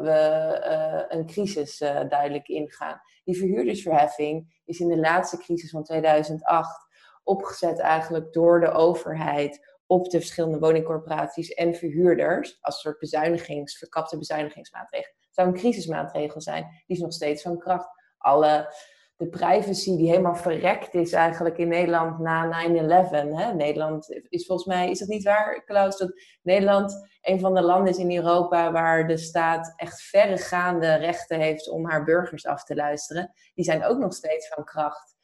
we 0.00 1.06
een 1.08 1.26
crisis 1.26 1.78
duidelijk 2.08 2.48
ingaan. 2.48 3.00
Die 3.24 3.36
verhuurdersverheffing 3.36 4.60
is 4.64 4.80
in 4.80 4.88
de 4.88 4.98
laatste 4.98 5.38
crisis 5.38 5.70
van 5.70 5.84
2008 5.84 6.88
opgezet 7.24 7.78
eigenlijk 7.78 8.32
door 8.32 8.60
de 8.60 8.70
overheid 8.70 9.78
op 9.86 10.10
de 10.10 10.18
verschillende 10.18 10.58
woningcorporaties 10.58 11.50
en 11.50 11.74
verhuurders 11.74 12.58
als 12.60 12.74
een 12.74 12.80
soort 12.80 12.98
bezuinigings, 12.98 13.78
verkapte 13.78 14.18
bezuinigingsmaatregelen 14.18 15.19
zou 15.30 15.48
een 15.48 15.54
crisismaatregel 15.54 16.40
zijn. 16.40 16.62
Die 16.62 16.96
is 16.96 17.02
nog 17.02 17.12
steeds 17.12 17.42
van 17.42 17.58
kracht. 17.58 17.88
Alle, 18.18 18.74
de 19.16 19.28
privacy 19.28 19.96
die 19.96 20.08
helemaal 20.08 20.36
verrekt 20.36 20.94
is 20.94 21.12
eigenlijk 21.12 21.58
in 21.58 21.68
Nederland 21.68 22.18
na 22.18 22.68
9-11. 22.68 23.56
Nederland 23.56 24.20
is 24.28 24.46
volgens 24.46 24.68
mij, 24.68 24.90
is 24.90 24.98
dat 24.98 25.08
niet 25.08 25.24
waar, 25.24 25.64
Klaus? 25.64 25.96
Dat 25.96 26.12
Nederland 26.42 27.08
een 27.20 27.40
van 27.40 27.54
de 27.54 27.62
landen 27.62 27.92
is 27.92 27.98
in 27.98 28.16
Europa 28.16 28.72
waar 28.72 29.06
de 29.06 29.16
staat 29.16 29.72
echt 29.76 30.02
verregaande 30.02 30.94
rechten 30.94 31.40
heeft 31.40 31.70
om 31.70 31.88
haar 31.88 32.04
burgers 32.04 32.46
af 32.46 32.64
te 32.64 32.74
luisteren. 32.74 33.32
Die 33.54 33.64
zijn 33.64 33.84
ook 33.84 33.98
nog 33.98 34.12
steeds 34.14 34.48
van 34.48 34.64
kracht. 34.64 35.18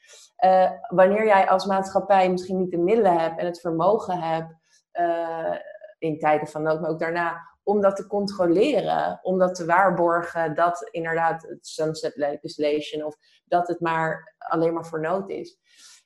Uh, 0.44 0.70
wanneer 0.88 1.26
jij 1.26 1.48
als 1.48 1.66
maatschappij 1.66 2.30
misschien 2.30 2.58
niet 2.58 2.70
de 2.70 2.78
middelen 2.78 3.18
hebt 3.18 3.38
en 3.38 3.46
het 3.46 3.60
vermogen 3.60 4.18
hebt, 4.20 4.54
uh, 4.92 5.56
in 5.98 6.18
tijden 6.18 6.48
van 6.48 6.62
nood, 6.62 6.80
maar 6.80 6.90
ook 6.90 6.98
daarna, 6.98 7.55
om 7.66 7.80
dat 7.80 7.96
te 7.96 8.06
controleren, 8.06 9.18
om 9.22 9.38
dat 9.38 9.54
te 9.54 9.64
waarborgen 9.64 10.54
dat 10.54 10.88
inderdaad 10.90 11.42
het 11.42 11.66
sunset 11.66 12.16
legislation 12.16 13.04
of 13.04 13.16
dat 13.44 13.68
het 13.68 13.80
maar 13.80 14.34
alleen 14.38 14.74
maar 14.74 14.86
voor 14.86 15.00
nood 15.00 15.30
is. 15.30 15.58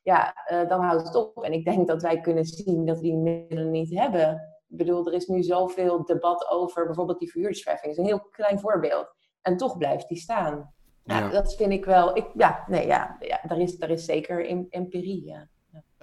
Ja, 0.02 0.34
uh, 0.52 0.68
dan 0.68 0.80
houdt 0.80 1.06
het 1.06 1.14
op. 1.14 1.44
En 1.44 1.52
ik 1.52 1.64
denk 1.64 1.86
dat 1.86 2.02
wij 2.02 2.20
kunnen 2.20 2.44
zien 2.44 2.86
dat 2.86 2.96
we 2.96 3.02
die 3.02 3.16
middelen 3.16 3.70
niet 3.70 3.98
hebben. 3.98 4.32
Ik 4.68 4.76
bedoel, 4.76 5.06
er 5.06 5.12
is 5.12 5.26
nu 5.26 5.42
zoveel 5.42 6.04
debat 6.04 6.48
over 6.48 6.86
bijvoorbeeld 6.86 7.18
die 7.18 7.30
verhuurdersverheffing. 7.30 7.96
Dat 7.96 8.04
is 8.04 8.10
een 8.10 8.18
heel 8.18 8.28
klein 8.30 8.60
voorbeeld. 8.60 9.14
En 9.42 9.56
toch 9.56 9.76
blijft 9.76 10.08
die 10.08 10.18
staan. 10.18 10.74
Ja. 11.04 11.28
dat 11.28 11.54
vind 11.54 11.72
ik 11.72 11.84
wel. 11.84 12.16
Ik, 12.16 12.26
ja, 12.34 12.64
nee, 12.66 12.86
ja, 12.86 13.16
ja 13.20 13.40
daar, 13.46 13.58
is, 13.58 13.76
daar 13.76 13.90
is 13.90 14.04
zeker 14.04 14.46
empirie. 14.70 15.24
Ja. 15.24 15.48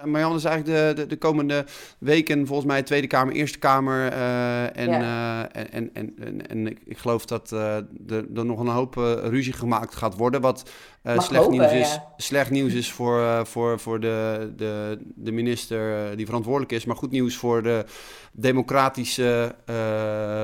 Marjan 0.04 0.34
is 0.34 0.44
eigenlijk 0.44 0.96
de, 0.96 1.02
de, 1.02 1.06
de, 1.06 1.16
komende 1.16 1.66
weken 1.98 2.46
volgens 2.46 2.68
mij 2.68 2.82
Tweede 2.82 3.06
Kamer, 3.06 3.34
Eerste 3.34 3.58
Kamer. 3.58 4.12
Uh, 4.12 4.76
en, 4.76 4.88
uh, 4.88 5.40
en, 5.40 5.70
en, 5.72 5.92
en, 5.92 6.48
en, 6.48 6.66
ik, 6.66 6.78
ik 6.84 6.98
geloof 6.98 7.24
dat 7.24 7.50
uh, 7.52 7.76
er, 7.76 8.26
er 8.34 8.44
nog 8.44 8.58
een 8.60 8.66
hoop 8.66 8.94
ruzie 9.22 9.52
gemaakt 9.52 9.94
gaat 9.94 10.16
worden. 10.16 10.40
Wat 10.40 10.70
slecht, 11.02 11.34
hopen, 11.34 11.50
nieuws 11.50 11.72
is, 11.72 11.94
ja. 11.94 12.12
slecht 12.16 12.50
nieuws 12.50 12.72
is 12.72 12.92
voor, 12.92 13.46
voor, 13.46 13.78
voor 13.78 14.00
de, 14.00 14.52
de, 14.56 14.98
de 15.14 15.32
minister 15.32 16.16
die 16.16 16.26
verantwoordelijk 16.26 16.72
is. 16.72 16.84
Maar 16.84 16.96
goed 16.96 17.10
nieuws 17.10 17.36
voor 17.36 17.62
de 17.62 17.84
democratische 18.32 19.54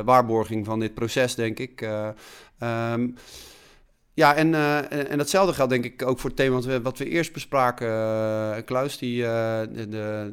waarborging 0.05 0.65
van 0.65 0.81
dit 0.81 0.95
proces, 0.95 1.35
denk 1.35 1.59
ik. 1.59 1.89
Um, 2.63 3.17
ja, 4.15 4.35
en, 4.35 4.49
uh, 4.49 5.11
en, 5.11 5.19
datzelfde 5.19 5.55
geldt 5.55 5.71
denk 5.71 5.85
ik 5.85 6.07
ook 6.07 6.19
voor 6.19 6.31
het 6.31 6.39
thema 6.39 6.55
wat 6.55 6.65
we, 6.65 6.83
wat 6.83 6.99
we 6.99 7.09
eerst 7.09 7.33
bespraken, 7.33 7.89
uh, 7.89 8.57
Klaus. 8.65 8.99
Die 8.99 9.23
uh, 9.23 9.61
de, 9.61 9.89
de, 9.89 10.33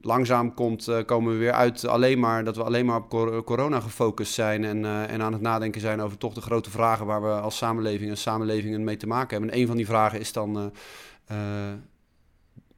langzaam 0.00 0.54
komt, 0.54 1.04
komen 1.06 1.32
we 1.32 1.38
weer 1.38 1.52
uit 1.52 1.86
alleen 1.86 2.18
maar 2.18 2.44
dat 2.44 2.56
we 2.56 2.62
alleen 2.62 2.86
maar 2.86 2.96
op 2.96 3.08
corona 3.44 3.80
gefocust 3.80 4.32
zijn. 4.32 4.64
En, 4.64 4.84
en 5.08 5.22
aan 5.22 5.32
het 5.32 5.42
nadenken 5.42 5.80
zijn 5.80 6.00
over 6.00 6.18
toch 6.18 6.34
de 6.34 6.40
grote 6.40 6.70
vragen 6.70 7.06
waar 7.06 7.22
we 7.22 7.28
als 7.28 7.56
samenleving 7.56 8.10
en 8.10 8.16
samenlevingen 8.16 8.84
mee 8.84 8.96
te 8.96 9.06
maken 9.06 9.30
hebben. 9.30 9.50
En 9.50 9.60
een 9.60 9.66
van 9.66 9.76
die 9.76 9.86
vragen 9.86 10.20
is 10.20 10.32
dan 10.32 10.72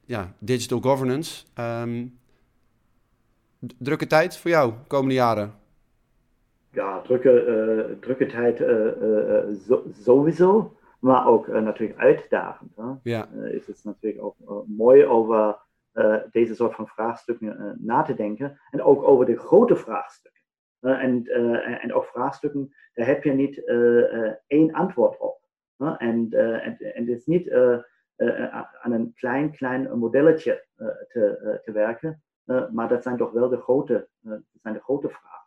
ja, 0.05 0.33
digital 0.39 0.79
governance. 0.79 1.43
Um, 1.59 2.19
drukke 3.77 4.07
tijd 4.07 4.37
voor 4.37 4.51
jou 4.51 4.73
komende 4.87 5.13
jaren? 5.13 5.62
Ja, 6.73 7.01
drukke, 7.01 7.45
uh, 7.45 7.99
drukke 7.99 8.25
tijd 8.25 8.59
uh, 8.59 9.55
so, 9.67 9.83
sowieso, 9.91 10.77
maar 10.99 11.27
ook 11.27 11.47
natuurlijk 11.47 11.99
uitdagend. 11.99 12.75
Hè? 12.75 12.91
Ja. 13.03 13.27
is 13.27 13.67
het 13.67 13.83
natuurlijk 13.83 14.23
ook 14.23 14.65
mooi 14.67 15.05
over 15.05 15.61
deze 16.31 16.55
soort 16.55 16.75
van 16.75 16.87
vraagstukken 16.87 17.77
na 17.81 18.01
te 18.01 18.13
denken 18.13 18.59
en 18.71 18.81
ook 18.81 19.03
over 19.03 19.25
de 19.25 19.37
grote 19.37 19.75
vraagstukken. 19.75 20.41
en, 20.79 21.25
en 21.81 21.93
ook 21.93 22.05
vraagstukken, 22.05 22.73
daar 22.93 23.05
heb 23.05 23.23
je 23.23 23.31
niet 23.31 23.63
één 24.47 24.71
antwoord 24.71 25.17
op. 25.19 25.39
En, 25.77 25.97
en, 26.29 26.77
en 26.77 27.05
het 27.05 27.07
is 27.07 27.25
niet 27.25 27.51
aan 28.81 28.91
een 28.91 29.13
klein, 29.15 29.51
klein 29.51 29.97
modelletje 29.97 30.65
te, 31.07 31.59
te 31.63 31.71
werken, 31.71 32.23
maar 32.71 32.87
dat 32.87 33.03
zijn 33.03 33.17
toch 33.17 33.31
wel 33.31 33.49
de 33.49 33.61
grote, 33.61 34.07
dat 34.19 34.41
zijn 34.61 34.73
de 34.73 34.81
grote 34.81 35.09
vragen. 35.09 35.42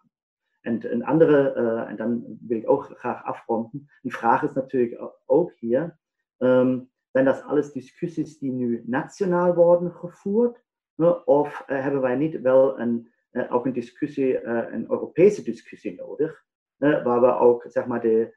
En 0.67 0.93
een 0.93 1.05
andere, 1.05 1.55
uh, 1.57 1.91
en 1.91 1.97
dan 1.97 2.39
wil 2.41 2.59
ik 2.59 2.71
ook 2.71 2.85
graag 2.85 3.25
afronden, 3.25 3.89
die 4.03 4.15
vraag 4.15 4.43
is 4.43 4.53
natuurlijk 4.53 5.13
ook 5.27 5.53
hier, 5.53 5.99
ähm, 6.39 6.91
zijn 7.11 7.25
dat 7.25 7.43
alles 7.43 7.73
discussies 7.73 8.39
die 8.39 8.53
nu 8.53 8.83
nationaal 8.87 9.55
worden 9.55 9.93
gevoerd? 9.93 10.65
Ne? 10.95 11.25
Of 11.25 11.65
uh, 11.67 11.83
hebben 11.83 12.01
wij 12.01 12.17
niet 12.17 12.41
wel 12.41 12.81
een, 12.81 13.13
uh, 13.33 13.55
ook 13.55 13.67
een 13.67 13.73
discussie, 13.73 14.45
een 14.45 14.91
Europese 14.91 15.43
discussie 15.43 15.95
nodig, 15.95 16.45
ne? 16.77 17.03
waar 17.03 17.21
we 17.21 17.33
ook 17.33 17.65
zeg 17.69 17.87
maar, 17.87 18.01
de 18.01 18.37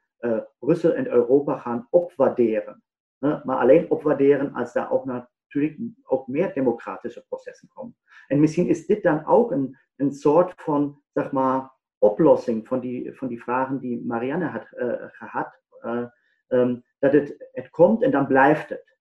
Brussel 0.58 0.92
en 0.92 1.08
Europa 1.08 1.58
gaan 1.58 1.86
opwaarderen? 1.90 2.82
Ne? 3.18 3.40
Maar 3.44 3.56
alleen 3.56 3.90
opwaarderen 3.90 4.52
als 4.52 4.72
daar 4.72 4.92
ook 4.92 5.04
natuurlijk 5.04 5.78
ook 6.02 6.26
meer 6.26 6.52
democratische 6.52 7.24
processen 7.28 7.68
komen. 7.68 7.96
En 8.26 8.40
misschien 8.40 8.68
is 8.68 8.86
dit 8.86 9.02
dan 9.02 9.26
ook 9.26 9.50
een, 9.50 9.78
een 9.96 10.12
soort 10.12 10.52
van, 10.56 11.02
zeg 11.12 11.32
maar, 11.32 11.78
oplossing 12.00 12.66
van 12.66 12.80
die, 12.80 13.14
van 13.14 13.28
die 13.28 13.42
vragen 13.42 13.78
die 13.78 14.04
Marianne 14.04 14.46
had 14.46 14.66
uh, 14.76 14.94
gehad. 14.98 15.60
Uh, 15.84 16.06
um, 16.48 16.84
dat 16.98 17.12
het, 17.12 17.48
het 17.52 17.70
komt 17.70 18.02
en 18.02 18.10
dan 18.10 18.26
blijft 18.26 18.68
het. 18.68 18.98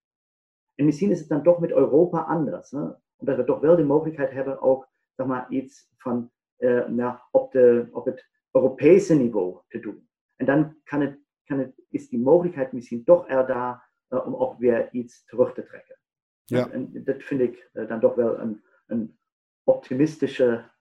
En 0.76 0.86
misschien 0.86 1.12
is 1.12 1.20
het 1.20 1.30
dan 1.30 1.44
toch 1.44 1.60
met 1.60 1.72
Europa 1.72 2.20
anders. 2.20 2.72
Ne? 2.72 2.96
Omdat 3.16 3.36
we 3.36 3.44
toch 3.44 3.60
wel 3.60 3.76
de 3.76 3.84
mogelijkheid 3.84 4.32
hebben 4.32 4.62
ook 4.62 4.88
zeg 5.16 5.26
maar, 5.26 5.46
iets 5.50 5.90
van 5.98 6.32
uh, 6.58 7.16
op, 7.32 7.52
de, 7.52 7.88
op 7.92 8.06
het 8.06 8.30
Europese 8.52 9.16
niveau 9.16 9.60
te 9.68 9.80
doen. 9.80 10.10
En 10.36 10.46
dan 10.46 10.78
kan 10.84 11.02
het, 11.02 11.20
kan 11.44 11.60
het, 11.60 11.74
is 11.90 12.10
die 12.10 12.20
mogelijkheid 12.20 12.72
misschien 12.72 13.04
toch 13.04 13.30
er 13.30 13.48
daar 13.48 13.88
om 14.08 14.36
ook 14.36 14.58
weer 14.58 14.92
iets 14.92 15.26
terug 15.26 15.54
te 15.54 15.64
trekken. 15.64 16.00
Ja. 16.46 16.70
En, 16.70 16.90
en 16.94 17.04
dat 17.04 17.24
vind 17.24 17.42
ik 17.42 17.70
dan 17.72 18.00
toch 18.00 18.16
wel 18.16 18.40
een, 18.40 18.64
een 18.86 19.18
optimistische 19.64 20.72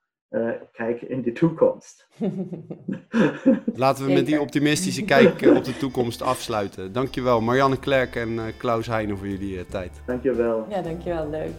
kijk 0.72 1.02
in 1.02 1.22
de 1.22 1.32
toekomst. 1.32 2.08
Laten 3.74 4.06
we 4.06 4.12
met 4.12 4.26
die 4.26 4.40
optimistische 4.40 5.04
kijk 5.04 5.42
op 5.56 5.64
de 5.64 5.76
toekomst 5.76 6.22
afsluiten. 6.22 6.92
Dankjewel 6.92 7.40
Marianne 7.40 7.78
Klerk 7.78 8.16
en 8.16 8.38
Klaus 8.56 8.86
Heijnen 8.86 9.18
voor 9.18 9.28
jullie 9.28 9.66
tijd. 9.66 10.00
Dankjewel. 10.06 10.66
Ja, 10.68 10.82
dankjewel. 10.82 11.30
Leuk. 11.30 11.54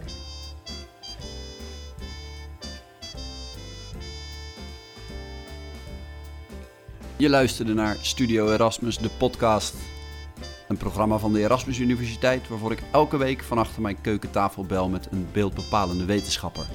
Je 7.20 7.28
luisterde 7.28 7.74
naar 7.74 7.96
Studio 8.00 8.52
Erasmus, 8.52 8.98
de 8.98 9.10
podcast. 9.18 9.74
Een 10.68 10.76
programma 10.76 11.18
van 11.18 11.32
de 11.32 11.40
Erasmus 11.40 11.78
Universiteit 11.78 12.48
waarvoor 12.48 12.72
ik 12.72 12.82
elke 12.92 13.16
week 13.16 13.42
van 13.42 13.58
achter 13.58 13.82
mijn 13.82 14.00
keukentafel 14.00 14.64
bel 14.64 14.88
met 14.88 15.08
een 15.10 15.26
beeldbepalende 15.32 16.04
wetenschapper. 16.04 16.66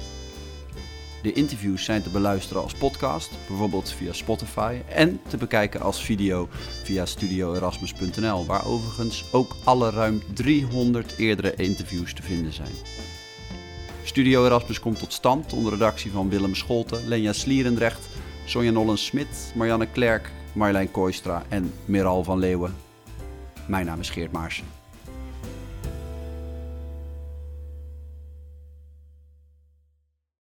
De 1.26 1.32
interviews 1.32 1.84
zijn 1.84 2.02
te 2.02 2.10
beluisteren 2.10 2.62
als 2.62 2.74
podcast, 2.74 3.30
bijvoorbeeld 3.48 3.90
via 3.90 4.12
Spotify, 4.12 4.80
en 4.88 5.20
te 5.28 5.36
bekijken 5.36 5.80
als 5.80 6.04
video 6.04 6.48
via 6.82 7.06
studioerasmus.nl, 7.06 8.46
waar 8.46 8.66
overigens 8.66 9.24
ook 9.32 9.56
alle 9.64 9.90
ruim 9.90 10.22
300 10.34 11.14
eerdere 11.16 11.54
interviews 11.54 12.14
te 12.14 12.22
vinden 12.22 12.52
zijn. 12.52 12.72
Studio 14.02 14.44
Erasmus 14.44 14.80
komt 14.80 14.98
tot 14.98 15.12
stand 15.12 15.52
onder 15.52 15.72
redactie 15.72 16.10
van 16.10 16.28
Willem 16.28 16.54
Scholten, 16.54 17.08
Lenja 17.08 17.32
Slierendrecht, 17.32 18.08
Sonja 18.44 18.70
Nollens-Smit, 18.70 19.52
Marianne 19.54 19.86
Klerk, 19.92 20.30
Marjolein 20.52 20.90
Kooistra 20.90 21.44
en 21.48 21.72
Miral 21.84 22.24
van 22.24 22.38
Leeuwen. 22.38 22.74
Mijn 23.68 23.86
naam 23.86 24.00
is 24.00 24.10
Geert 24.10 24.32
Maarsen. 24.32 24.75